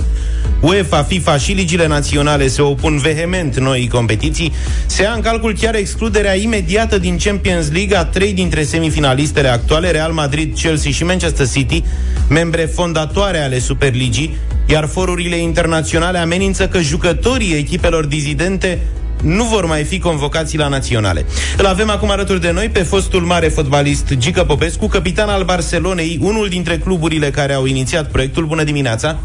UEFA, 0.60 1.02
FIFA 1.02 1.38
și 1.38 1.52
ligile 1.52 1.86
naționale 1.86 2.48
se 2.48 2.62
opun 2.62 2.98
vehement 2.98 3.58
noii 3.58 3.88
competiții. 3.88 4.52
Se 4.86 5.02
ia 5.02 5.12
în 5.12 5.20
calcul 5.20 5.54
chiar 5.60 5.74
excluderea 5.74 6.34
imediată 6.34 6.98
din 6.98 7.18
Champions 7.24 7.70
League 7.70 7.96
a 7.96 8.04
trei 8.04 8.32
dintre 8.32 8.62
semifinalistele 8.62 9.48
actuale, 9.48 9.90
Real 9.90 10.12
Madrid, 10.12 10.54
Chelsea 10.54 10.90
și 10.90 11.04
Manchester 11.04 11.48
City, 11.48 11.82
membre 12.28 12.64
fondatoare 12.64 13.38
ale 13.38 13.58
Superligii, 13.58 14.36
iar 14.66 14.86
forurile 14.86 15.36
internaționale 15.36 16.18
amenință 16.18 16.68
că 16.68 16.80
jucătorii 16.80 17.54
echipelor 17.54 18.04
dizidente 18.06 18.78
nu 19.22 19.44
vor 19.44 19.66
mai 19.66 19.84
fi 19.84 19.98
convocați 19.98 20.56
la 20.56 20.68
naționale. 20.68 21.26
Îl 21.56 21.66
avem 21.66 21.90
acum 21.90 22.10
alături 22.10 22.40
de 22.40 22.50
noi 22.50 22.68
pe 22.68 22.82
fostul 22.82 23.22
mare 23.22 23.48
fotbalist 23.48 24.14
Gică 24.14 24.44
Popescu, 24.44 24.86
capitan 24.86 25.28
al 25.28 25.44
Barcelonei, 25.44 26.18
unul 26.22 26.48
dintre 26.48 26.78
cluburile 26.78 27.30
care 27.30 27.52
au 27.52 27.64
inițiat 27.64 28.10
proiectul. 28.10 28.46
Bună 28.46 28.64
dimineața! 28.64 29.18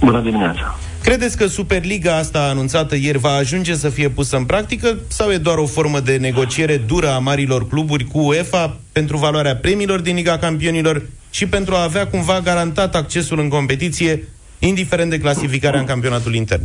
Bună 0.00 0.20
dimineața! 0.20 0.78
Credeți 1.02 1.36
că 1.36 1.46
Superliga 1.46 2.16
asta 2.16 2.48
anunțată 2.50 2.96
ieri 2.96 3.18
va 3.18 3.32
ajunge 3.32 3.74
să 3.74 3.88
fie 3.88 4.08
pusă 4.08 4.36
în 4.36 4.44
practică 4.44 4.98
sau 5.08 5.30
e 5.30 5.36
doar 5.36 5.58
o 5.58 5.66
formă 5.66 6.00
de 6.00 6.16
negociere 6.16 6.76
dură 6.76 7.08
a 7.08 7.18
marilor 7.18 7.68
cluburi 7.68 8.04
cu 8.04 8.18
UEFA 8.18 8.76
pentru 8.92 9.16
valoarea 9.16 9.56
premiilor 9.56 10.00
din 10.00 10.14
Liga 10.14 10.38
Campionilor 10.38 11.02
și 11.30 11.46
pentru 11.46 11.74
a 11.74 11.82
avea 11.82 12.06
cumva 12.06 12.40
garantat 12.40 12.94
accesul 12.94 13.38
în 13.38 13.48
competiție, 13.48 14.28
indiferent 14.58 15.10
de 15.10 15.18
clasificarea 15.18 15.80
în 15.80 15.86
campionatul 15.86 16.34
intern? 16.34 16.62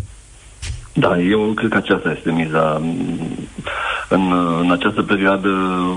Da, 0.93 1.19
eu 1.19 1.51
cred 1.55 1.69
că 1.69 1.77
aceasta 1.77 2.13
este 2.17 2.31
miza. 2.31 2.81
În, 4.10 4.32
în 4.60 4.72
această 4.72 5.01
perioadă 5.01 5.49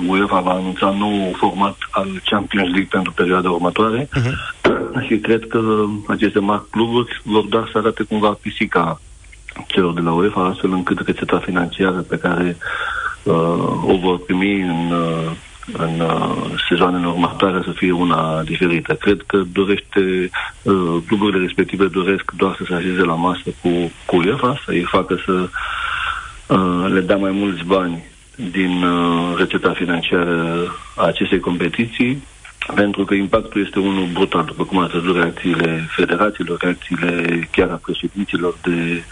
UEFA 0.07 0.41
va 0.41 0.51
anunța 0.51 0.95
nou 0.99 1.33
format 1.37 1.77
al 1.91 2.09
Champions 2.25 2.69
League 2.69 2.89
pentru 2.91 3.13
perioada 3.13 3.51
următoare 3.51 4.09
uh-huh. 4.09 5.07
și 5.07 5.17
cred 5.17 5.47
că 5.47 5.61
aceste 6.09 6.39
mari 6.39 6.63
cluburi 6.71 7.21
vor 7.25 7.45
da 7.45 7.69
să 7.73 7.79
arate 7.79 8.03
cumva 8.03 8.39
pisica 8.41 9.01
celor 9.67 9.93
de 9.93 10.01
la 10.01 10.13
UEFA, 10.13 10.45
astfel 10.45 10.73
încât 10.73 11.07
rețeta 11.07 11.39
financiară 11.39 11.99
pe 12.01 12.19
care 12.19 12.57
uh, 13.23 13.35
o 13.87 13.97
vor 14.03 14.19
primi 14.19 14.61
în, 14.61 14.91
uh, 14.91 15.31
în 15.73 16.01
uh, 16.01 16.37
sezoanele 16.69 17.07
următoare 17.07 17.61
să 17.65 17.71
fie 17.71 17.93
una 17.93 18.43
diferită. 18.43 18.95
Cred 18.95 19.23
că 19.27 19.43
dorește, 19.53 20.31
uh, 20.63 20.97
cluburile 21.07 21.45
respective 21.45 21.87
doresc 21.87 22.33
doar 22.37 22.55
să 22.59 22.65
se 22.69 22.75
așeze 22.75 23.01
la 23.01 23.15
masă 23.15 23.51
cu, 23.63 23.69
cu 24.07 24.17
UEFA, 24.17 24.61
să 24.65 24.71
îi 24.71 24.87
facă 24.91 25.19
să 25.25 25.49
uh, 26.49 26.87
le 26.93 27.01
dea 27.01 27.17
mai 27.17 27.31
mulți 27.31 27.65
bani 27.65 28.05
din 28.37 28.83
uh, 28.83 29.35
rețeta 29.37 29.73
financiară 29.73 30.67
a 30.97 31.07
acestei 31.07 31.41
competiții, 31.41 32.23
pentru 32.75 33.05
că 33.05 33.15
impactul 33.15 33.65
este 33.65 33.79
unul 33.79 34.09
brutal, 34.13 34.45
după 34.45 34.65
cum 34.65 34.79
ați 34.79 34.93
văzut 34.93 35.17
reacțiile 35.17 35.87
federațiilor, 35.97 36.59
reacțiile 36.61 37.49
chiar 37.51 37.69
a 37.69 37.81
președinților 37.85 38.57
de 38.63 39.03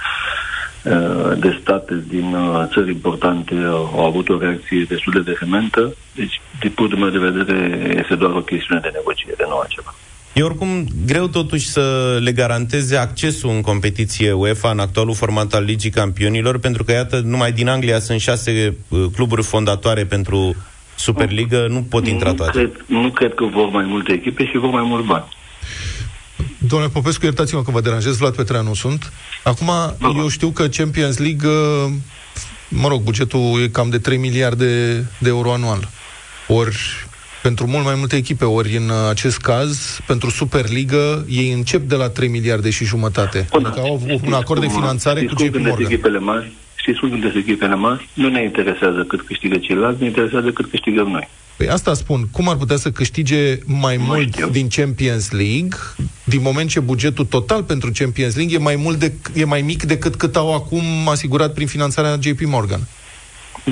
uh, 0.84 1.38
de 1.38 1.58
state 1.60 2.04
din 2.08 2.34
uh, 2.34 2.64
țări 2.72 2.90
importante 2.90 3.54
au 3.70 4.04
avut 4.06 4.28
o 4.28 4.38
reacție 4.38 4.86
destul 4.88 5.12
de 5.12 5.32
vehementă. 5.32 5.94
Deci, 6.14 6.40
din 6.60 6.70
punctul 6.70 6.98
meu 6.98 7.08
de 7.08 7.18
vedere, 7.18 7.94
este 7.98 8.14
doar 8.14 8.32
o 8.34 8.40
chestiune 8.40 8.80
de 8.80 8.90
negociere, 8.94 9.44
nu 9.48 9.56
altceva. 9.56 9.94
E 10.34 10.42
oricum 10.42 10.86
greu 11.06 11.26
totuși 11.26 11.66
să 11.68 12.18
le 12.22 12.32
garanteze 12.32 12.96
accesul 12.96 13.50
în 13.50 13.60
competiție 13.60 14.32
UEFA 14.32 14.70
în 14.70 14.78
actualul 14.78 15.14
format 15.14 15.52
al 15.54 15.64
Ligii 15.64 15.90
Campionilor, 15.90 16.58
pentru 16.58 16.84
că, 16.84 16.92
iată, 16.92 17.20
numai 17.24 17.52
din 17.52 17.68
Anglia 17.68 17.98
sunt 18.00 18.20
șase 18.20 18.76
uh, 18.88 19.04
cluburi 19.14 19.42
fondatoare 19.42 20.04
pentru 20.04 20.56
Superliga, 20.96 21.66
nu 21.68 21.82
pot 21.82 22.06
intra 22.06 22.28
Nu 22.30 22.34
toate. 22.36 22.58
cred, 22.58 22.84
nu 22.86 23.10
cred 23.10 23.34
că 23.34 23.44
vor 23.44 23.68
mai 23.68 23.84
multe 23.84 24.12
echipe 24.12 24.46
și 24.46 24.56
vor 24.58 24.70
mai 24.70 24.82
mulți 24.82 25.06
bani. 25.06 25.24
Domnule 26.58 26.90
Popescu, 26.90 27.24
iertați-mă 27.24 27.62
că 27.62 27.70
vă 27.70 27.80
deranjez, 27.80 28.16
Vlad 28.16 28.34
Petreanu 28.34 28.74
sunt. 28.74 29.12
Acum, 29.44 29.70
eu 30.16 30.28
știu 30.28 30.48
că 30.48 30.66
Champions 30.68 31.18
League, 31.18 31.48
uh, 31.48 31.90
mă 32.68 32.88
rog, 32.88 33.02
bugetul 33.02 33.60
e 33.62 33.68
cam 33.68 33.90
de 33.90 33.98
3 33.98 34.16
miliarde 34.18 34.94
de 35.18 35.28
euro 35.28 35.52
anual. 35.52 35.88
Ori 36.48 37.03
pentru 37.48 37.66
mult 37.66 37.84
mai 37.84 37.94
multe 37.98 38.16
echipe, 38.16 38.44
ori 38.44 38.76
în 38.76 38.88
uh, 38.88 39.08
acest 39.10 39.38
caz, 39.38 39.98
pentru 40.06 40.30
Superliga, 40.30 41.24
ei 41.28 41.52
încep 41.52 41.88
de 41.88 41.94
la 41.94 42.08
3 42.08 42.28
miliarde 42.28 42.70
și 42.70 42.84
jumătate. 42.84 43.46
Adică 43.52 43.80
au 43.80 44.00
un 44.26 44.32
acord 44.32 44.60
de 44.60 44.66
finanțare 44.68 45.20
cu 45.20 45.26
Știți 45.26 45.36
cum 45.36 45.46
JP 45.46 45.52
gândesc 45.52 45.74
Morgan. 45.76 45.92
echipele 45.92 46.18
mari? 46.18 46.52
Știți 46.74 46.98
cum 46.98 47.08
gândesc 47.08 47.34
echipele 47.34 47.74
mari? 47.74 48.08
Nu 48.14 48.28
ne 48.28 48.42
interesează 48.42 49.04
cât 49.08 49.20
câștigă 49.26 49.56
ceilalți, 49.56 50.00
ne 50.00 50.06
interesează 50.06 50.50
cât 50.50 50.70
câștigăm 50.70 51.08
noi. 51.08 51.28
Păi 51.56 51.68
asta 51.68 51.94
spun, 51.94 52.28
cum 52.32 52.48
ar 52.48 52.56
putea 52.56 52.76
să 52.76 52.90
câștige 52.90 53.58
mai 53.64 53.96
Nu 53.96 54.02
mult 54.04 54.32
știu. 54.32 54.48
din 54.48 54.68
Champions 54.68 55.30
League, 55.30 55.76
din 56.24 56.40
moment 56.42 56.68
ce 56.68 56.80
bugetul 56.80 57.24
total 57.24 57.62
pentru 57.62 57.90
Champions 57.94 58.34
League 58.36 58.54
e 58.54 58.58
mai, 58.58 58.76
mult 58.76 58.98
de, 58.98 59.12
e 59.34 59.44
mai 59.44 59.62
mic 59.62 59.82
decât 59.82 60.14
cât 60.14 60.36
au 60.36 60.54
acum 60.54 60.84
asigurat 61.08 61.54
prin 61.54 61.66
finanțarea 61.66 62.18
JP 62.20 62.40
Morgan. 62.44 62.80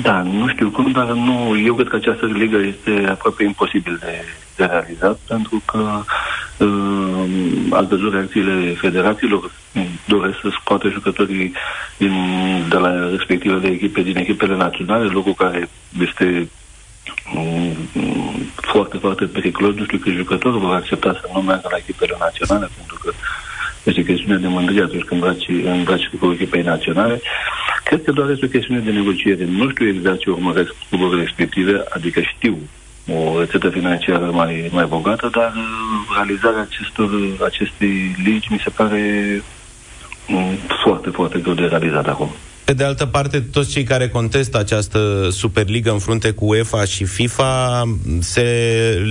Da, 0.01 0.21
nu 0.21 0.47
știu 0.47 0.69
cum, 0.69 0.91
dar 0.91 1.05
nu, 1.05 1.57
eu 1.65 1.73
cred 1.73 1.87
că 1.87 1.95
această 1.95 2.25
ligă 2.25 2.57
este 2.57 3.07
aproape 3.09 3.43
imposibil 3.43 3.97
de, 3.99 4.25
de 4.55 4.65
realizat, 4.65 5.19
pentru 5.27 5.61
că 5.65 6.03
uh, 6.57 7.25
ați 7.69 7.87
văzut 7.87 8.13
reacțiile 8.13 8.73
federațiilor, 8.73 9.51
doresc 10.05 10.39
să 10.41 10.49
scoate 10.61 10.89
jucătorii 10.89 11.53
din, 11.97 12.13
de 12.69 12.77
la 12.77 13.09
respectivele 13.09 13.67
echipe, 13.67 14.01
din 14.01 14.17
echipele 14.17 14.55
naționale, 14.55 15.05
lucru 15.05 15.33
care 15.33 15.69
este 15.99 16.49
mm, 17.33 17.75
mm, 17.93 18.51
foarte, 18.55 18.97
foarte 18.97 19.25
periculos. 19.25 19.75
Nu 19.75 19.83
știu 19.83 19.97
că 19.97 20.09
jucători 20.09 20.59
vor 20.59 20.75
accepta 20.75 21.13
să 21.21 21.29
nu 21.33 21.41
meargă 21.41 21.67
la 21.71 21.77
echipele 21.77 22.15
naționale, 22.19 22.69
pentru 22.75 22.97
că 23.03 23.11
este 23.83 24.03
chestiune 24.03 24.37
de 24.37 24.47
mândrie 24.47 24.81
atunci 24.81 25.03
când 25.03 25.23
îmbraci, 25.23 25.49
îmbraci 25.65 26.09
cu 26.19 26.31
echipei 26.31 26.61
naționale. 26.61 27.21
Cred 27.83 28.03
că 28.03 28.11
doar 28.11 28.29
este 28.29 28.45
o 28.45 28.55
chestiune 28.55 28.79
de 28.79 28.91
negociere. 28.91 29.45
Nu 29.45 29.69
știu 29.69 29.87
exact 29.87 30.19
ce 30.19 30.29
urmăresc 30.29 30.73
cluburile 30.89 31.23
respective, 31.23 31.83
adică 31.89 32.21
știu 32.21 32.57
o 33.07 33.39
rețetă 33.39 33.69
financiară 33.69 34.31
mai, 34.31 34.69
mai 34.71 34.85
bogată, 34.85 35.29
dar 35.31 35.53
uh, 35.55 36.15
realizarea 36.15 36.61
acestor, 36.61 37.09
acestei 37.45 38.15
legi 38.25 38.47
mi 38.51 38.61
se 38.63 38.69
pare 38.69 39.43
mm, 40.27 40.57
foarte, 40.83 41.09
foarte 41.09 41.39
greu 41.39 41.53
de 41.53 41.61
realizat 41.61 42.07
acum. 42.07 42.29
Pe 42.63 42.73
de 42.73 42.83
altă 42.83 43.05
parte, 43.05 43.39
toți 43.39 43.71
cei 43.71 43.83
care 43.83 44.07
contestă 44.07 44.57
această 44.57 45.27
Superligă 45.31 45.91
în 45.91 45.99
frunte 45.99 46.31
cu 46.31 46.45
UEFA 46.45 46.85
și 46.85 47.03
FIFA 47.05 47.83
se 48.19 48.41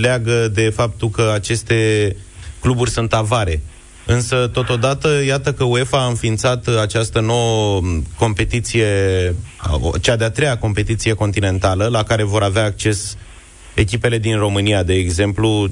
leagă 0.01 0.47
de 0.53 0.69
faptul 0.69 1.09
că 1.09 1.31
aceste 1.33 2.15
cluburi 2.59 2.89
sunt 2.89 3.13
avare. 3.13 3.61
Însă, 4.05 4.49
totodată, 4.53 5.23
iată 5.25 5.53
că 5.53 5.63
UEFA 5.63 6.03
a 6.03 6.07
înființat 6.07 6.67
această 6.67 7.19
nouă 7.19 7.81
competiție, 8.17 8.87
cea 10.01 10.15
de-a 10.15 10.29
treia 10.29 10.57
competiție 10.57 11.13
continentală, 11.13 11.87
la 11.87 12.03
care 12.03 12.23
vor 12.23 12.43
avea 12.43 12.63
acces 12.63 13.17
echipele 13.73 14.17
din 14.17 14.37
România, 14.37 14.83
de 14.83 14.93
exemplu, 14.93 15.69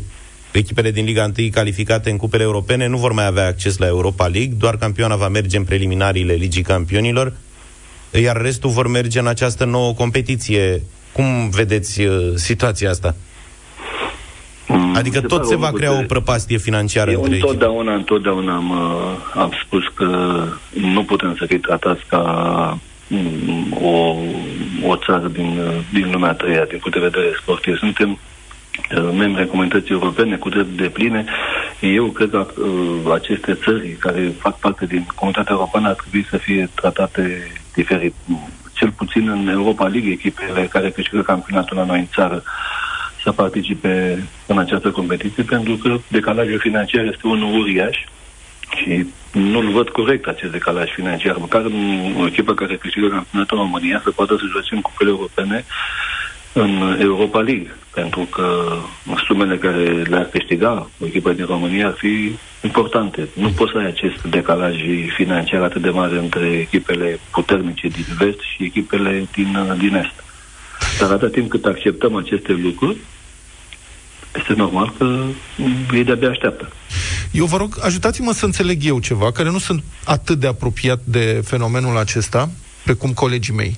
echipele 0.51 0.91
din 0.91 1.05
Liga 1.05 1.31
1 1.37 1.49
calificate 1.49 2.09
în 2.09 2.17
cupele 2.17 2.43
europene 2.43 2.87
nu 2.87 2.97
vor 2.97 3.11
mai 3.11 3.25
avea 3.25 3.45
acces 3.47 3.77
la 3.77 3.87
Europa 3.87 4.27
League, 4.27 4.53
doar 4.57 4.77
campioana 4.77 5.15
va 5.15 5.27
merge 5.27 5.57
în 5.57 5.63
preliminariile 5.63 6.33
Ligii 6.33 6.63
Campionilor, 6.63 7.33
iar 8.11 8.41
restul 8.41 8.69
vor 8.69 8.87
merge 8.87 9.19
în 9.19 9.27
această 9.27 9.65
nouă 9.65 9.93
competiție. 9.93 10.81
Cum 11.13 11.49
vedeți 11.49 12.01
uh, 12.01 12.31
situația 12.35 12.89
asta? 12.89 13.15
Adică 14.95 15.19
se 15.19 15.25
tot 15.25 15.37
pare 15.37 15.47
se 15.47 15.55
o 15.55 15.57
va 15.57 15.71
crea 15.71 15.89
o 15.89 15.91
putere. 15.91 16.07
prăpastie 16.07 16.57
financiară 16.57 17.11
Eu 17.11 17.17
între 17.21 17.35
echipe. 17.35 17.51
întotdeauna, 17.51 17.93
întotdeauna 17.93 18.55
am, 18.55 18.69
uh, 18.69 19.41
am 19.41 19.51
spus 19.65 19.83
că 19.93 20.43
nu 20.71 21.03
putem 21.03 21.35
să 21.37 21.45
fim 21.45 21.59
tratați 21.59 22.01
ca 22.07 22.21
mm, 23.07 23.77
o, 23.81 24.15
o 24.87 24.95
țară 24.95 25.27
din, 25.27 25.59
uh, 25.67 25.73
din 25.93 26.09
lumea 26.11 26.29
a 26.29 26.33
treia, 26.33 26.65
din 26.65 26.77
punct 26.81 26.97
de 26.97 27.03
vedere 27.03 27.31
sportiv. 27.41 27.77
Suntem 27.77 28.09
uh, 28.09 29.09
membri 29.17 29.41
ai 29.41 29.47
comunității 29.47 29.93
europene 29.93 30.35
cu 30.35 30.49
drept 30.49 30.77
de 30.77 30.87
pline. 30.87 31.25
Eu 31.79 32.05
cred 32.05 32.29
că 32.29 32.47
uh, 32.57 33.13
aceste 33.13 33.57
țări 33.63 33.89
care 33.99 34.33
fac 34.39 34.59
parte 34.59 34.85
din 34.85 35.05
comunitatea 35.15 35.53
europeană 35.53 35.87
ar 35.87 35.93
trebui 35.95 36.27
să 36.29 36.37
fie 36.37 36.69
tratate 36.75 37.51
diferit. 37.73 38.13
Cel 38.73 38.89
puțin 38.89 39.29
în 39.29 39.47
Europa 39.47 39.87
League, 39.87 40.11
echipele 40.11 40.67
care 40.71 40.89
câștigă 40.89 41.21
campionatul 41.21 41.77
la 41.77 41.85
noi 41.85 41.99
în 41.99 42.07
țară 42.13 42.43
să 43.23 43.31
participe 43.31 44.23
în 44.45 44.57
această 44.57 44.91
competiție, 44.91 45.43
pentru 45.43 45.75
că 45.75 45.97
decalajul 46.07 46.59
financiar 46.59 47.05
este 47.05 47.27
unul 47.27 47.59
uriaș 47.59 47.97
și 48.75 49.05
nu-l 49.31 49.71
văd 49.71 49.89
corect 49.89 50.27
acest 50.27 50.51
decalaj 50.51 50.89
financiar. 50.89 51.35
Măcar 51.37 51.61
în 51.61 52.15
o 52.19 52.25
echipă 52.25 52.53
care 52.53 52.75
câștigă 52.75 53.07
campionatul 53.07 53.57
în 53.57 53.63
România 53.63 54.01
să 54.03 54.11
poată 54.11 54.35
să 54.35 54.43
joace 54.51 54.75
în 54.75 54.81
cupele 54.81 55.09
europene 55.09 55.65
în 56.53 56.97
Europa 56.99 57.39
League, 57.39 57.75
pentru 57.93 58.21
că 58.21 58.77
sumele 59.25 59.57
care 59.57 59.83
le-ar 59.83 60.25
câștiga 60.25 60.89
o 61.01 61.05
echipă 61.05 61.31
din 61.31 61.45
România 61.45 61.87
ar 61.87 61.93
fi 61.97 62.35
importante. 62.61 63.27
Nu 63.33 63.49
poți 63.49 63.71
să 63.71 63.77
ai 63.77 63.85
acest 63.85 64.23
decalaj 64.23 64.75
financiar 65.15 65.61
atât 65.61 65.81
de 65.81 65.89
mare 65.89 66.17
între 66.17 66.47
echipele 66.47 67.19
puternice 67.31 67.87
din 67.87 68.05
vest 68.17 68.39
și 68.39 68.63
echipele 68.63 69.27
din, 69.31 69.75
din 69.77 69.95
est. 69.95 70.30
Dar 70.99 71.11
atât 71.11 71.31
timp 71.31 71.49
cât 71.49 71.65
acceptăm 71.65 72.15
aceste 72.15 72.51
lucruri, 72.51 72.97
este 74.35 74.53
normal 74.53 74.93
că 74.97 75.23
ei 75.93 76.03
de-abia 76.03 76.29
așteaptă. 76.29 76.71
Eu 77.31 77.45
vă 77.45 77.57
rog, 77.57 77.77
ajutați-mă 77.81 78.31
să 78.33 78.45
înțeleg 78.45 78.85
eu 78.85 78.99
ceva, 78.99 79.31
care 79.31 79.49
nu 79.49 79.59
sunt 79.59 79.83
atât 80.05 80.39
de 80.39 80.47
apropiat 80.47 81.01
de 81.03 81.41
fenomenul 81.45 81.97
acesta, 81.97 82.49
precum 82.91 83.13
colegii 83.13 83.53
mei. 83.53 83.77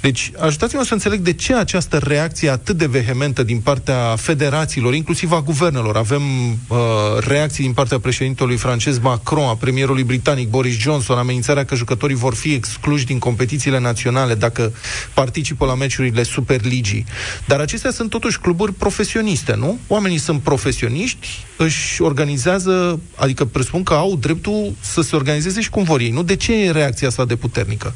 Deci, 0.00 0.30
ajutați-mă 0.38 0.84
să 0.84 0.92
înțeleg 0.92 1.20
de 1.20 1.32
ce 1.32 1.54
această 1.54 1.98
reacție 1.98 2.50
atât 2.50 2.76
de 2.76 2.86
vehementă 2.86 3.42
din 3.42 3.60
partea 3.60 4.16
federațiilor, 4.16 4.94
inclusiv 4.94 5.32
a 5.32 5.40
guvernelor. 5.40 5.96
Avem 5.96 6.22
uh, 6.52 6.78
reacții 7.18 7.64
din 7.64 7.72
partea 7.72 7.98
președintelui 7.98 8.56
francez 8.56 8.98
Macron, 8.98 9.44
a 9.44 9.54
premierului 9.54 10.02
britanic 10.02 10.48
Boris 10.48 10.76
Johnson, 10.76 11.18
amenințarea 11.18 11.64
că 11.64 11.74
jucătorii 11.74 12.16
vor 12.16 12.34
fi 12.34 12.52
excluși 12.52 13.06
din 13.06 13.18
competițiile 13.18 13.80
naționale 13.80 14.34
dacă 14.34 14.72
participă 15.14 15.66
la 15.66 15.74
meciurile 15.74 16.22
Superligii. 16.22 17.04
Dar 17.46 17.60
acestea 17.60 17.90
sunt 17.90 18.10
totuși 18.10 18.38
cluburi 18.38 18.72
profesioniste, 18.72 19.54
nu? 19.54 19.78
Oamenii 19.86 20.18
sunt 20.18 20.40
profesioniști, 20.40 21.28
își 21.56 22.02
organizează, 22.02 23.00
adică 23.16 23.44
presupun 23.44 23.82
că 23.82 23.94
au 23.94 24.16
dreptul 24.16 24.74
să 24.80 25.00
se 25.02 25.16
organizeze 25.16 25.60
și 25.60 25.70
cum 25.70 25.82
vor 25.82 26.00
ei, 26.00 26.10
nu? 26.10 26.22
De 26.22 26.36
ce 26.36 26.54
e 26.54 26.70
reacția 26.70 27.08
asta 27.08 27.24
de 27.24 27.36
puternică? 27.36 27.94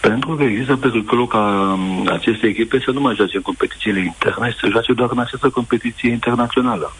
Pentru 0.00 0.34
că 0.34 0.42
există 0.42 0.76
pericolul 0.76 1.26
ca 1.26 1.38
um, 1.38 2.08
aceste 2.12 2.46
echipe 2.46 2.80
să 2.84 2.90
nu 2.90 3.00
mai 3.00 3.14
joace 3.14 3.36
în 3.36 3.42
competițiile 3.42 4.00
interne, 4.00 4.54
să 4.60 4.68
joace 4.70 4.92
doar 4.92 5.08
în 5.12 5.18
această 5.18 5.48
competiție 5.48 6.10
internațională. 6.10 6.92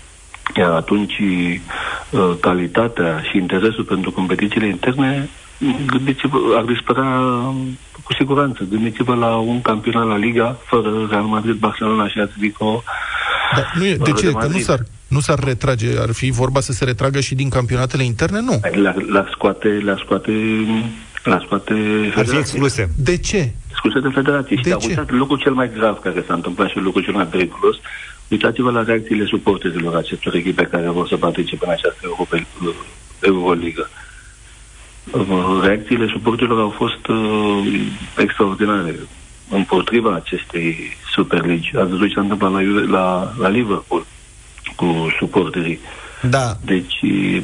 Iar 0.57 0.71
atunci 0.71 1.19
uh, 1.19 2.31
calitatea 2.41 3.21
și 3.31 3.37
interesul 3.37 3.85
pentru 3.85 4.11
competițiile 4.13 4.67
interne 4.67 5.29
gândiți-vă, 5.87 6.39
ar 6.57 6.65
dispărea 6.65 7.19
um, 7.19 7.79
cu 8.03 8.13
siguranță. 8.13 8.67
Gândiți-vă 8.71 9.15
la 9.15 9.37
un 9.37 9.63
campionat 9.63 10.07
la 10.07 10.17
Liga 10.17 10.59
fără 10.67 11.07
Real 11.11 11.23
Madrid, 11.23 11.55
Barcelona 11.55 12.09
și 12.09 12.19
Atletico. 12.19 12.83
Da, 13.57 13.63
nu 13.75 13.85
e, 13.85 13.95
de 13.95 14.11
fără 14.11 14.17
ce? 14.17 14.27
Că 14.27 14.33
nu 14.33 14.39
Madrid. 14.39 14.63
s-ar, 14.63 14.79
nu 15.09 15.21
s-ar 15.21 15.39
retrage, 15.39 15.89
ar 15.99 16.13
fi 16.13 16.31
vorba 16.31 16.61
să 16.61 16.73
se 16.73 16.85
retragă 16.85 17.21
și 17.21 17.35
din 17.35 17.49
campionatele 17.49 18.03
interne? 18.03 18.41
Nu. 18.41 18.61
Le-ar, 18.81 18.97
le-ar 18.97 19.29
scoate, 19.35 19.69
le-ar 19.69 20.03
scoate, 20.05 20.33
le-ar 21.25 21.43
scoate 21.45 21.73
Ar 21.73 21.79
fi 22.05 22.09
federația. 22.09 22.39
excluse. 22.39 22.91
De 22.97 23.17
ce? 23.17 23.53
Excluse 23.71 24.01
de 24.01 24.09
federație. 24.15 24.57
Și 24.57 24.63
De 24.63 24.69
dar 24.71 24.79
ce? 24.79 24.87
uitați, 24.89 25.13
lucrul 25.13 25.39
cel 25.39 25.53
mai 25.53 25.71
grav 25.73 25.99
care 26.01 26.25
s-a 26.27 26.35
întâmplat 26.35 26.69
și 26.69 26.79
lucrul 26.79 27.03
cel 27.05 27.13
mai 27.15 27.27
periculos, 27.27 27.77
uitați-vă 28.29 28.71
la 28.71 28.83
reacțiile 28.83 29.25
suporterilor 29.25 29.95
acestor 29.97 30.35
echipe 30.35 30.63
care 30.65 30.89
vor 30.89 31.09
să 31.09 31.17
participe 31.17 31.65
în 31.67 31.71
această 31.73 32.01
Europe, 32.05 32.47
Euroligă. 33.21 33.91
Uh, 35.11 35.61
Reacțiile 35.63 36.07
suporterilor 36.07 36.61
au 36.61 36.71
fost 36.71 37.07
uh, 37.07 37.81
extraordinare 38.19 38.95
împotriva 39.51 40.15
acestei 40.15 40.97
Superligi. 41.13 41.77
Ați 41.77 41.91
văzut 41.91 42.09
ce 42.09 42.15
s-a 42.15 42.21
întâmplat 42.21 42.53
la, 42.53 42.63
Juve- 42.63 42.87
la, 42.91 43.33
la 43.39 43.49
Liverpool 43.49 44.07
cu 44.77 45.15
suporterii. 45.19 45.79
Da. 46.31 46.57
Deci, 46.65 47.01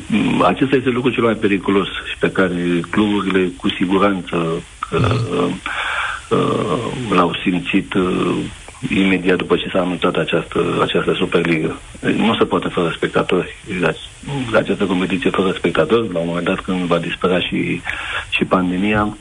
m, 0.07 0.43
acesta 0.43 0.77
este 0.77 0.89
lucrul 0.89 1.13
cel 1.13 1.23
mai 1.23 1.35
periculos 1.35 1.87
și 1.87 2.19
pe 2.19 2.31
care 2.31 2.81
cluburile 2.91 3.51
cu 3.57 3.69
siguranță 3.69 4.37
uh, 4.93 5.49
uh, 6.29 7.11
l-au 7.11 7.35
simțit 7.43 7.95
uh, 7.95 8.37
imediat 8.89 9.37
după 9.37 9.57
ce 9.57 9.69
s-a 9.73 9.81
anunțat 9.81 10.15
această, 10.15 10.79
această 10.83 11.15
Superligă. 11.15 11.81
Nu 12.17 12.35
se 12.39 12.45
poate 12.45 12.69
fără 12.69 12.93
spectatori. 12.97 13.57
Deci, 13.81 13.99
Această 14.55 14.85
competiție 14.85 15.31
fără 15.31 15.53
spectatori, 15.53 16.13
la 16.13 16.19
un 16.19 16.27
moment 16.27 16.47
dat 16.47 16.61
când 16.61 16.81
va 16.81 16.99
dispărea 16.99 17.39
și, 17.39 17.81
și 18.31 18.45
pandemia, 18.45 19.17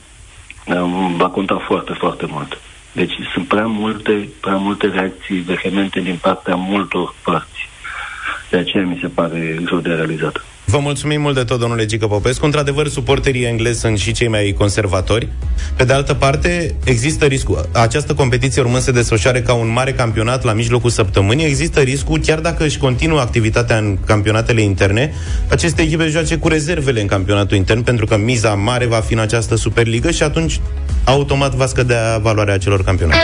um, 0.66 1.16
va 1.16 1.28
conta 1.28 1.62
foarte, 1.66 1.92
foarte 1.92 2.26
mult. 2.28 2.60
Deci 2.92 3.12
sunt 3.32 3.46
prea 3.46 3.66
multe, 3.66 4.28
prea 4.40 4.56
multe 4.56 4.86
reacții 4.86 5.38
vehemente 5.38 6.00
din 6.00 6.18
partea 6.20 6.54
multor 6.54 7.14
părți. 7.24 7.68
De 8.50 8.56
aceea 8.56 8.84
mi 8.84 8.98
se 9.00 9.06
pare 9.06 9.58
greu 9.64 9.78
de 9.78 9.88
realizat. 9.88 10.44
Vă 10.64 10.78
mulțumim 10.78 11.20
mult 11.20 11.34
de 11.34 11.44
tot, 11.44 11.58
domnule 11.58 11.86
Gică 11.86 12.06
Popescu. 12.06 12.44
Într-adevăr, 12.44 12.88
suporterii 12.88 13.44
englezi 13.44 13.80
sunt 13.80 13.98
și 13.98 14.12
cei 14.12 14.28
mai 14.28 14.54
conservatori. 14.58 15.28
Pe 15.76 15.84
de 15.84 15.92
altă 15.92 16.14
parte, 16.14 16.74
există 16.84 17.24
riscul. 17.24 17.68
Această 17.72 18.14
competiție 18.14 18.62
urmând 18.62 18.82
se 18.82 18.92
desfășoare 18.92 19.42
ca 19.42 19.52
un 19.52 19.68
mare 19.68 19.92
campionat 19.92 20.44
la 20.44 20.52
mijlocul 20.52 20.90
săptămânii. 20.90 21.44
Există 21.44 21.80
riscul, 21.80 22.18
chiar 22.18 22.38
dacă 22.38 22.64
își 22.64 22.78
continuă 22.78 23.20
activitatea 23.20 23.76
în 23.76 23.98
campionatele 24.06 24.60
interne, 24.60 25.12
aceste 25.48 25.82
echipe 25.82 26.06
joace 26.06 26.36
cu 26.36 26.48
rezervele 26.48 27.00
în 27.00 27.06
campionatul 27.06 27.56
intern, 27.56 27.82
pentru 27.82 28.06
că 28.06 28.16
miza 28.16 28.54
mare 28.54 28.86
va 28.86 29.00
fi 29.00 29.12
în 29.12 29.18
această 29.18 29.56
Superligă 29.56 30.10
și 30.10 30.22
atunci 30.22 30.60
automat 31.04 31.54
va 31.54 31.66
scădea 31.66 32.18
valoarea 32.22 32.54
acelor 32.54 32.84
campionate. 32.84 33.18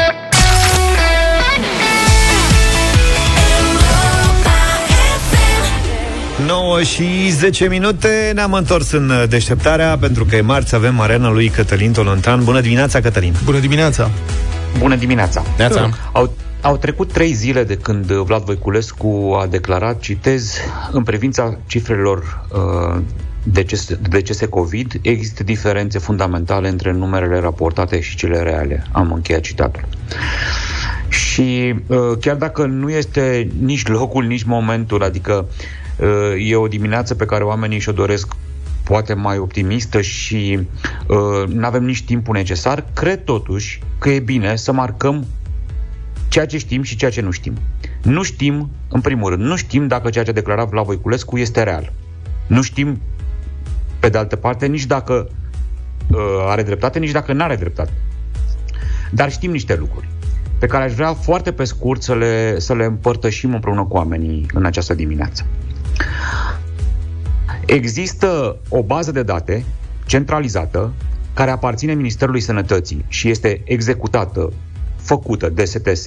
9 6.38 6.82
și 6.82 7.30
10 7.30 7.68
minute 7.68 8.30
Ne-am 8.34 8.52
întors 8.52 8.90
în 8.90 9.10
uh, 9.10 9.28
deșteptarea 9.28 9.96
Pentru 9.98 10.24
că 10.24 10.36
e 10.36 10.40
marți 10.40 10.74
avem 10.74 11.00
arena 11.00 11.30
lui 11.30 11.48
Cătălin 11.48 11.92
Tolontan 11.92 12.44
Bună 12.44 12.60
dimineața, 12.60 13.00
Cătălin 13.00 13.34
Bună 13.44 13.58
dimineața! 13.58 14.10
Bună 14.78 14.96
dimineața! 14.96 15.42
Neața. 15.58 15.90
Au, 16.12 16.34
au 16.60 16.76
trecut 16.76 17.12
trei 17.12 17.32
zile 17.32 17.64
de 17.64 17.76
când 17.76 18.12
Vlad 18.12 18.42
Voiculescu 18.42 19.38
a 19.42 19.46
declarat, 19.46 20.00
citez, 20.00 20.56
în 20.92 21.02
privința 21.02 21.58
cifrelor 21.66 22.46
uh, 22.52 23.00
decese, 23.42 23.98
decese 24.08 24.46
COVID, 24.46 24.92
există 25.02 25.42
diferențe 25.42 25.98
fundamentale 25.98 26.68
între 26.68 26.92
numerele 26.92 27.40
raportate 27.40 28.00
și 28.00 28.16
cele 28.16 28.42
reale. 28.42 28.86
Am 28.92 29.12
încheiat 29.12 29.40
citatul. 29.40 29.84
Și 31.08 31.74
uh, 31.86 31.98
chiar 32.20 32.36
dacă 32.36 32.66
nu 32.66 32.90
este 32.90 33.48
nici 33.60 33.86
locul, 33.86 34.24
nici 34.24 34.42
momentul, 34.42 35.02
adică 35.02 35.46
uh, 35.48 35.54
e 36.38 36.56
o 36.56 36.68
dimineață 36.68 37.14
pe 37.14 37.24
care 37.24 37.44
oamenii 37.44 37.78
și-o 37.78 37.92
doresc 37.92 38.34
poate 38.84 39.14
mai 39.14 39.38
optimistă 39.38 40.00
și 40.00 40.58
uh, 41.06 41.48
nu 41.48 41.66
avem 41.66 41.84
nici 41.84 42.04
timpul 42.04 42.34
necesar, 42.34 42.84
cred 42.92 43.24
totuși 43.24 43.82
că 43.98 44.10
e 44.10 44.20
bine 44.20 44.56
să 44.56 44.72
marcăm 44.72 45.26
ceea 46.28 46.46
ce 46.46 46.58
știm 46.58 46.82
și 46.82 46.96
ceea 46.96 47.10
ce 47.10 47.20
nu 47.20 47.30
știm. 47.30 47.54
Nu 48.02 48.22
știm, 48.22 48.70
în 48.88 49.00
primul 49.00 49.30
rând, 49.30 49.42
nu 49.42 49.56
știm 49.56 49.86
dacă 49.86 50.10
ceea 50.10 50.24
ce 50.24 50.30
a 50.30 50.34
declarat 50.34 50.68
Vlad 50.68 50.84
Voiculescu 50.84 51.38
este 51.38 51.62
real. 51.62 51.92
Nu 52.46 52.62
știm, 52.62 53.00
pe 53.98 54.08
de 54.08 54.18
altă 54.18 54.36
parte, 54.36 54.66
nici 54.66 54.84
dacă 54.84 55.30
uh, 56.10 56.18
are 56.46 56.62
dreptate, 56.62 56.98
nici 56.98 57.10
dacă 57.10 57.32
nu 57.32 57.42
are 57.42 57.56
dreptate. 57.56 57.92
Dar 59.10 59.30
știm 59.30 59.50
niște 59.50 59.76
lucruri 59.76 60.08
pe 60.58 60.66
care 60.66 60.84
aș 60.84 60.92
vrea 60.92 61.14
foarte 61.14 61.52
pe 61.52 61.64
scurt 61.64 62.02
să 62.02 62.14
le, 62.14 62.58
să 62.58 62.74
le 62.74 62.84
împărtășim 62.84 63.54
împreună 63.54 63.84
cu 63.84 63.96
oamenii 63.96 64.46
în 64.52 64.64
această 64.64 64.94
dimineață. 64.94 65.46
Există 67.66 68.56
o 68.68 68.82
bază 68.82 69.12
de 69.12 69.22
date 69.22 69.64
centralizată 70.06 70.92
care 71.34 71.50
aparține 71.50 71.94
Ministerului 71.94 72.40
Sănătății 72.40 73.04
și 73.08 73.28
este 73.28 73.60
executată, 73.64 74.52
făcută 74.96 75.48
de 75.48 75.64
STS, 75.64 76.06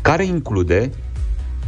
care 0.00 0.24
include 0.24 0.90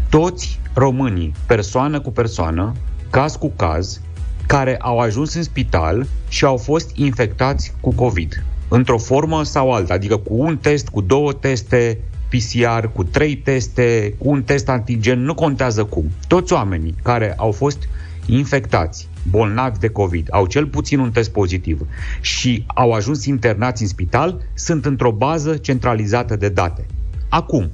toți 0.09 0.61
românii, 0.75 1.35
persoană 1.47 2.01
cu 2.01 2.11
persoană, 2.11 2.73
caz 3.11 3.37
cu 3.37 3.53
caz, 3.57 4.01
care 4.47 4.77
au 4.77 4.99
ajuns 4.99 5.35
în 5.35 5.43
spital 5.43 6.07
și 6.29 6.45
au 6.45 6.57
fost 6.57 6.91
infectați 6.97 7.75
cu 7.81 7.93
COVID, 7.95 8.45
într-o 8.69 8.99
formă 8.99 9.43
sau 9.43 9.73
alta, 9.73 9.95
adică 9.95 10.17
cu 10.17 10.35
un 10.35 10.57
test, 10.57 10.89
cu 10.89 11.01
două 11.01 11.33
teste 11.33 11.99
PCR, 12.29 12.87
cu 12.93 13.05
trei 13.05 13.37
teste, 13.37 14.15
cu 14.19 14.29
un 14.29 14.43
test 14.43 14.69
antigen, 14.69 15.23
nu 15.23 15.35
contează 15.35 15.85
cum. 15.85 16.11
Toți 16.27 16.53
oamenii 16.53 16.95
care 17.03 17.35
au 17.37 17.53
fost 17.53 17.89
infectați, 18.27 19.09
bolnavi 19.31 19.79
de 19.79 19.89
COVID, 19.89 20.29
au 20.31 20.47
cel 20.47 20.67
puțin 20.67 20.99
un 20.99 21.11
test 21.11 21.31
pozitiv 21.31 21.87
și 22.21 22.65
au 22.67 22.93
ajuns 22.93 23.25
internați 23.25 23.83
în 23.83 23.89
spital, 23.89 24.43
sunt 24.55 24.85
într-o 24.85 25.13
bază 25.13 25.57
centralizată 25.57 26.37
de 26.37 26.49
date. 26.49 26.87
Acum, 27.29 27.71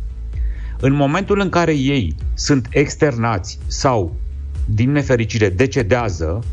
în 0.81 0.93
momentul 0.93 1.41
în 1.41 1.49
care 1.49 1.73
ei 1.73 2.15
sunt 2.35 2.69
externați 2.71 3.59
sau, 3.67 4.17
din 4.65 4.93
nefericire, 4.93 5.49
decedează, 5.49 6.45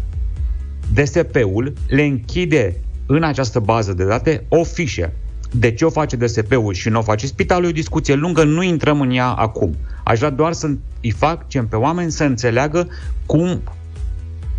DSP-ul 0.94 1.74
le 1.88 2.04
închide 2.04 2.82
în 3.06 3.24
această 3.24 3.60
bază 3.60 3.94
de 3.94 4.06
date 4.06 4.46
o 4.48 4.64
fișă. 4.64 5.14
De 5.52 5.72
ce 5.72 5.86
o 5.86 5.90
face 5.90 6.16
DSP-ul 6.16 6.74
și 6.74 6.90
nu 6.90 7.00
o 7.00 7.02
face 7.02 7.26
spitalul? 7.26 7.66
E 7.66 7.70
o 7.70 7.72
discuție 7.72 8.14
lungă, 8.14 8.44
nu 8.44 8.64
intrăm 8.64 9.02
în 9.02 9.12
ea 9.12 9.28
acum. 9.28 9.76
Aș 10.04 10.18
vrea 10.18 10.30
doar 10.30 10.54
să 10.54 10.70
îi 11.02 11.12
fac 11.12 11.48
ce 11.48 11.62
pe 11.62 11.76
oameni 11.76 12.12
să 12.12 12.24
înțeleagă 12.24 12.88
cum, 13.26 13.62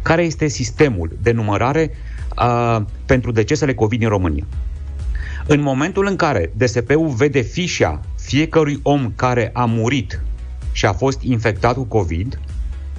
care 0.03 0.22
este 0.22 0.47
sistemul 0.47 1.18
de 1.22 1.32
numărare 1.32 1.90
uh, 2.38 2.82
pentru 3.07 3.32
decesele 3.32 3.74
COVID 3.74 4.03
în 4.03 4.09
România. 4.09 4.45
În 5.47 5.61
momentul 5.61 6.07
în 6.07 6.16
care 6.16 6.53
DSP-ul 6.57 7.09
vede 7.09 7.40
fișa 7.40 8.01
fiecărui 8.18 8.80
om 8.82 9.12
care 9.16 9.51
a 9.53 9.64
murit 9.64 10.20
și 10.72 10.86
a 10.86 10.93
fost 10.93 11.22
infectat 11.22 11.74
cu 11.74 11.84
COVID, 11.84 12.40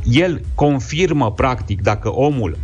el 0.04 0.42
confirmă 0.56 1.32
practic 1.32 1.82
dacă 1.82 2.10
omul 2.14 2.58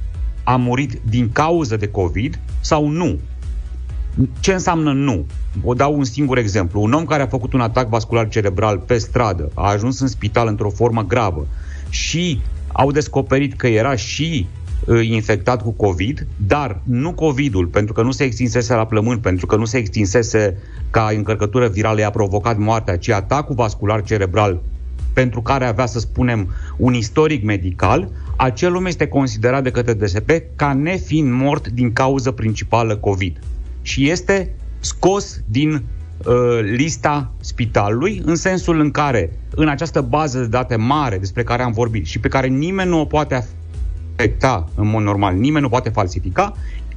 a 0.43 0.55
murit 0.55 0.99
din 1.09 1.32
cauză 1.32 1.77
de 1.77 1.88
COVID 1.88 2.39
sau 2.59 2.88
nu. 2.88 3.19
Ce 4.39 4.53
înseamnă 4.53 4.91
nu? 4.91 5.26
O 5.63 5.74
dau 5.74 5.97
un 5.97 6.03
singur 6.03 6.38
exemplu. 6.38 6.82
Un 6.82 6.93
om 6.93 7.05
care 7.05 7.22
a 7.22 7.28
făcut 7.28 7.53
un 7.53 7.59
atac 7.59 7.89
vascular 7.89 8.28
cerebral 8.28 8.78
pe 8.78 8.97
stradă, 8.97 9.51
a 9.53 9.70
ajuns 9.70 9.99
în 9.99 10.07
spital 10.07 10.47
într-o 10.47 10.70
formă 10.70 11.03
gravă 11.03 11.47
și 11.89 12.41
au 12.67 12.91
descoperit 12.91 13.53
că 13.53 13.67
era 13.67 13.95
și 13.95 14.47
uh, 14.86 15.07
infectat 15.07 15.61
cu 15.61 15.72
COVID, 15.72 16.28
dar 16.47 16.82
nu 16.84 17.13
COVID-ul, 17.13 17.65
pentru 17.65 17.93
că 17.93 18.01
nu 18.01 18.11
se 18.11 18.24
extinsese 18.24 18.74
la 18.74 18.86
plămâni, 18.86 19.20
pentru 19.20 19.45
că 19.45 19.55
nu 19.55 19.65
se 19.65 19.78
extinsese 19.78 20.57
ca 20.89 21.11
încărcătură 21.15 21.67
virală, 21.67 21.99
i-a 21.99 22.09
provocat 22.09 22.57
moartea, 22.57 22.97
ci 22.97 23.09
atacul 23.09 23.55
vascular 23.55 24.03
cerebral 24.03 24.61
pentru 25.13 25.41
care 25.41 25.65
avea, 25.65 25.86
să 25.86 25.99
spunem, 25.99 26.49
un 26.78 26.93
istoric 26.93 27.43
medical, 27.43 28.09
acel 28.36 28.76
om 28.76 28.86
este 28.86 29.07
considerat 29.07 29.63
de 29.63 29.72
către 29.72 29.93
DSP 29.93 30.32
ca 30.55 30.74
nefiind 30.74 31.32
mort 31.32 31.67
din 31.67 31.93
cauză 31.93 32.32
principală 32.32 32.95
COVID. 32.95 33.39
Și 33.90 34.10
este 34.10 34.52
scos 34.80 35.42
din 35.46 35.72
uh, 35.74 36.60
lista 36.62 37.32
spitalului, 37.40 38.22
în 38.26 38.36
sensul 38.36 38.80
în 38.80 38.92
care, 38.92 39.32
în 39.56 39.68
această 39.68 40.02
bază 40.02 40.40
de 40.40 40.48
date 40.48 40.76
mare 40.76 41.18
despre 41.18 41.44
care 41.44 41.64
am 41.64 41.72
vorbit 41.72 42.06
și 42.06 42.20
pe 42.20 42.28
care 42.28 42.48
nimeni 42.48 42.90
nu 42.90 43.00
o 43.00 43.06
poate 43.06 43.48
afecta 44.16 44.70
în 44.76 44.88
mod 44.88 45.04
normal, 45.04 45.36
nimeni 45.36 45.64
nu 45.64 45.70
poate 45.70 45.90
falsifica, 45.90 46.54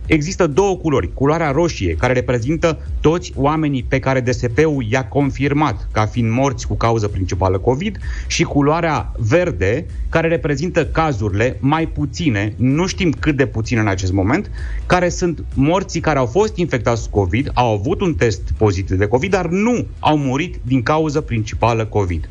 Există 0.06 0.46
două 0.46 0.76
culori. 0.76 1.12
Culoarea 1.14 1.50
roșie, 1.50 1.94
care 1.94 2.12
reprezintă 2.12 2.78
toți 3.00 3.32
oamenii 3.36 3.82
pe 3.82 3.98
care 3.98 4.20
DSP-ul 4.20 4.84
i-a 4.88 5.08
confirmat 5.08 5.88
ca 5.92 6.06
fiind 6.06 6.30
morți 6.30 6.66
cu 6.66 6.74
cauză 6.74 7.08
principală 7.08 7.58
COVID 7.58 7.98
și 8.26 8.42
culoarea 8.42 9.12
verde, 9.16 9.86
care 10.08 10.28
reprezintă 10.28 10.86
cazurile 10.86 11.56
mai 11.60 11.86
puține, 11.86 12.54
nu 12.56 12.86
știm 12.86 13.10
cât 13.10 13.36
de 13.36 13.46
puține 13.46 13.80
în 13.80 13.86
acest 13.86 14.12
moment, 14.12 14.50
care 14.86 15.08
sunt 15.08 15.44
morții 15.54 16.00
care 16.00 16.18
au 16.18 16.26
fost 16.26 16.56
infectați 16.56 17.10
cu 17.10 17.18
COVID, 17.20 17.50
au 17.54 17.72
avut 17.72 18.00
un 18.00 18.14
test 18.14 18.42
pozitiv 18.56 18.96
de 18.96 19.06
COVID, 19.06 19.30
dar 19.30 19.46
nu 19.46 19.86
au 19.98 20.16
murit 20.16 20.56
din 20.62 20.82
cauză 20.82 21.20
principală 21.20 21.86
COVID. 21.86 22.28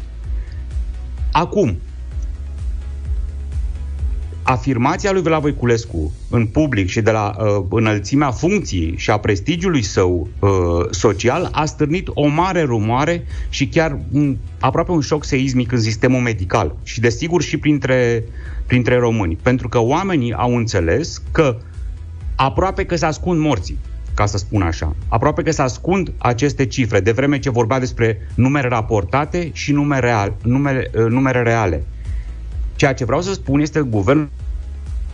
Acum, 1.31 1.77
afirmația 4.51 5.11
lui 5.11 5.21
Vlad 5.21 5.41
Voiculescu 5.41 6.11
în 6.29 6.45
public 6.45 6.89
și 6.89 7.01
de 7.01 7.11
la 7.11 7.35
uh, 7.37 7.65
înălțimea 7.69 8.31
funcției 8.31 8.93
și 8.97 9.09
a 9.09 9.17
prestigiului 9.17 9.81
său 9.81 10.27
uh, 10.39 10.49
social 10.89 11.49
a 11.51 11.65
stârnit 11.65 12.07
o 12.13 12.27
mare 12.27 12.61
rumoare 12.61 13.23
și 13.49 13.67
chiar 13.67 13.99
un, 14.11 14.37
aproape 14.59 14.91
un 14.91 15.01
șoc 15.01 15.23
seismic 15.25 15.71
în 15.71 15.79
sistemul 15.79 16.21
medical 16.21 16.75
și 16.83 16.99
desigur 16.99 17.41
și 17.41 17.57
printre, 17.57 18.23
printre 18.65 18.97
români. 18.97 19.37
Pentru 19.41 19.69
că 19.69 19.79
oamenii 19.79 20.33
au 20.33 20.55
înțeles 20.55 21.21
că 21.31 21.57
aproape 22.35 22.85
că 22.85 22.95
se 22.95 23.05
ascund 23.05 23.39
morții 23.39 23.77
ca 24.13 24.25
să 24.25 24.37
spun 24.37 24.61
așa. 24.61 24.95
Aproape 25.07 25.41
că 25.41 25.51
se 25.51 25.61
ascund 25.61 26.11
aceste 26.17 26.65
cifre, 26.65 26.99
de 26.99 27.11
vreme 27.11 27.39
ce 27.39 27.49
vorbea 27.49 27.79
despre 27.79 28.27
numere 28.35 28.67
raportate 28.67 29.49
și 29.53 29.71
numere, 29.71 30.07
real, 30.07 30.33
numere, 30.43 30.91
uh, 30.95 31.05
numere 31.05 31.41
reale. 31.41 31.83
Ceea 32.81 32.93
ce 32.93 33.05
vreau 33.05 33.21
să 33.21 33.33
spun 33.33 33.59
este 33.59 33.79
că 33.79 33.85
guvernul 33.85 34.29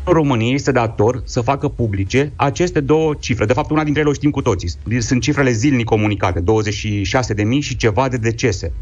României 0.04 0.54
este 0.54 0.72
dator 0.72 1.22
să 1.26 1.42
facă 1.42 1.68
publice 1.68 2.32
aceste 2.36 2.80
două 2.80 3.14
cifre. 3.20 3.46
De 3.46 3.54
fapt, 3.54 3.70
una 3.70 3.84
dintre 3.84 4.02
ele 4.02 4.10
o 4.10 4.14
știm 4.14 4.32
cu 4.32 4.42
toții. 4.42 4.72
Sunt 5.00 5.22
cifrele 5.22 5.52
zilnic 5.52 5.86
comunicate, 5.86 6.42
26.000 6.42 6.44
și 7.60 7.76
ceva 7.76 8.08
de 8.08 8.18
decese. 8.18 8.74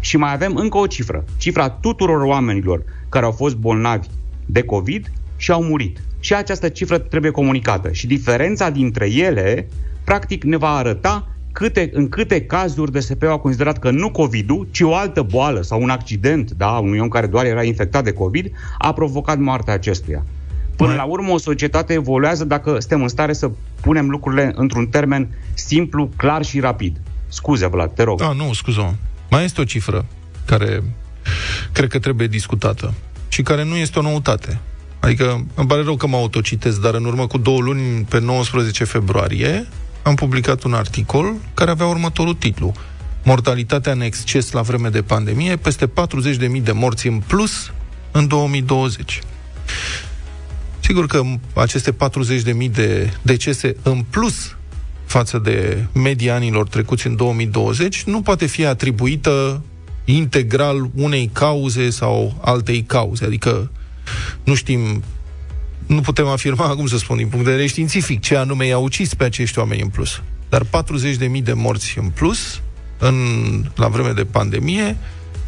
Și 0.00 0.16
mai 0.16 0.32
avem 0.32 0.56
încă 0.56 0.78
o 0.78 0.86
cifră, 0.86 1.24
cifra 1.36 1.70
tuturor 1.70 2.20
oamenilor 2.20 2.84
care 3.08 3.24
au 3.24 3.32
fost 3.32 3.56
bolnavi 3.56 4.08
de 4.46 4.62
COVID 4.62 5.12
și 5.36 5.50
au 5.50 5.62
murit. 5.62 6.00
Și 6.20 6.34
această 6.34 6.68
cifră 6.68 6.98
trebuie 6.98 7.30
comunicată. 7.30 7.92
Și 7.92 8.06
diferența 8.06 8.70
dintre 8.70 9.10
ele, 9.12 9.68
practic, 10.04 10.44
ne 10.44 10.56
va 10.56 10.70
arăta 10.70 11.28
câte, 11.58 11.90
în 11.92 12.08
câte 12.08 12.40
cazuri 12.40 12.92
DSP 12.92 13.22
a 13.22 13.38
considerat 13.38 13.78
că 13.78 13.90
nu 13.90 14.10
COVID-ul, 14.10 14.68
ci 14.70 14.80
o 14.80 14.94
altă 14.94 15.22
boală 15.22 15.62
sau 15.62 15.82
un 15.82 15.90
accident, 15.90 16.50
da, 16.50 16.68
unui 16.68 16.98
om 16.98 17.08
care 17.08 17.26
doar 17.26 17.44
era 17.44 17.62
infectat 17.62 18.04
de 18.04 18.12
COVID, 18.12 18.50
a 18.78 18.92
provocat 18.92 19.38
moartea 19.38 19.74
acestuia. 19.74 20.24
Până 20.76 20.94
la 20.94 21.04
urmă, 21.04 21.32
o 21.32 21.38
societate 21.38 21.92
evoluează 21.92 22.44
dacă 22.44 22.70
suntem 22.70 23.02
în 23.02 23.08
stare 23.08 23.32
să 23.32 23.50
punem 23.80 24.10
lucrurile 24.10 24.52
într-un 24.54 24.86
termen 24.86 25.28
simplu, 25.54 26.10
clar 26.16 26.44
și 26.44 26.60
rapid. 26.60 27.00
Scuze, 27.28 27.66
Vlad, 27.66 27.94
te 27.94 28.02
rog. 28.02 28.18
Da, 28.18 28.32
nu, 28.32 28.52
scuză 28.52 28.94
Mai 29.30 29.44
este 29.44 29.60
o 29.60 29.64
cifră 29.64 30.04
care 30.44 30.82
cred 31.72 31.88
că 31.88 31.98
trebuie 31.98 32.26
discutată 32.26 32.94
și 33.28 33.42
care 33.42 33.64
nu 33.64 33.76
este 33.76 33.98
o 33.98 34.02
noutate. 34.02 34.58
Adică, 35.00 35.46
îmi 35.54 35.68
pare 35.68 35.82
rău 35.82 35.96
că 35.96 36.06
mă 36.06 36.16
autocitesc, 36.16 36.80
dar 36.80 36.94
în 36.94 37.04
urmă 37.04 37.26
cu 37.26 37.38
două 37.38 37.60
luni, 37.60 38.04
pe 38.08 38.20
19 38.20 38.84
februarie, 38.84 39.68
am 40.08 40.14
publicat 40.14 40.62
un 40.62 40.72
articol 40.72 41.34
care 41.54 41.70
avea 41.70 41.86
următorul 41.86 42.34
titlu. 42.34 42.72
Mortalitatea 43.24 43.92
în 43.92 44.00
exces 44.00 44.50
la 44.50 44.62
vreme 44.62 44.88
de 44.88 45.02
pandemie, 45.02 45.56
peste 45.56 45.86
40.000 45.86 46.62
de 46.62 46.72
morți 46.72 47.06
în 47.06 47.22
plus 47.26 47.72
în 48.10 48.26
2020. 48.26 49.20
Sigur 50.80 51.06
că 51.06 51.22
aceste 51.54 51.92
40.000 51.92 52.70
de 52.70 53.12
decese 53.22 53.76
în 53.82 54.04
plus 54.10 54.56
față 55.04 55.38
de 55.38 55.86
media 55.92 56.34
anilor 56.34 56.68
trecuți 56.68 57.06
în 57.06 57.16
2020 57.16 58.02
nu 58.02 58.22
poate 58.22 58.46
fi 58.46 58.64
atribuită 58.64 59.62
integral 60.04 60.90
unei 60.94 61.30
cauze 61.32 61.90
sau 61.90 62.38
altei 62.40 62.82
cauze. 62.82 63.24
Adică 63.24 63.70
nu 64.44 64.54
știm 64.54 65.02
nu 65.88 66.00
putem 66.00 66.26
afirma, 66.26 66.74
cum 66.74 66.86
să 66.86 66.98
spun, 66.98 67.16
din 67.16 67.28
punct 67.28 67.44
de 67.44 67.50
vedere 67.50 67.68
științific, 67.68 68.20
ce 68.20 68.36
anume 68.36 68.66
i-a 68.66 68.78
ucis 68.78 69.14
pe 69.14 69.24
acești 69.24 69.58
oameni 69.58 69.82
în 69.82 69.88
plus. 69.88 70.22
Dar 70.48 70.62
40.000 70.64 71.42
de 71.42 71.52
morți 71.52 71.98
în 71.98 72.08
plus, 72.08 72.60
în, 72.98 73.14
la 73.74 73.88
vreme 73.88 74.10
de 74.10 74.24
pandemie, 74.24 74.96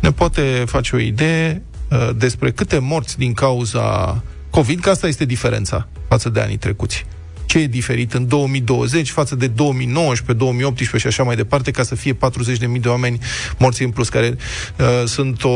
ne 0.01 0.13
poate 0.13 0.65
face 0.67 0.97
o 0.97 0.99
idee 0.99 1.63
uh, 1.89 2.11
despre 2.17 2.51
câte 2.51 2.79
morți 2.79 3.19
din 3.19 3.33
cauza 3.33 4.23
COVID, 4.51 4.81
că 4.81 4.91
asta 4.91 5.07
este 5.07 5.25
diferența 5.25 5.89
față 6.09 6.29
de 6.29 6.41
anii 6.41 6.57
trecuți. 6.57 7.07
ce 7.47 7.59
e 7.59 7.67
diferit 7.67 8.13
în 8.13 8.29
2020 8.29 9.11
față 9.11 9.35
de 9.35 9.47
2019, 9.47 10.45
2018 10.45 10.99
și 10.99 11.07
așa 11.07 11.23
mai 11.23 11.37
departe, 11.37 11.71
ca 11.71 11.83
să 11.83 11.95
fie 11.95 12.15
40.000 12.15 12.81
de 12.81 12.89
oameni 12.89 13.19
morți 13.59 13.83
în 13.83 13.91
plus, 13.91 14.09
care 14.09 14.37
uh, 14.79 14.87
sunt 15.07 15.45
o, 15.45 15.51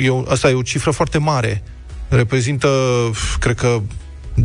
e 0.00 0.08
o... 0.08 0.22
Asta 0.28 0.50
e 0.50 0.52
o 0.52 0.62
cifră 0.62 0.90
foarte 0.90 1.18
mare. 1.18 1.62
Reprezintă, 2.08 2.68
cred 3.38 3.54
că 3.56 3.80
20%, 4.42 4.44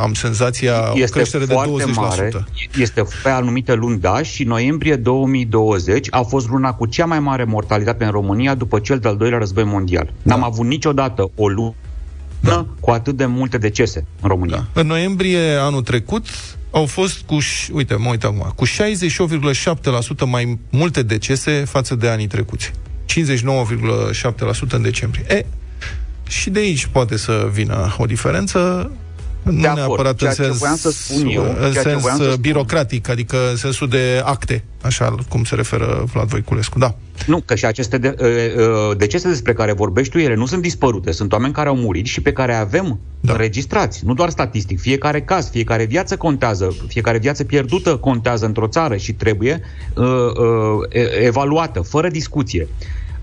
am 0.00 0.14
senzația, 0.14 0.92
o 0.92 0.98
este 0.98 1.16
creștere 1.16 1.44
de 1.44 1.52
20%. 1.52 1.56
foarte 1.56 1.84
mare, 1.84 2.30
este 2.78 3.04
pe 3.22 3.28
anumite 3.28 3.74
luni, 3.74 3.98
da, 3.98 4.22
și 4.22 4.44
noiembrie 4.44 4.96
2020 4.96 6.06
a 6.10 6.20
fost 6.20 6.48
luna 6.48 6.72
cu 6.72 6.86
cea 6.86 7.04
mai 7.04 7.20
mare 7.20 7.44
mortalitate 7.44 8.04
în 8.04 8.10
România 8.10 8.54
după 8.54 8.78
cel 8.78 8.98
de-al 8.98 9.16
doilea 9.16 9.38
război 9.38 9.64
mondial. 9.64 10.12
N-am 10.22 10.44
avut 10.44 10.66
niciodată 10.66 11.30
o 11.34 11.48
lună 11.48 11.74
da. 12.40 12.66
cu 12.80 12.90
atât 12.90 13.16
de 13.16 13.26
multe 13.26 13.58
decese 13.58 14.04
în 14.20 14.28
România. 14.28 14.66
Da. 14.72 14.80
În 14.80 14.86
noiembrie 14.86 15.40
anul 15.58 15.82
trecut 15.82 16.26
au 16.70 16.86
fost 16.86 17.20
cu, 17.20 17.38
ș- 17.40 17.68
uite, 17.72 17.94
mă 17.94 18.08
uit 18.10 18.24
acum, 18.24 18.52
cu 18.54 18.66
68,7% 18.66 18.70
mai 20.26 20.58
multe 20.70 21.02
decese 21.02 21.64
față 21.68 21.94
de 21.94 22.08
anii 22.08 22.26
trecuți. 22.26 22.72
59,7% 23.06 24.70
în 24.70 24.82
decembrie. 24.82 25.24
E, 25.28 25.46
și 26.28 26.50
de 26.50 26.58
aici 26.58 26.86
poate 26.86 27.16
să 27.16 27.48
vină 27.52 27.94
o 27.98 28.04
diferență, 28.04 28.90
nu 29.42 29.60
De 29.60 29.66
acord. 29.66 29.86
neapărat 29.86 30.16
Ceea 30.16 30.30
în 30.30 30.36
ce 30.36 30.42
sens, 30.42 30.58
voiam 30.58 30.76
să 30.76 30.90
spun 30.90 31.26
eu, 31.26 31.42
în 31.42 31.54
ceea 31.54 31.72
ce 31.72 31.88
sens 31.88 32.00
voiam 32.00 32.16
să 32.16 32.24
spun. 32.24 32.40
birocratic, 32.40 33.08
adică 33.08 33.36
în 33.50 33.56
sensul 33.56 33.88
de 33.88 34.22
acte, 34.24 34.64
așa 34.82 35.14
cum 35.28 35.44
se 35.44 35.54
referă 35.54 36.04
Vlad 36.12 36.28
Voiculescu. 36.28 36.78
Da. 36.78 36.94
Nu, 37.26 37.42
că 37.44 37.54
și 37.54 37.64
aceste 37.64 37.98
de, 37.98 38.16
uh, 38.20 38.96
decese 38.96 39.28
despre 39.28 39.52
care 39.52 39.72
vorbești 39.72 40.12
tu, 40.12 40.18
ele 40.18 40.34
nu 40.34 40.46
sunt 40.46 40.62
dispărute. 40.62 41.12
Sunt 41.12 41.32
oameni 41.32 41.52
care 41.52 41.68
au 41.68 41.76
murit 41.76 42.06
și 42.06 42.20
pe 42.20 42.32
care 42.32 42.54
avem 42.54 42.98
da. 43.20 43.32
înregistrați, 43.32 44.04
nu 44.04 44.14
doar 44.14 44.30
statistic. 44.30 44.80
Fiecare 44.80 45.22
caz, 45.22 45.50
fiecare 45.50 45.84
viață 45.84 46.16
contează, 46.16 46.76
fiecare 46.86 47.18
viață 47.18 47.44
pierdută 47.44 47.96
contează 47.96 48.46
într-o 48.46 48.66
țară 48.66 48.96
și 48.96 49.12
trebuie 49.12 49.60
uh, 49.94 50.04
uh, 50.04 50.88
e- 50.90 51.24
evaluată, 51.24 51.80
fără 51.80 52.08
discuție. 52.08 52.68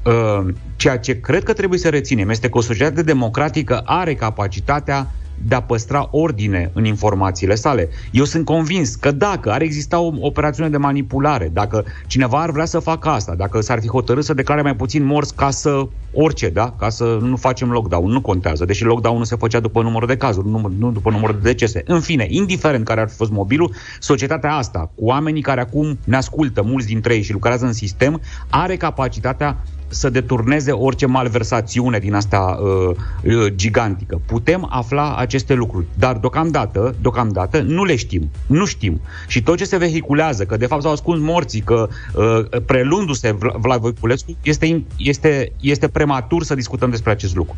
Uh, 0.05 0.53
ceea 0.75 0.97
ce 0.97 1.19
cred 1.19 1.43
că 1.43 1.53
trebuie 1.53 1.79
să 1.79 1.89
reținem 1.89 2.29
este 2.29 2.49
că 2.49 2.57
o 2.57 2.61
societate 2.61 3.01
democratică 3.01 3.81
are 3.85 4.15
capacitatea 4.15 5.11
de 5.47 5.55
a 5.55 5.61
păstra 5.61 6.07
ordine 6.11 6.71
în 6.73 6.85
informațiile 6.85 7.55
sale. 7.55 7.89
Eu 8.11 8.23
sunt 8.23 8.45
convins 8.45 8.95
că 8.95 9.11
dacă 9.11 9.51
ar 9.51 9.61
exista 9.61 9.99
o 9.99 10.11
operațiune 10.19 10.69
de 10.69 10.77
manipulare, 10.77 11.49
dacă 11.53 11.85
cineva 12.07 12.41
ar 12.41 12.51
vrea 12.51 12.65
să 12.65 12.79
facă 12.79 13.09
asta, 13.09 13.35
dacă 13.35 13.61
s-ar 13.61 13.79
fi 13.79 13.87
hotărât 13.87 14.23
să 14.23 14.33
declare 14.33 14.61
mai 14.61 14.75
puțin 14.75 15.03
morți 15.03 15.35
ca 15.35 15.49
să 15.49 15.87
orice, 16.13 16.49
da? 16.49 16.75
Ca 16.79 16.89
să 16.89 17.17
nu 17.21 17.35
facem 17.35 17.71
lockdown, 17.71 18.11
nu 18.11 18.21
contează, 18.21 18.65
deși 18.65 18.83
lockdown-ul 18.83 19.25
se 19.25 19.35
făcea 19.35 19.59
după 19.59 19.81
numărul 19.81 20.07
de 20.07 20.17
cazuri, 20.17 20.47
nu, 20.47 20.71
nu 20.77 20.91
după 20.91 21.09
numărul 21.09 21.35
de 21.35 21.49
decese. 21.49 21.81
În 21.85 21.99
fine, 21.99 22.25
indiferent 22.29 22.85
care 22.85 23.01
ar 23.01 23.09
fi 23.09 23.15
fost 23.15 23.31
mobilul, 23.31 23.73
societatea 23.99 24.53
asta, 24.53 24.91
cu 24.95 25.05
oamenii 25.05 25.41
care 25.41 25.61
acum 25.61 25.99
ne 26.03 26.15
ascultă, 26.15 26.61
mulți 26.61 26.87
dintre 26.87 27.13
ei 27.13 27.21
și 27.21 27.31
lucrează 27.31 27.65
în 27.65 27.73
sistem, 27.73 28.21
are 28.49 28.75
capacitatea 28.75 29.63
să 29.87 30.09
deturneze 30.09 30.71
orice 30.71 31.05
malversațiune 31.05 31.99
din 31.99 32.13
asta 32.13 32.59
uh, 32.61 32.95
uh, 33.35 33.45
gigantică. 33.55 34.21
Putem 34.25 34.67
afla 34.69 35.15
aceste 35.15 35.53
lucruri, 35.53 35.85
dar 35.93 36.17
deocamdată, 36.17 36.95
deocamdată 37.01 37.61
nu 37.61 37.83
le 37.83 37.95
știm. 37.95 38.31
Nu 38.47 38.65
știm. 38.65 39.01
Și 39.27 39.41
tot 39.41 39.57
ce 39.57 39.63
se 39.63 39.77
vehiculează, 39.77 40.45
că 40.45 40.57
de 40.57 40.65
fapt 40.65 40.81
s-au 40.81 40.91
ascuns 40.91 41.21
morții, 41.21 41.61
că 41.61 41.89
uh, 42.13 42.61
prelundu-se 42.65 43.31
Vla- 43.31 43.55
Vlad 43.59 43.79
Voiculescu, 43.79 44.37
este, 44.41 44.65
in- 44.75 44.87
este, 44.97 45.51
este 45.59 45.87
prematur 45.87 46.43
să 46.43 46.55
discutăm 46.55 46.89
despre 46.89 47.11
acest 47.11 47.35
lucru. 47.35 47.55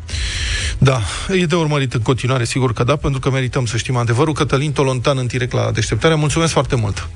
Da, 0.77 0.99
e 1.41 1.45
de 1.45 1.55
urmărit 1.55 1.93
în 1.93 2.01
continuare, 2.01 2.43
sigur 2.45 2.73
că 2.73 2.83
da, 2.83 2.95
pentru 2.95 3.19
că 3.19 3.29
merităm 3.29 3.65
să 3.65 3.77
știm 3.77 3.95
adevărul. 3.95 4.33
Cătălin 4.33 4.71
Tolontan 4.71 5.17
în 5.17 5.25
direct 5.25 5.53
la 5.53 5.71
deșteptare. 5.71 6.15
Mulțumesc 6.15 6.51
foarte 6.51 6.75
mult! 6.75 7.09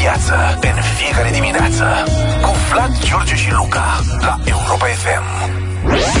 Viață 0.00 0.58
în 0.60 0.82
fiecare 0.96 1.30
dimineață 1.30 2.04
cu 2.42 2.50
Vlad, 2.70 2.98
George 3.04 3.34
și 3.34 3.52
Luca 3.52 4.00
la 4.20 4.38
Europa 4.44 4.86
FM. 4.86 6.19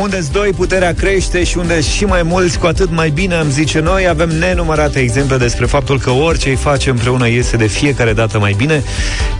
Unde-s 0.00 0.28
doi, 0.28 0.50
puterea 0.50 0.94
crește 0.94 1.44
și 1.44 1.58
unde 1.58 1.80
și 1.80 2.04
mai 2.04 2.22
mulți, 2.22 2.58
cu 2.58 2.66
atât 2.66 2.90
mai 2.90 3.10
bine, 3.10 3.34
am 3.34 3.50
zice 3.50 3.80
noi. 3.80 4.08
Avem 4.08 4.28
nenumărate 4.28 4.98
exemple 4.98 5.36
despre 5.36 5.66
faptul 5.66 5.98
că 5.98 6.10
orice 6.10 6.48
îi 6.48 6.56
face 6.56 6.90
împreună 6.90 7.28
iese 7.28 7.56
de 7.56 7.66
fiecare 7.66 8.12
dată 8.12 8.38
mai 8.38 8.54
bine, 8.56 8.82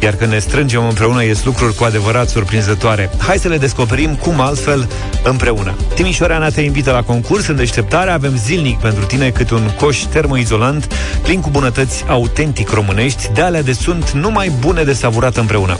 iar 0.03 0.15
când 0.15 0.33
ne 0.33 0.39
strângem 0.39 0.87
împreună 0.87 1.25
ies 1.25 1.45
lucruri 1.45 1.75
cu 1.75 1.85
adevărat 1.85 2.29
surprinzătoare. 2.29 3.11
Hai 3.19 3.39
să 3.39 3.49
le 3.49 3.57
descoperim 3.57 4.15
cum 4.15 4.41
altfel 4.41 4.89
împreună. 5.23 5.77
Timișoreana 5.95 6.49
te 6.49 6.61
invită 6.61 6.91
la 6.91 7.03
concurs 7.03 7.47
în 7.47 7.57
deșteptare. 7.57 8.11
Avem 8.11 8.37
zilnic 8.37 8.79
pentru 8.79 9.05
tine 9.05 9.31
câte 9.31 9.55
un 9.55 9.71
coș 9.77 9.99
termoizolant 9.99 10.89
plin 11.23 11.41
cu 11.41 11.51
bunătăți 11.51 12.05
autentic 12.09 12.71
românești, 12.71 13.31
de 13.35 13.41
alea 13.41 13.63
de 13.63 13.73
sunt 13.73 14.11
numai 14.11 14.53
bune 14.61 14.83
de 14.83 14.93
savurat 14.93 15.37
împreună. 15.37 15.77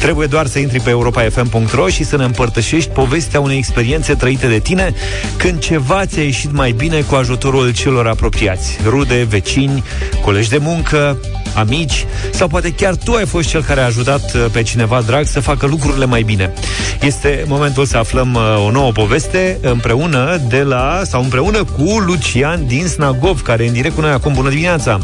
Trebuie 0.00 0.26
doar 0.26 0.46
să 0.46 0.58
intri 0.58 0.80
pe 0.80 0.90
europafm.ro 0.90 1.88
și 1.88 2.04
să 2.04 2.16
ne 2.16 2.24
împărtășești 2.24 2.90
povestea 2.90 3.40
unei 3.40 3.58
experiențe 3.58 4.13
trăite 4.14 4.46
de 4.46 4.58
tine 4.58 4.94
când 5.36 5.58
ceva 5.58 6.06
ți-a 6.06 6.22
ieșit 6.22 6.52
mai 6.52 6.72
bine 6.72 7.00
cu 7.00 7.14
ajutorul 7.14 7.72
celor 7.72 8.06
apropiați, 8.06 8.78
rude, 8.84 9.26
vecini, 9.28 9.84
colegi 10.22 10.48
de 10.48 10.58
muncă, 10.60 11.18
amici 11.54 12.06
sau 12.30 12.48
poate 12.48 12.72
chiar 12.72 12.94
tu 12.94 13.12
ai 13.12 13.26
fost 13.26 13.48
cel 13.48 13.62
care 13.62 13.80
a 13.80 13.84
ajutat 13.84 14.34
uh, 14.34 14.44
pe 14.52 14.62
cineva 14.62 15.02
drag 15.06 15.26
să 15.26 15.40
facă 15.40 15.66
lucrurile 15.66 16.04
mai 16.04 16.22
bine. 16.22 16.52
Este 17.00 17.44
momentul 17.46 17.84
să 17.84 17.96
aflăm 17.96 18.34
uh, 18.34 18.66
o 18.66 18.70
nouă 18.70 18.92
poveste 18.92 19.58
împreună 19.60 20.40
de 20.48 20.62
la 20.62 21.02
sau 21.04 21.22
împreună 21.22 21.64
cu 21.64 21.98
Lucian 21.98 22.66
din 22.66 22.86
Snagov, 22.86 23.42
care 23.42 23.64
e 23.64 23.66
în 23.66 23.72
direct 23.72 23.94
cu 23.94 24.00
noi 24.00 24.10
acum. 24.10 24.32
Bună 24.32 24.48
dimineața! 24.48 25.00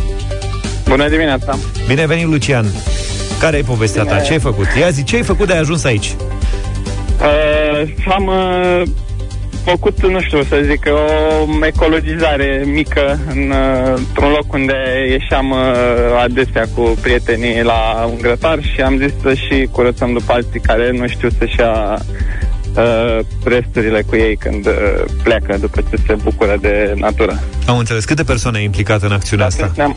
Bună 0.85 1.09
dimineața! 1.09 1.59
Bine 1.87 2.07
venit, 2.07 2.27
Lucian! 2.27 2.67
Care 3.41 3.57
e 3.57 3.63
povestea 3.63 4.03
ta? 4.03 4.15
Bine. 4.15 4.27
Ce 4.27 4.33
ai 4.33 4.39
făcut? 4.39 4.67
Ia 4.79 4.91
zi, 4.91 5.05
ce 5.05 5.17
ai 5.17 5.23
făcut 5.23 5.47
de 5.47 5.53
ai 5.53 5.59
ajuns 5.59 5.85
aici? 5.85 6.15
Uh, 7.21 7.60
am 8.09 8.27
uh, 8.27 8.83
făcut, 9.65 10.07
nu 10.07 10.21
știu 10.21 10.43
să 10.43 10.61
zic, 10.65 10.87
o 10.87 11.67
ecologizare 11.67 12.63
mică 12.67 13.19
în, 13.29 13.51
uh, 13.51 13.95
într-un 13.97 14.31
loc 14.31 14.53
unde 14.53 14.75
ieșeam 15.09 15.51
uh, 15.51 15.59
adesea 16.23 16.69
cu 16.75 16.99
prietenii 17.01 17.63
la 17.63 18.09
un 18.11 18.19
grătar 18.21 18.59
și 18.63 18.81
am 18.81 18.97
zis 18.99 19.13
să 19.23 19.35
și 19.35 19.69
curățăm 19.71 20.13
după 20.13 20.33
alții 20.33 20.61
care 20.61 20.91
nu 20.91 21.07
știu 21.09 21.29
să-și 21.39 21.61
ia 21.61 21.99
uh, 22.77 23.19
resturile 23.45 24.03
cu 24.03 24.17
ei 24.17 24.37
când 24.37 24.67
uh, 24.67 25.05
pleacă 25.23 25.57
după 25.61 25.81
ce 25.91 25.97
se 26.07 26.15
bucură 26.23 26.57
de 26.61 26.95
natură. 26.97 27.41
Am 27.67 27.79
înțeles. 27.79 28.05
Câte 28.05 28.23
persoane 28.23 28.59
ai 28.59 28.65
implicat 28.65 29.03
în 29.03 29.13
acțiunea 29.13 29.47
asta? 29.47 29.73
Ne-am, 29.77 29.97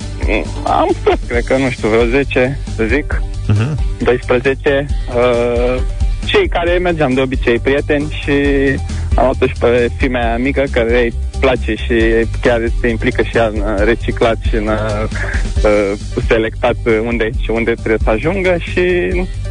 am 0.64 0.90
fost, 1.04 1.20
cred 1.28 1.44
că, 1.44 1.58
nu 1.58 1.70
știu, 1.70 1.88
vreo 1.88 2.06
10, 2.06 2.60
să 2.76 2.84
zic, 2.84 3.22
Uh-huh. 3.50 3.76
12, 4.04 4.86
uh, 5.16 5.82
cei 6.26 6.48
care 6.48 6.78
mergeam 6.78 7.14
de 7.14 7.22
obicei 7.22 7.60
prieteni 7.60 8.12
și 8.22 8.32
am 9.16 9.24
luat 9.24 9.50
și 9.50 9.60
pe 9.60 9.90
fimea 9.98 10.24
mea 10.24 10.38
mică 10.38 10.64
care 10.72 11.02
îi 11.02 11.14
place 11.46 11.74
și 11.76 12.28
chiar 12.42 12.60
se 12.82 12.88
implică 12.88 13.22
și 13.22 13.38
ea 13.38 13.48
în 13.54 13.60
uh, 13.60 13.84
reciclat 13.84 14.38
și 14.48 14.56
în 14.56 14.68
uh, 14.68 15.10
uh, 15.64 16.00
selectat 16.28 16.76
unde 17.06 17.30
și 17.42 17.50
unde 17.50 17.72
trebuie 17.72 17.98
să 18.04 18.10
ajungă 18.10 18.56
și 18.60 18.82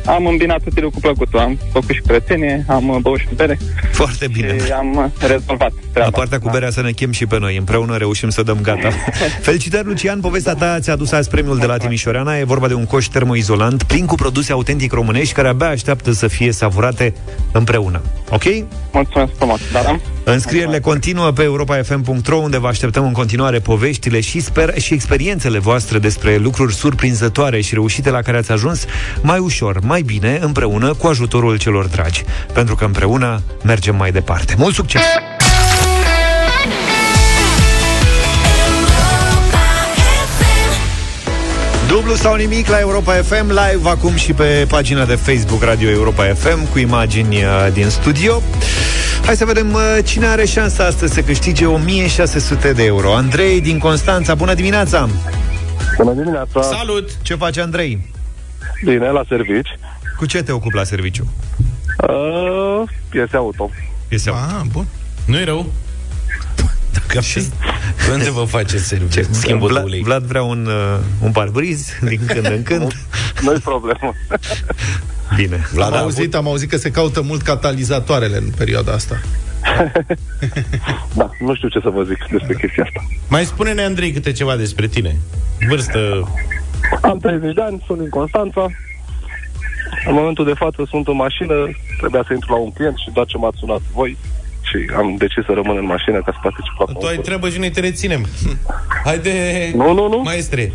am 0.07 0.27
îmbinat 0.27 0.61
utilul 0.67 0.91
cu 0.91 1.01
plăcutul. 1.01 1.39
Am 1.39 1.59
făcut 1.73 1.95
și 1.95 2.01
curățenie, 2.01 2.65
am 2.69 2.89
uh, 2.89 2.97
băut 3.01 3.19
și 3.19 3.27
bere 3.35 3.59
Foarte 3.91 4.27
bine. 4.33 4.65
și 4.65 4.73
am 4.73 4.97
uh, 4.97 5.27
rezolvat 5.29 5.73
treaba. 5.93 6.11
La 6.11 6.17
partea 6.17 6.39
cu 6.39 6.49
berea 6.51 6.71
să 6.71 6.83
ne 6.83 6.91
chem 6.91 7.13
și 7.13 7.27
pe 7.27 7.39
noi. 7.39 7.57
Împreună 7.57 7.97
reușim 7.97 8.31
să 8.31 8.43
dăm 8.43 8.59
gata. 8.63 8.89
Felicitări, 9.49 9.87
Lucian. 9.87 10.21
Povestea 10.21 10.55
ta 10.55 10.81
ți-a 10.81 10.93
adus 10.93 11.13
azi 11.13 11.29
premiul 11.29 11.59
de 11.59 11.67
la 11.67 11.77
Timișoreana. 11.77 12.39
E 12.39 12.45
vorba 12.45 12.69
de 12.69 12.75
un 12.75 12.87
coș 12.87 13.07
termoizolant 13.07 13.83
plin 13.83 14.07
cu 14.07 14.15
produse 14.15 14.53
autentic 14.53 14.93
românești 14.93 15.35
care 15.35 15.49
abia 15.49 15.69
așteaptă 15.69 16.13
să 16.13 16.27
fie 16.27 16.53
savurate 16.53 17.15
împreună. 17.53 18.01
Ok? 18.31 18.43
Mulțumesc 18.93 19.33
frumos, 19.37 19.61
dar 19.73 19.85
am 19.87 20.01
Înscrierile 20.25 20.81
continuă 20.81 21.31
pe 21.31 21.43
europafm.ro 21.43 22.37
unde 22.37 22.59
vă 22.59 22.67
așteptăm 22.67 23.05
în 23.05 23.13
continuare 23.13 23.59
poveștile 23.59 24.21
și, 24.21 24.41
sper- 24.41 24.77
și 24.77 24.95
experiențele 24.95 25.59
voastre 25.59 25.99
despre 25.99 26.37
lucruri 26.37 26.75
surprinzătoare 26.75 27.61
și 27.61 27.75
reușite 27.75 28.11
la 28.11 28.23
care 28.23 28.37
ați 28.37 28.53
ajuns 28.53 28.85
mai 29.23 29.39
ușor, 29.39 29.81
mai 29.81 30.03
bine, 30.03 30.39
împreună 30.41 30.95
cu 30.95 31.07
ajutorul 31.07 31.59
celor 31.59 31.87
dragi. 31.87 32.25
Pentru 32.53 32.75
că 32.75 32.85
împreună 32.85 33.43
mergem 33.65 33.97
mai 33.97 34.13
departe. 34.13 34.55
Mult 34.59 34.75
succes! 34.75 35.03
Dublu 41.89 42.15
sau 42.15 42.35
nimic 42.35 42.69
la 42.69 42.79
Europa 42.79 43.13
FM 43.13 43.49
Live 43.49 43.89
acum 43.89 44.15
și 44.15 44.33
pe 44.33 44.67
pagina 44.69 45.05
de 45.05 45.15
Facebook 45.15 45.63
Radio 45.63 45.91
Europa 45.91 46.25
FM 46.25 46.71
cu 46.71 46.79
imagini 46.79 47.37
uh, 47.37 47.73
din 47.73 47.89
studio. 47.89 48.43
Hai 49.25 49.37
să 49.37 49.45
vedem 49.45 49.73
uh, 49.73 49.99
cine 50.05 50.27
are 50.27 50.45
șansa 50.45 50.85
astăzi 50.85 51.15
să 51.15 51.23
câștige 51.23 51.67
1600 51.67 52.73
de 52.73 52.85
euro. 52.85 53.15
Andrei 53.15 53.61
din 53.61 53.79
Constanța, 53.79 54.35
bună 54.35 54.55
dimineața! 54.55 55.09
Bună 55.97 56.13
dimineața! 56.13 56.63
Salut! 56.63 57.23
Ce 57.23 57.35
face 57.35 57.61
Andrei? 57.61 58.11
Bine, 58.85 59.11
la 59.11 59.23
servici. 59.29 59.69
Cu 60.17 60.27
ce 60.27 60.43
te 60.43 60.53
ocupi 60.53 60.75
la 60.75 60.85
serviciu? 60.85 61.27
Uh, 62.09 62.89
piese 63.09 63.37
auto. 63.37 63.71
Piese 64.09 64.31
auto. 64.31 64.41
Ah, 64.43 64.61
bun. 64.73 64.87
Nu-i 65.25 65.45
rău. 65.45 65.67
Dacă 66.93 67.19
aveți... 67.19 67.51
Unde 68.13 68.31
vă 68.31 68.45
faceți 68.45 68.85
serviciu? 68.85 69.23
Schimbul 69.31 69.67
de 69.67 69.73
Vlad, 69.73 69.85
ulei. 69.85 70.03
Vlad 70.03 70.23
vrea 70.23 70.43
un, 70.43 70.67
uh, 70.67 70.99
un 71.23 71.33
parbriz 71.33 71.89
din 72.01 72.21
când 72.27 72.47
în 72.47 72.63
când. 72.63 72.93
Nu-i 73.45 73.59
problemă. 73.59 74.13
Bine. 75.37 75.67
Am 75.81 75.95
auzit, 75.95 76.35
am 76.35 76.47
auzit 76.47 76.71
că 76.71 76.77
se 76.77 76.91
caută 76.91 77.23
mult 77.23 77.43
catalizatoarele 77.43 78.37
în 78.37 78.51
perioada 78.57 78.93
asta. 78.93 79.21
Da, 81.15 81.31
nu 81.39 81.55
știu 81.55 81.69
ce 81.69 81.81
să 81.81 81.89
vă 81.89 82.03
zic 82.03 82.27
despre 82.31 82.55
chestia 82.55 82.85
asta. 82.85 83.05
Mai 83.29 83.45
spune-ne, 83.45 83.83
Andrei, 83.83 84.13
câte 84.13 84.33
ceva 84.33 84.57
despre 84.57 84.87
tine. 84.87 85.17
Vârstă... 85.69 86.29
Am 87.03 87.19
30 87.19 87.55
de 87.55 87.63
ani, 87.63 87.83
sunt 87.87 87.99
din 87.99 88.09
Constanța. 88.09 88.67
În 90.07 90.15
momentul 90.15 90.45
de 90.45 90.53
față 90.53 90.87
sunt 90.89 91.07
în 91.07 91.17
mașină, 91.17 91.55
trebuia 91.99 92.25
să 92.27 92.33
intru 92.33 92.53
la 92.53 92.59
un 92.59 92.71
client 92.71 92.97
și 92.97 93.11
doar 93.13 93.27
ce 93.27 93.37
m-ați 93.37 93.59
sunat 93.59 93.81
voi 93.93 94.19
și 94.73 94.91
am 94.97 95.15
decis 95.19 95.45
să 95.45 95.53
rămân 95.55 95.77
în 95.77 95.85
mașină 95.85 96.17
ca 96.25 96.31
să 96.33 96.39
particip 96.43 96.73
la 96.79 97.01
Tu 97.01 97.07
ai 97.07 97.17
treabă 97.17 97.49
și 97.49 97.59
noi 97.59 97.71
te 97.71 97.81
reținem. 97.81 98.27
Haide, 99.05 99.33
nu, 99.75 99.93
nu, 99.93 100.09
nu. 100.09 100.21
maestre. 100.25 100.73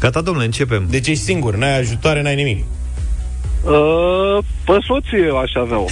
Gata, 0.00 0.20
domnule, 0.20 0.44
începem. 0.46 0.86
Deci 0.90 1.06
ești 1.08 1.22
singur, 1.24 1.54
n-ai 1.54 1.78
ajutoare, 1.78 2.22
n-ai 2.22 2.34
nimic. 2.34 2.64
Uh, 3.62 4.44
pe 4.64 4.72
soție 4.86 5.28
aș 5.42 5.52
avea-o. 5.54 5.86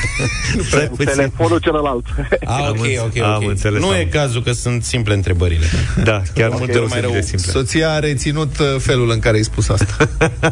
Stai 0.68 0.86
puțin. 0.88 1.04
Telefonul 1.06 1.58
celălalt. 1.58 2.04
Ah, 2.44 2.68
ok, 2.68 2.78
ok, 3.04 3.16
am 3.22 3.42
ok. 3.42 3.48
înțeles, 3.50 3.80
nu 3.80 3.88
am. 3.88 3.94
e 3.94 4.04
cazul 4.04 4.42
că 4.42 4.52
sunt 4.52 4.84
simple 4.84 5.14
întrebările. 5.14 5.66
Da, 6.04 6.22
chiar 6.34 6.48
Ok, 6.48 6.58
multe 6.58 6.78
mai 6.78 6.88
deosebit 6.88 7.02
rău. 7.04 7.12
de 7.12 7.20
simple. 7.20 7.50
Soția 7.52 7.90
a 7.92 7.98
reținut 7.98 8.58
uh, 8.58 8.66
felul 8.78 9.10
în 9.10 9.18
care 9.18 9.36
ai 9.36 9.42
spus 9.42 9.68
asta. 9.68 10.08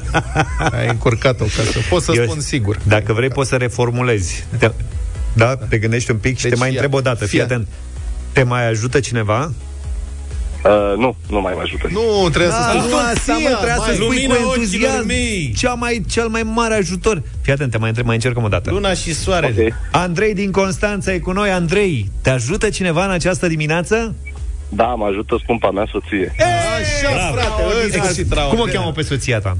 ai 0.79 0.89
încurcat-o 0.89 1.45
ca 1.45 1.63
să 1.73 1.79
pot 1.89 2.03
să 2.03 2.13
Eu- 2.17 2.25
spun 2.25 2.41
sigur. 2.41 2.77
Dacă 2.83 3.13
vrei, 3.13 3.29
poți 3.29 3.49
să 3.49 3.57
reformulezi. 3.57 4.45
Te, 4.59 4.71
da? 5.33 5.57
Te 5.57 5.79
gândești 5.79 6.11
un 6.11 6.17
pic 6.17 6.37
și 6.37 6.43
Deci 6.43 6.53
te 6.53 6.59
mai 6.59 6.69
ia, 6.69 6.73
întreb 6.75 6.95
o 6.95 7.01
dată. 7.01 7.19
Fii 7.19 7.29
fii 7.29 7.43
atent. 7.43 7.69
Te 8.33 8.43
mai 8.43 8.69
ajută 8.69 9.01
cineva? 9.01 9.53
Uh, 10.65 10.97
nu, 10.99 11.17
nu 11.31 11.41
mai 11.41 11.53
mă 11.57 11.61
ajută. 11.63 11.89
Nu, 11.91 12.29
trebuia 12.29 12.51
să 12.51 12.59
Da, 12.73 12.79
spui 12.81 12.91
nu 12.91 12.97
asta, 12.97 13.33
mă, 13.33 13.49
trebuia 13.57 13.77
să 13.87 13.93
spui 13.93 13.99
lumina 14.07 14.35
cu 14.35 14.41
ochilor 14.41 14.57
entuziasm. 14.57 15.07
mei. 15.07 15.53
Cea 15.57 15.73
mai, 15.75 16.05
cel 16.09 16.29
mai 16.29 16.43
mare 16.43 16.75
ajutor. 16.75 17.23
Fii 17.41 17.53
atent, 17.53 17.71
te 17.71 17.79
mai 17.79 17.89
întreb, 17.89 18.07
mai 18.07 18.15
încercăm 18.15 18.43
o 18.45 18.49
dată. 18.49 18.71
Luna 18.71 18.95
și 18.95 19.15
soarele. 19.15 19.65
Ok. 19.67 19.75
Andrei 19.91 20.35
din 20.35 20.51
Constanța 20.51 21.13
e 21.13 21.19
cu 21.19 21.33
noi. 21.33 21.51
Andrei, 21.51 22.11
te 22.23 22.31
ajută 22.31 22.69
cineva 22.69 23.05
în 23.05 23.11
această 23.11 23.47
dimineață? 23.47 24.15
Da, 24.69 24.85
mă 24.87 25.07
ajută 25.07 25.37
scumpa 25.43 25.71
mea 25.71 25.87
soție. 25.91 26.35
Așa, 26.39 27.33
frate, 27.33 27.63
ăsta. 28.09 28.43
Cum 28.43 28.59
o 28.61 28.65
cheamă 28.65 28.93
pe 28.93 29.03
soția 29.03 29.39
ta? 29.41 29.57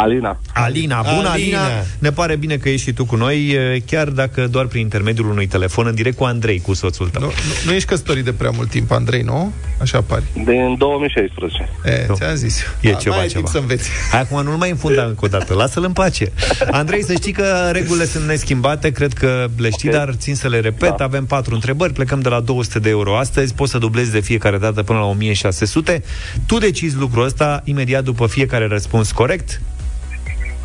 Alina. 0.00 0.38
Alina, 0.54 1.02
bună 1.14 1.28
Alina. 1.28 1.64
Alina. 1.64 1.82
Ne 1.98 2.10
pare 2.10 2.36
bine 2.36 2.56
că 2.56 2.68
ești 2.68 2.86
și 2.86 2.92
tu 2.92 3.04
cu 3.04 3.16
noi, 3.16 3.48
e, 3.48 3.82
chiar 3.86 4.08
dacă 4.08 4.46
doar 4.46 4.66
prin 4.66 4.80
intermediul 4.80 5.30
unui 5.30 5.46
telefon, 5.46 5.86
în 5.86 5.94
direct 5.94 6.16
cu 6.16 6.24
Andrei, 6.24 6.60
cu 6.60 6.74
soțul 6.74 7.08
tău. 7.08 7.20
Nu, 7.20 7.26
nu, 7.26 7.32
nu 7.64 7.72
ești 7.72 7.88
căsătorit 7.88 8.24
de 8.24 8.32
prea 8.32 8.50
mult 8.50 8.70
timp, 8.70 8.90
Andrei, 8.90 9.22
nu? 9.22 9.52
Așa 9.80 10.00
pari. 10.02 10.22
Din 10.44 10.74
2016. 10.78 11.68
E, 11.84 12.06
ți-am 12.12 12.34
zis. 12.34 12.60
E 12.80 12.90
Da, 12.90 12.96
ceva, 12.98 13.14
mai 13.14 13.24
ai 13.24 13.30
ceva. 13.30 13.40
timp 13.40 13.52
să 13.52 13.58
înveți. 13.58 13.88
Hai 14.10 14.20
acum 14.20 14.42
nu-l 14.42 14.56
mai 14.56 14.70
înfunda 14.70 15.02
încă 15.04 15.24
o 15.24 15.28
dată, 15.28 15.54
lasă-l 15.54 15.84
în 15.84 15.92
pace. 15.92 16.32
Andrei, 16.70 17.04
să 17.04 17.12
știi 17.12 17.32
că 17.32 17.68
regulile 17.72 18.04
sunt 18.04 18.24
neschimbate, 18.26 18.90
cred 18.90 19.12
că 19.12 19.46
le 19.56 19.70
știi, 19.70 19.88
Ok. 19.88 19.94
dar 19.94 20.14
țin 20.16 20.34
să 20.34 20.48
le 20.48 20.60
repet. 20.60 20.96
Da. 20.96 21.04
Avem 21.04 21.24
patru 21.26 21.54
întrebări, 21.54 21.92
plecăm 21.92 22.20
de 22.20 22.28
la 22.28 22.40
200 22.40 22.78
de 22.78 22.88
euro 22.88 23.16
astăzi, 23.18 23.54
poți 23.54 23.70
să 23.70 23.78
dublezi 23.78 24.12
de 24.12 24.20
fiecare 24.20 24.58
dată 24.58 24.82
până 24.82 24.98
la 24.98 25.04
1600. 25.04 26.02
Tu 26.46 26.58
decizi 26.58 26.96
lucrul 26.96 27.24
ăsta 27.24 27.60
imediat 27.64 28.04
după 28.04 28.26
fiecare 28.26 28.66
răspuns 28.66 29.12
corect. 29.12 29.60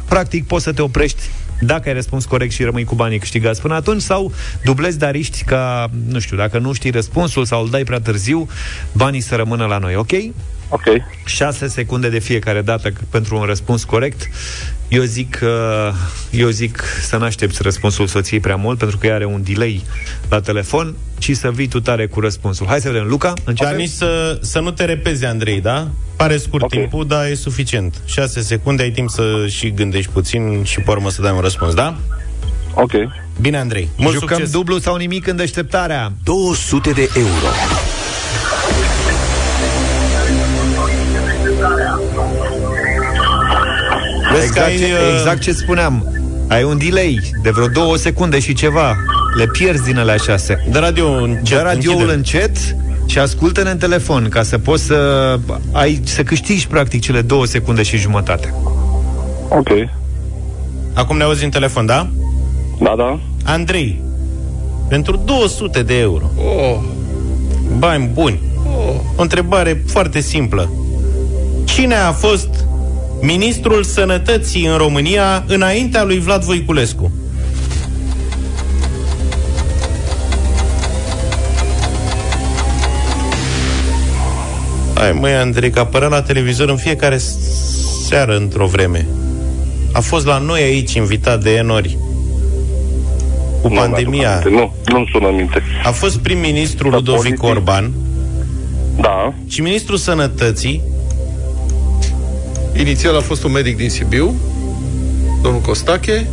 Practic, 0.07 0.47
poți 0.47 0.63
să 0.63 0.73
te 0.73 0.81
oprești 0.81 1.21
dacă 1.59 1.87
ai 1.89 1.93
răspuns 1.93 2.25
corect 2.25 2.51
și 2.51 2.63
rămâi 2.63 2.83
cu 2.83 2.95
banii 2.95 3.19
câștigați 3.19 3.61
până 3.61 3.73
atunci 3.73 4.01
sau 4.01 4.31
dublezi, 4.63 4.97
dar 4.97 5.11
riști 5.11 5.43
ca, 5.43 5.89
nu 6.07 6.19
știu, 6.19 6.37
dacă 6.37 6.57
nu 6.59 6.73
știi 6.73 6.89
răspunsul 6.91 7.45
sau 7.45 7.61
îl 7.63 7.69
dai 7.69 7.83
prea 7.83 7.99
târziu, 7.99 8.47
banii 8.91 9.21
să 9.21 9.35
rămână 9.35 9.65
la 9.65 9.77
noi, 9.77 9.95
ok? 9.95 10.11
Ok. 10.69 10.83
6 11.25 11.67
secunde 11.67 12.09
de 12.09 12.19
fiecare 12.19 12.61
dată 12.61 12.89
c- 12.91 12.95
pentru 13.09 13.37
un 13.37 13.43
răspuns 13.43 13.83
corect. 13.83 14.29
Eu 14.87 15.03
zic, 15.03 15.39
uh, 15.43 15.93
eu 16.31 16.49
zic 16.49 16.83
să 17.01 17.17
nu 17.17 17.23
aștepți 17.23 17.61
răspunsul 17.61 18.07
soției 18.07 18.39
prea 18.39 18.55
mult, 18.55 18.77
pentru 18.77 18.97
că 18.97 19.07
ea 19.07 19.13
are 19.15 19.25
un 19.25 19.43
delay 19.43 19.83
la 20.29 20.39
telefon, 20.41 20.95
ci 21.17 21.31
să 21.35 21.51
vii 21.51 21.67
tu 21.67 21.79
tare 21.79 22.07
cu 22.07 22.19
răspunsul. 22.19 22.65
Hai 22.67 22.79
să 22.81 22.89
vedem, 22.89 23.07
Luca, 23.07 23.27
Dar 23.27 23.43
începem? 23.45 23.77
nici 23.77 23.89
să, 23.89 24.39
să 24.41 24.59
nu 24.59 24.71
te 24.71 24.85
repezi, 24.85 25.25
Andrei, 25.25 25.61
da? 25.61 25.87
Pare 26.15 26.37
scurt 26.37 26.63
Ok. 26.63 26.69
timpul, 26.69 27.07
dar 27.07 27.25
e 27.25 27.33
suficient. 27.33 27.95
6 28.05 28.41
secunde, 28.41 28.83
ai 28.83 28.91
timp 28.91 29.09
să 29.09 29.45
și 29.49 29.71
gândești 29.71 30.11
puțin 30.11 30.63
și 30.63 30.79
pe 30.79 30.91
urmă 30.91 31.09
să 31.09 31.21
dai 31.21 31.31
un 31.31 31.39
răspuns, 31.39 31.73
da? 31.73 31.97
Ok. 32.73 32.91
Bine, 33.41 33.57
Andrei. 33.57 33.89
Mult 33.97 34.13
Jucăm 34.13 34.27
succes. 34.37 34.51
dublu 34.51 34.77
sau 34.79 34.95
nimic 34.95 35.27
în 35.27 35.35
deșteptarea. 35.35 36.11
200 36.23 36.91
de 36.91 37.09
euro. 37.15 37.47
Vezi 44.39 44.51
că 44.53 44.59
Exact, 44.59 44.67
ai, 44.67 44.77
ce, 44.77 44.83
uh, 44.83 45.15
exact 45.17 45.41
ce 45.41 45.51
spuneam. 45.51 46.13
Ai 46.47 46.63
un 46.63 46.77
delay 46.77 47.19
de 47.43 47.49
vreo 47.49 47.67
două 47.67 47.95
secunde 47.97 48.39
și 48.39 48.53
ceva. 48.53 48.95
Le 49.37 49.45
pierzi 49.47 49.83
din 49.83 49.97
alea 49.97 50.15
șase. 50.17 50.67
De 50.71 50.79
radio 50.79 51.07
încet, 51.11 51.57
Dă 51.57 51.63
radioul 51.63 51.95
închide. 52.09 52.13
încet 52.13 52.57
și 53.05 53.19
ascultă-ne 53.19 53.69
în 53.69 53.77
telefon 53.77 54.29
ca 54.29 54.43
să 54.43 54.57
poți 54.57 54.83
să 54.83 55.39
ai 55.71 56.01
să 56.03 56.23
câștigi 56.23 56.67
practic 56.67 57.01
cele 57.01 57.21
două 57.21 57.45
secunde 57.45 57.83
și 57.83 57.97
jumătate. 57.97 58.53
Ok. 59.49 59.69
Acum 60.93 61.17
ne 61.17 61.23
auzi 61.23 61.43
în 61.43 61.49
telefon, 61.49 61.85
da? 61.85 62.07
Da, 62.79 62.93
da. 62.97 63.19
Andrei, 63.43 64.01
pentru 64.89 65.21
200 65.25 65.83
de 65.83 65.99
euro, 65.99 66.25
Oh, 66.37 66.77
bani 67.77 68.09
buni, 68.13 68.39
oh. 68.67 68.95
o 69.15 69.21
întrebare 69.21 69.83
foarte 69.87 70.19
simplă. 70.19 70.69
Cine 71.63 71.95
a 71.95 72.11
fost 72.11 72.49
ministrul 73.21 73.83
sănătății 73.83 74.65
în 74.65 74.77
România 74.77 75.43
înaintea 75.47 76.03
lui 76.03 76.19
Vlad 76.19 76.43
Voiculescu? 76.43 77.11
Hai 84.95 85.11
măi, 85.11 85.33
Andrei, 85.33 85.69
că 85.69 85.79
apărea 85.79 86.07
la 86.07 86.21
televizor 86.21 86.69
în 86.69 86.77
fiecare 86.77 87.17
s- 87.17 87.37
seară 88.07 88.35
într-o 88.35 88.65
vreme. 88.65 89.05
A 89.91 89.99
fost 89.99 90.25
la 90.25 90.37
noi 90.37 90.61
aici 90.61 90.93
invitat 90.93 91.43
de 91.43 91.53
enori. 91.55 91.97
Cu 93.61 93.67
Nu 93.67 93.75
pandemia. 93.75 94.09
mi-aduc 94.19 94.45
aminte. 94.45 94.49
Nu, 94.49 94.73
nu-mi 94.93 95.09
sună 95.11 95.27
în 95.27 95.35
minte. 95.35 95.61
A 95.83 95.91
fost 95.91 96.17
prim-ministru 96.17 96.89
Da, 96.89 96.95
Ludovic 96.95 97.21
politic. 97.21 97.43
Orban 97.43 97.91
Da. 99.01 99.33
și 99.47 99.61
ministrul 99.61 99.97
sănătății 99.97 100.81
Inițial 102.79 103.15
a 103.15 103.21
fost 103.21 103.43
un 103.43 103.51
medic 103.51 103.77
din 103.77 103.89
Sibiu, 103.89 104.35
domnul 105.41 105.61
Costache, 105.61 106.27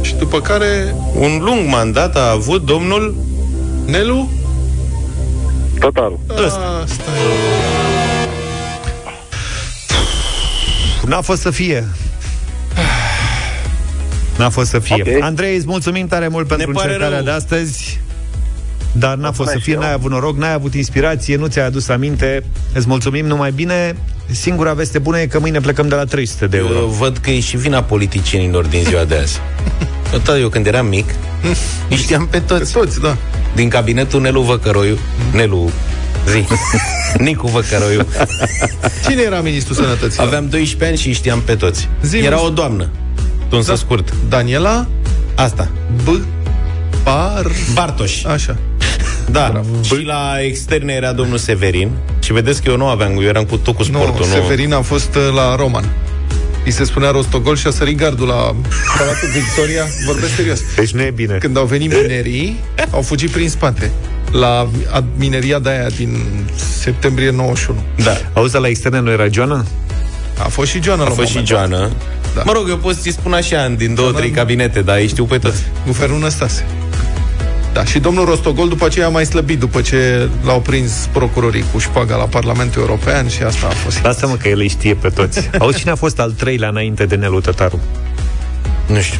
și 0.00 0.14
după 0.14 0.40
care 0.40 0.94
un 1.14 1.38
lung 1.42 1.68
mandat 1.68 2.16
a 2.16 2.30
avut 2.30 2.64
domnul 2.64 3.14
Nelu 3.86 4.30
Tătaru. 5.80 6.20
ăsta. 6.44 6.80
Asta 6.82 7.02
N-a 11.06 11.20
fost 11.20 11.40
să 11.40 11.50
fie. 11.50 11.86
N-a 14.38 14.48
fost 14.48 14.70
să 14.70 14.78
fie. 14.78 15.02
Ok. 15.16 15.22
Andrei, 15.22 15.56
îți 15.56 15.66
mulțumim 15.66 16.06
tare 16.06 16.28
mult 16.28 16.46
pentru 16.48 16.70
pare 16.72 16.86
încercarea 16.86 17.16
rău. 17.16 17.26
de 17.26 17.30
astăzi. 17.32 18.00
Dar 18.98 19.14
n-a 19.16 19.32
fost 19.32 19.48
să 19.50 19.54
Mulțumesc 19.56 19.62
fie, 19.64 19.72
și 19.72 19.78
eu. 19.78 19.80
n-ai 19.80 19.92
avut 19.92 20.10
noroc, 20.10 20.36
n-ai 20.36 20.52
avut 20.52 20.74
inspirație, 20.74 21.36
nu 21.36 21.46
ți-ai 21.46 21.66
adus 21.66 21.88
aminte. 21.88 22.44
Îți 22.72 22.86
mulțumim 22.88 23.26
numai 23.26 23.50
bine. 23.50 23.96
Singura 24.30 24.72
veste 24.72 24.98
bună 24.98 25.18
e 25.20 25.26
că 25.26 25.38
mâine 25.38 25.60
plecăm 25.60 25.88
de 25.88 25.94
la 25.94 26.04
300 26.04 26.46
de 26.46 26.56
euro. 26.56 26.74
Eu 26.74 26.86
văd 26.86 27.16
că 27.16 27.30
e 27.30 27.40
și 27.40 27.56
vina 27.56 27.82
politicienilor 27.82 28.64
din 28.66 28.82
ziua 28.84 29.04
de 29.04 29.16
azi. 29.16 29.38
Tot 30.24 30.38
eu 30.40 30.48
când 30.48 30.66
eram 30.66 30.86
mic, 30.86 31.14
îi 31.90 31.96
știam 31.96 32.26
pe 32.26 32.38
toți. 32.38 32.72
toți, 32.72 33.00
da. 33.00 33.16
Din 33.54 33.68
cabinetul 33.68 34.20
Nelu 34.20 34.40
Văcăroiu, 34.40 34.98
Nelu, 35.32 35.70
zi, 36.28 36.44
Nicu 37.26 37.46
Văcăroiu. 37.46 38.06
Cine 39.08 39.22
era 39.22 39.40
ministrul 39.40 39.76
sănătății? 39.76 40.22
Aveam 40.22 40.48
12 40.48 40.84
ani 40.88 40.96
și 40.96 41.06
îi 41.06 41.12
știam 41.12 41.40
pe 41.40 41.54
toți. 41.54 41.88
Zi-mi. 42.02 42.24
Era 42.24 42.44
o 42.44 42.48
doamnă, 42.48 42.88
tunsă 43.48 43.70
Da. 43.70 43.76
scurt. 43.76 44.12
Daniela 44.28 44.86
Asta, 45.34 45.68
B. 46.04 46.08
Bar... 47.02 47.46
Bartoș. 47.74 48.24
Așa. 48.24 48.56
Da, 49.30 49.60
și 49.82 50.02
la 50.04 50.32
externe 50.40 50.92
era 50.92 51.12
domnul 51.12 51.38
Severin 51.38 51.90
Și 52.24 52.32
vedeți 52.32 52.62
că 52.62 52.70
eu 52.70 52.76
nu 52.76 52.86
aveam, 52.86 53.12
eu 53.12 53.22
eram 53.22 53.44
cu 53.44 53.56
tot 53.56 53.74
cu 53.76 53.82
Nu, 53.90 53.98
sportul 53.98 54.26
nu, 54.26 54.32
Severin 54.32 54.72
a 54.72 54.80
fost 54.80 55.14
uh, 55.14 55.34
la 55.34 55.54
Roman. 55.56 55.84
Îi 56.64 56.70
se 56.72 56.84
spunea 56.84 57.10
Rostogol 57.10 57.56
și 57.56 57.66
a 57.66 57.70
sărit 57.70 57.96
gardul 57.96 58.26
la 58.26 58.34
Palatul 58.98 59.28
Victoria. 59.34 59.84
Vorbesc 60.06 60.34
serios. 60.34 60.60
Deci 60.76 60.90
nu 60.90 61.02
e 61.02 61.10
bine. 61.10 61.34
Când 61.40 61.56
au 61.56 61.64
venit 61.64 61.92
minerii, 62.02 62.60
au 62.90 63.02
fugit 63.02 63.30
prin 63.30 63.48
spate. 63.48 63.90
La 64.32 64.68
a- 64.92 65.04
mineria 65.16 65.58
de 65.58 65.68
aia 65.68 65.86
din 65.96 66.18
septembrie 66.80 67.30
91. 67.30 67.78
Da. 68.04 68.16
Auzi, 68.32 68.56
la 68.58 68.68
externe 68.68 69.00
nu 69.00 69.10
era 69.10 69.26
Joana? 69.30 69.64
A 70.44 70.48
fost 70.48 70.70
și 70.70 70.82
Joana 70.82 71.00
A 71.02 71.04
la 71.04 71.10
un 71.10 71.16
fost 71.16 71.28
și 71.28 71.34
moment 71.36 71.52
dat. 71.54 71.68
Joană. 71.68 71.90
Da. 72.34 72.42
Mă 72.44 72.52
rog, 72.52 72.68
eu 72.68 72.76
pot 72.76 72.94
să-i 72.96 73.12
spun 73.12 73.32
așa, 73.32 73.68
din 73.68 73.94
două, 73.94 74.12
trei 74.12 74.30
cabinete, 74.30 74.80
dar 74.82 74.96
ei 74.96 75.08
știu 75.08 75.24
pe 75.24 75.38
toți. 75.38 75.62
Guvernul 75.86 76.18
Năstase. 76.18 76.64
Da, 77.76 77.84
și 77.84 77.98
domnul 77.98 78.24
Rostogol 78.24 78.68
după 78.68 78.84
aceea 78.84 79.06
a 79.06 79.08
mai 79.08 79.26
slăbit, 79.26 79.58
după 79.58 79.80
ce 79.80 80.28
l-au 80.44 80.60
prins 80.60 81.08
procurorii 81.12 81.64
cu 81.72 81.78
șpaga 81.78 82.16
la 82.16 82.24
Parlamentul 82.24 82.80
European 82.82 83.28
și 83.28 83.42
asta 83.42 83.66
a 83.66 83.70
fost. 83.70 84.02
Lasă-mă 84.02 84.34
că 84.34 84.48
el 84.48 84.58
îi 84.58 84.68
știe 84.68 84.94
pe 84.94 85.08
toți. 85.08 85.50
Auzi, 85.58 85.78
cine 85.78 85.90
a 85.90 85.94
fost 85.94 86.18
al 86.20 86.30
treilea 86.30 86.68
înainte 86.68 87.04
de 87.04 87.14
Nelu 87.14 87.40
Tătaru? 87.40 87.80
Nu 88.86 89.00
știu. 89.00 89.18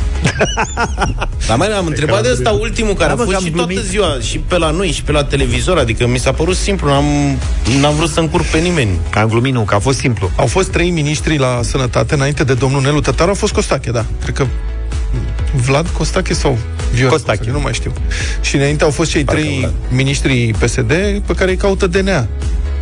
Dar 1.49 1.57
mai 1.57 1.69
am 1.69 1.87
întrebat 1.87 2.23
de 2.23 2.29
ăsta 2.33 2.51
ultimul 2.51 2.95
care 2.95 3.07
Da, 3.07 3.13
a 3.13 3.15
mă, 3.15 3.23
fost 3.23 3.31
că 3.31 3.37
am 3.37 3.45
și 3.45 3.51
toată 3.51 3.73
glumit. 3.73 3.89
ziua, 3.91 4.17
și 4.21 4.39
pe 4.39 4.59
la 4.59 4.71
noi, 4.71 4.91
și 4.91 5.03
pe 5.03 5.13
la 5.13 5.25
televizor, 5.25 5.79
adică 5.79 6.07
mi 6.07 6.19
s-a 6.19 6.33
părut 6.33 6.57
simplu, 6.57 6.89
n-am, 6.89 7.05
n-am 7.81 7.95
vrut 7.95 8.11
să 8.11 8.21
încurc 8.21 8.45
pe 8.45 8.59
nimeni. 8.59 8.91
Am 9.15 9.29
glumit, 9.29 9.53
nu, 9.53 9.61
că 9.61 9.75
a 9.75 9.79
fost 9.79 9.99
simplu. 9.99 10.31
Au 10.37 10.47
fost 10.47 10.71
trei 10.71 10.91
miniștri 10.91 11.39
la 11.39 11.61
sănătate 11.63 12.15
înainte 12.15 12.45
de 12.45 12.55
domnul 12.55 12.83
Nelu 12.83 13.01
Tătaru, 13.01 13.31
a 13.31 13.35
fost 13.35 13.53
Costache, 13.53 13.91
da. 13.91 14.05
Cred 14.23 14.35
că 14.35 14.47
Vlad 15.55 15.89
Costache 15.89 16.35
sau 16.35 16.59
Viorel 16.93 17.11
Costache, 17.11 17.51
nu 17.51 17.61
mai 17.61 17.73
știu. 17.73 17.93
Și 18.41 18.57
înainte 18.57 18.85
au 18.85 18.91
fost 18.91 19.11
cei 19.11 19.25
trei 19.25 19.69
miniștri 19.89 20.55
PSD 20.59 20.93
pe 21.27 21.35
care 21.37 21.51
îi 21.51 21.57
caută 21.57 21.87
DNA. 21.87 22.27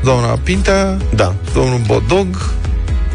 Doamna 0.03 0.27
Pintea, 0.27 0.97
da. 1.15 1.35
domnul 1.55 1.81
Bodog 1.87 2.27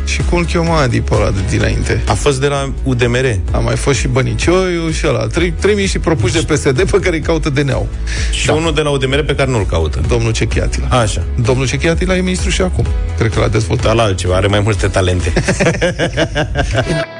și 0.05 0.22
cum 0.30 0.38
îl 0.38 0.45
chema 0.45 0.82
Adi 0.82 1.01
pe 1.01 1.15
ăla 1.15 1.30
de 1.30 1.39
dinainte. 1.49 2.01
A 2.07 2.13
fost 2.13 2.39
de 2.39 2.47
la 2.47 2.72
UDMR. 2.84 3.39
A 3.51 3.57
mai 3.57 3.76
fost 3.76 3.99
și 3.99 4.07
Bănicioiu 4.07 4.89
și 4.89 5.07
ăla. 5.07 5.28
Trei, 5.28 5.51
trei 5.51 5.74
miniștri 5.74 5.99
propuși 5.99 6.34
de 6.34 6.53
PSD 6.53 6.91
pe 6.91 6.99
care 6.99 7.15
îi 7.15 7.22
caută 7.22 7.49
DNA-ul. 7.49 7.88
Și 8.32 8.45
da. 8.45 8.53
unul 8.53 8.74
de 8.74 8.82
la 8.82 8.89
UDMR 8.89 9.24
pe 9.24 9.36
care 9.36 9.51
nu-l 9.51 9.65
caută. 9.65 10.01
Domnul 10.07 10.32
Cechiatila. 10.32 10.88
Așa. 10.88 11.24
Domnul 11.36 11.67
Cechiatila 11.67 12.15
e 12.15 12.22
ministru 12.22 12.49
și 12.49 12.61
acum. 12.61 12.86
Cred 13.17 13.34
că 13.34 13.39
l-a 13.39 13.47
dezvoltat. 13.47 13.86
Dar 13.86 13.95
la 13.95 14.03
altceva, 14.03 14.36
are 14.36 14.47
mai 14.47 14.59
multe 14.59 14.88
talente. 14.88 15.34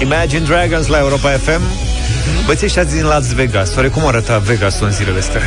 Imagine 0.00 0.44
Dragons 0.46 0.86
la 0.86 0.98
Europa 0.98 1.28
FM. 1.30 1.60
Băieții 2.44 2.66
ăștia 2.66 2.84
din 2.84 3.04
Las 3.04 3.32
Vegas. 3.32 3.74
Oare 3.76 3.88
cum 3.88 4.06
arăta 4.06 4.38
Vegas 4.38 4.80
în 4.80 4.90
zilele 4.92 5.18
astea? 5.18 5.40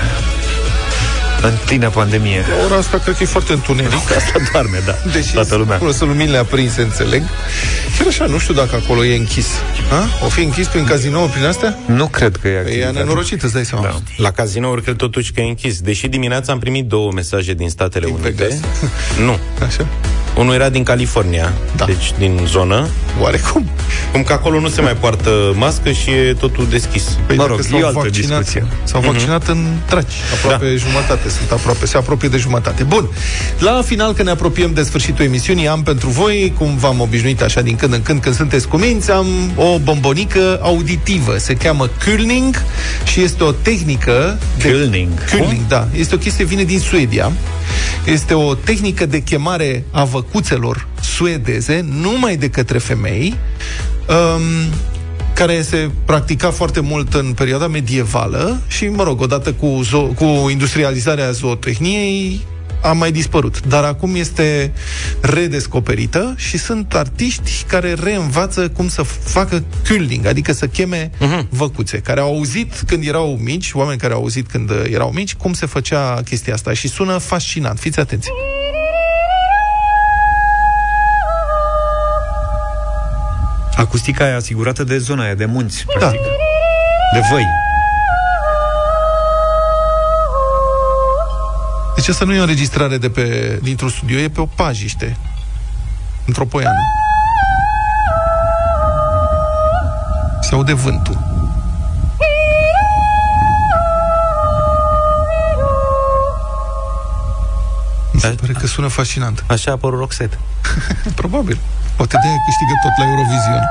În 1.41 1.51
plină 1.65 1.89
pandemie. 1.89 2.45
La 2.57 2.65
ora 2.65 2.75
asta 2.75 2.97
cred 2.97 3.15
că 3.15 3.23
e 3.23 3.25
foarte 3.25 3.53
întuneric. 3.53 4.11
Asta 4.17 4.39
doarme, 4.51 4.77
da. 4.85 4.95
Deși 5.11 5.33
Toată 5.33 5.55
lumea. 5.55 5.75
acolo 5.75 5.91
sunt 5.91 6.09
luminile 6.09 6.37
aprinse, 6.37 6.81
înțeleg. 6.81 7.21
Chiar 7.97 8.07
așa, 8.07 8.25
nu 8.25 8.37
știu 8.37 8.53
dacă 8.53 8.75
acolo 8.83 9.03
e 9.05 9.15
închis. 9.17 9.47
Ha? 9.89 10.07
O 10.25 10.27
fi 10.29 10.41
închis 10.43 10.67
prin 10.67 10.83
cazinouri, 10.85 11.31
prin 11.31 11.45
astea? 11.45 11.77
Nu 11.85 12.07
cred 12.07 12.35
că 12.35 12.47
e 12.47 12.51
E 12.51 12.57
activitate. 12.59 12.97
nenorocit, 12.97 13.43
îți 13.43 13.53
dai 13.53 13.65
seama. 13.65 13.83
Da. 13.85 13.95
La 14.17 14.31
cazinouri 14.31 14.81
cred 14.83 14.95
totuși 14.95 15.31
că 15.31 15.41
e 15.41 15.43
închis. 15.47 15.79
Deși 15.81 16.07
dimineața 16.07 16.51
am 16.51 16.59
primit 16.59 16.85
două 16.85 17.11
mesaje 17.11 17.53
din 17.53 17.69
Statele 17.69 18.05
Unite. 18.05 18.29
Vegas. 18.29 18.57
Nu. 19.25 19.39
Așa? 19.65 19.87
Unul 20.37 20.53
era 20.53 20.69
din 20.69 20.83
California, 20.83 21.53
da. 21.75 21.85
deci 21.85 22.13
din 22.17 22.39
zonă. 22.45 22.87
Oarecum. 23.21 23.69
Cum 24.11 24.23
că 24.23 24.33
acolo 24.33 24.59
nu 24.59 24.67
se 24.67 24.81
mai 24.81 24.95
poartă 24.95 25.53
mască 25.55 25.91
și 25.91 26.09
e 26.09 26.35
totul 26.39 26.67
deschis. 26.69 27.03
Păi 27.25 27.35
Mă 27.35 27.41
dacă 27.41 27.55
rog, 27.55 27.61
s-au 27.61 27.79
e 27.79 27.83
o 27.83 27.85
altă 27.85 27.99
vaccinat, 27.99 28.37
discuție. 28.37 28.65
S-au 28.83 29.01
vaccinat 29.01 29.47
în 29.47 29.65
traci. 29.85 30.13
Aproape 30.33 30.75
jumătate. 30.75 31.29
Sunt 31.29 31.51
aproape. 31.51 31.85
Se 31.85 31.97
apropie 31.97 32.29
de 32.29 32.37
jumătate. 32.37 32.83
Bun. 32.83 33.09
La 33.59 33.81
final, 33.85 34.13
când 34.13 34.27
ne 34.27 34.33
apropiem 34.33 34.73
de 34.73 34.83
sfârșitul 34.83 35.25
emisiunii, 35.25 35.67
am 35.67 35.83
pentru 35.83 36.09
voi, 36.09 36.53
cum 36.57 36.77
v-am 36.77 36.99
obișnuit 36.99 37.41
așa 37.41 37.61
din 37.61 37.75
când 37.75 37.93
în 37.93 38.01
când, 38.01 38.21
când 38.21 38.35
sunteți 38.35 38.67
cuminți, 38.67 39.11
am 39.11 39.27
o 39.55 39.79
bombonică 39.79 40.59
auditivă. 40.61 41.37
Se 41.37 41.53
cheamă 41.53 41.89
Kulning 42.05 42.63
și 43.03 43.21
este 43.21 43.43
o 43.43 43.51
tehnică 43.51 44.37
de... 44.57 44.71
Kulning. 44.71 45.09
Kulning, 45.29 45.67
da. 45.67 45.87
Este 45.95 46.15
o 46.15 46.17
chestie, 46.17 46.45
vine 46.45 46.63
din 46.63 46.79
Suedia. 46.79 47.31
Este 48.05 48.33
o 48.33 48.53
tehnică 48.53 49.05
de 49.05 49.19
chemare 49.19 49.83
a 49.91 50.03
văcuțelor 50.27 50.87
suedeze, 51.01 51.85
numai 52.01 52.37
de 52.37 52.49
către 52.49 52.77
femei, 52.77 53.35
um, 54.07 54.73
care 55.33 55.61
se 55.61 55.89
practica 56.05 56.51
foarte 56.51 56.79
mult 56.79 57.13
în 57.13 57.33
perioada 57.33 57.67
medievală 57.67 58.61
și, 58.67 58.87
mă 58.87 59.03
rog, 59.03 59.21
odată 59.21 59.53
cu, 59.53 59.81
zo- 59.85 60.15
cu 60.15 60.49
industrializarea 60.49 61.31
zootehniei, 61.31 62.45
a 62.81 62.91
mai 62.91 63.11
dispărut. 63.11 63.67
Dar 63.67 63.83
acum 63.83 64.15
este 64.15 64.73
redescoperită 65.21 66.33
și 66.37 66.57
sunt 66.57 66.93
artiști 66.93 67.63
care 67.67 67.93
reînvață 67.93 68.69
cum 68.69 68.87
să 68.87 69.01
facă 69.03 69.63
culling, 69.87 70.25
adică 70.25 70.53
să 70.53 70.67
cheme 70.67 71.09
uh-huh. 71.09 71.47
văcuțe, 71.49 71.97
care 71.97 72.19
au 72.19 72.35
auzit 72.35 72.83
când 72.87 73.07
erau 73.07 73.39
mici, 73.43 73.71
oameni 73.73 73.99
care 73.99 74.13
au 74.13 74.19
auzit 74.19 74.47
când 74.47 74.69
uh, 74.69 74.83
erau 74.91 75.11
mici, 75.13 75.35
cum 75.35 75.53
se 75.53 75.65
făcea 75.65 76.21
chestia 76.25 76.53
asta 76.53 76.73
și 76.73 76.87
sună 76.87 77.17
fascinant. 77.17 77.79
Fiți 77.79 77.99
atenți! 77.99 78.29
Acustica 83.77 84.27
e 84.27 84.33
asigurată 84.33 84.83
de 84.83 84.97
zona 84.97 85.23
aia, 85.23 85.33
de 85.33 85.45
munți, 85.45 85.85
practic. 85.85 86.21
Da. 86.21 86.27
De 87.13 87.27
văi. 87.31 87.45
Deci 91.95 92.07
asta 92.07 92.25
nu 92.25 92.33
e 92.33 92.37
o 92.39 92.41
înregistrare 92.41 92.97
de 92.97 93.09
pe, 93.09 93.59
dintr-un 93.63 93.89
studio, 93.89 94.17
e 94.17 94.29
pe 94.29 94.41
o 94.41 94.45
pajiște. 94.45 95.17
Într-o 96.25 96.45
poiană. 96.45 96.79
Se 100.41 100.53
aude 100.53 100.73
vântul. 100.73 101.36
Se 108.29 108.35
pare 108.35 108.53
că 108.53 108.67
sună 108.67 108.87
fascinant. 108.87 109.43
Așa 109.47 109.71
a 109.71 109.73
apărut 109.73 109.99
Roxette. 109.99 110.37
Probabil. 111.21 111.57
Poate 111.95 112.17
de-aia 112.21 112.37
câștigă 112.45 112.73
tot 112.83 112.97
la 112.97 113.05
Eurovision. 113.05 113.63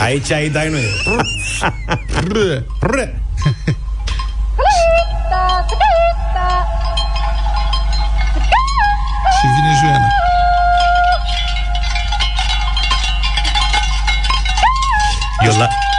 Aici 0.00 0.30
ai 0.30 0.48
dai 0.48 0.68
noi. 0.68 0.84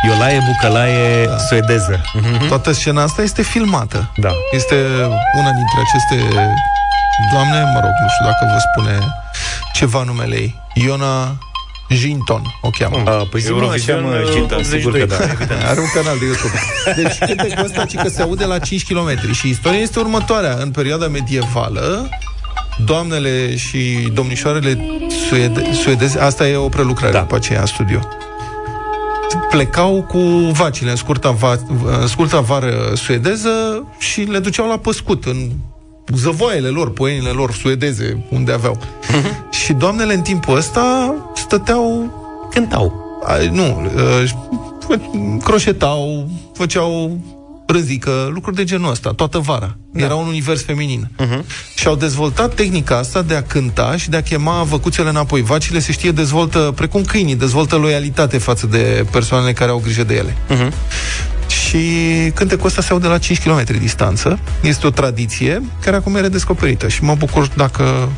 Iolae 0.06 0.40
Bucălaie 0.48 1.26
da. 1.26 1.38
suedeză. 1.38 2.02
Mm-hmm. 2.02 2.48
Toată 2.48 2.72
scena 2.72 3.02
asta 3.04 3.22
este 3.22 3.42
filmată. 3.42 4.12
Da. 4.16 4.32
Este 4.52 4.76
una 5.40 5.52
dintre 5.52 5.80
aceste 5.88 6.16
doamne, 7.32 7.60
mă 7.74 7.80
rog, 7.80 7.92
nu 8.02 8.08
știu 8.10 8.26
dacă 8.26 8.52
vă 8.54 8.60
spune 8.72 8.98
ceva 9.74 10.04
numele 10.04 10.36
ei. 10.36 10.62
Iona 10.74 11.38
Jinton, 11.90 12.42
o 12.62 12.70
cheamă. 12.70 12.98
A, 13.06 13.28
păi 13.32 13.42
sigur 13.42 13.58
că 13.58 13.64
Eurovision, 13.64 14.02
cheamă 14.02 14.16
Ginta, 14.32 14.58
sigur 14.64 14.98
că 14.98 15.06
da. 15.06 15.16
Are 15.70 15.80
un 15.80 15.92
canal 15.94 16.18
de 16.20 16.26
YouTube. 16.26 16.60
Deci 16.96 17.18
cântecul 17.18 17.64
ăsta 17.66 17.86
ci 17.86 17.96
că 17.96 18.10
se 18.10 18.22
aude 18.22 18.46
la 18.46 18.60
5 18.60 18.86
km 18.86 19.32
și 19.34 19.50
istoria 19.50 19.80
este 19.80 20.00
următoarea. 20.00 20.58
În 20.60 20.72
perioada 20.72 21.08
medievală, 21.08 22.10
doamnele 22.86 23.56
și 23.56 24.10
domnișoarele 24.14 24.78
suede- 25.30 25.74
suedeze, 25.84 26.20
asta 26.20 26.48
e 26.48 26.56
o 26.56 26.70
prelucrare 26.70 27.12
da. 27.14 27.20
după 27.20 27.36
aceea 27.36 27.60
în 27.60 27.66
studio, 27.66 28.00
plecau 29.50 30.04
cu 30.04 30.18
vacile 30.52 30.90
în 30.90 30.96
scurta, 30.96 31.32
va, 31.32 31.58
în 32.02 32.08
scurta 32.08 32.40
vară 32.40 32.92
suedeză 32.96 33.86
și 34.00 34.22
le 34.22 34.40
duceau 34.40 34.68
la 34.68 34.78
păscut 34.78 35.26
în 35.26 35.50
zăvoaiele 36.16 36.68
lor, 36.68 36.92
poienile 36.92 37.30
lor 37.30 37.52
suedeze, 37.52 38.26
unde 38.30 38.52
aveau. 38.52 38.78
și 39.64 39.74
doamnele 39.74 40.14
în 40.14 40.22
timpul 40.22 40.58
ăsta 40.58 41.16
stăteau... 41.36 42.12
Cântau. 42.50 43.02
A, 43.24 43.38
nu, 43.52 43.90
uh, 43.96 44.30
croșetau, 45.44 46.30
făceau 46.54 47.18
râzică, 47.66 48.30
lucruri 48.34 48.56
de 48.56 48.64
genul 48.64 48.92
ăsta, 48.92 49.10
toată 49.10 49.38
vara. 49.38 49.78
Da. 49.92 50.04
Era 50.04 50.16
un 50.16 50.28
univers 50.28 50.64
feminin. 50.64 51.10
Uh-huh. 51.20 51.44
Și 51.76 51.88
au 51.88 51.96
dezvoltat 51.96 52.54
tehnica 52.54 52.98
asta 52.98 53.22
de 53.22 53.36
a 53.36 53.44
cânta 53.44 53.98
și 53.98 54.10
de 54.10 54.18
a 54.18 54.22
chema 54.22 54.64
văcuțele 54.64 55.10
înapoi. 55.10 55.42
Vacile, 55.42 55.80
se 55.80 55.92
știe, 55.92 56.12
dezvoltă, 56.12 56.74
precum 56.76 57.04
câinii, 57.04 57.36
dezvoltă 57.36 57.76
loialitate 57.76 58.38
față 58.38 58.68
de 58.68 59.06
persoanele 59.12 59.54
care 59.54 59.72
au 59.72 59.80
grijă 59.84 60.04
de 60.04 60.16
ele. 60.16 60.36
Uh-huh. 60.50 60.74
Și 61.48 61.80
cântecul 62.34 62.66
ăsta 62.66 62.82
se 62.82 62.92
aude 62.92 63.08
la 63.08 63.18
5 63.18 63.42
km 63.42 63.64
distanță. 63.80 64.40
Este 64.62 64.88
o 64.88 64.90
tradiție 64.90 65.62
care 65.82 65.96
acum 65.96 66.16
e 66.16 66.20
redescoperită 66.20 66.88
și 66.88 67.04
mă 67.04 67.16
bucur 67.16 67.50
dacă 67.56 68.10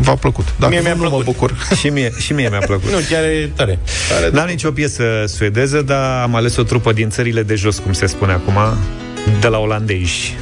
v-a 0.00 0.14
plăcut. 0.14 0.46
Dacă 0.58 0.70
Mie 0.72 0.78
nu, 0.78 0.84
mi-a 0.84 0.94
nu 0.94 1.00
plăcut. 1.00 1.18
mă 1.18 1.32
bucur. 1.32 1.54
Și 1.80 1.88
mie, 1.88 2.12
și 2.18 2.32
mie 2.32 2.48
mi-a 2.48 2.62
plăcut. 2.66 2.90
Nu, 2.90 2.98
chiar 3.10 3.22
e 3.22 3.50
tare. 3.56 3.78
tare 4.08 4.30
N-am 4.32 4.46
nicio 4.46 4.70
piesă 4.70 5.04
suedeză, 5.26 5.82
dar 5.82 6.22
am 6.22 6.34
ales 6.34 6.56
o 6.56 6.62
trupă 6.62 6.92
din 6.92 7.10
țările 7.10 7.42
de 7.42 7.54
jos, 7.54 7.78
cum 7.78 7.92
se 7.92 8.06
spune 8.06 8.32
acum, 8.32 8.78
de 9.40 9.46
la 9.46 9.58
olandezi. 9.58 10.36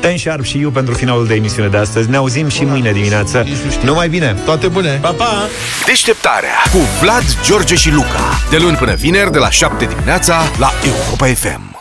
Ten 0.00 0.16
Sharp 0.16 0.44
și 0.44 0.60
eu 0.60 0.70
pentru 0.70 0.94
finalul 0.94 1.26
de 1.26 1.34
emisiune 1.34 1.68
de 1.68 1.76
astăzi. 1.76 2.10
Ne 2.10 2.16
auzim 2.16 2.48
și 2.48 2.64
mâine 2.64 2.92
dimineață. 2.92 3.46
Numai 3.82 4.08
bine! 4.08 4.36
Toate 4.44 4.66
bune! 4.66 4.98
Pa, 5.00 5.10
pa! 5.10 5.48
Deșteptarea 5.86 6.56
cu 6.72 6.78
Vlad, 7.00 7.24
George 7.44 7.74
și 7.74 7.90
Luca. 7.90 8.40
De 8.50 8.56
luni 8.56 8.76
până 8.76 8.94
vineri, 8.94 9.32
de 9.32 9.38
la 9.38 9.50
7 9.50 9.84
dimineața, 9.84 10.42
la 10.58 10.70
Europa 10.84 11.26
FM. 11.26 11.74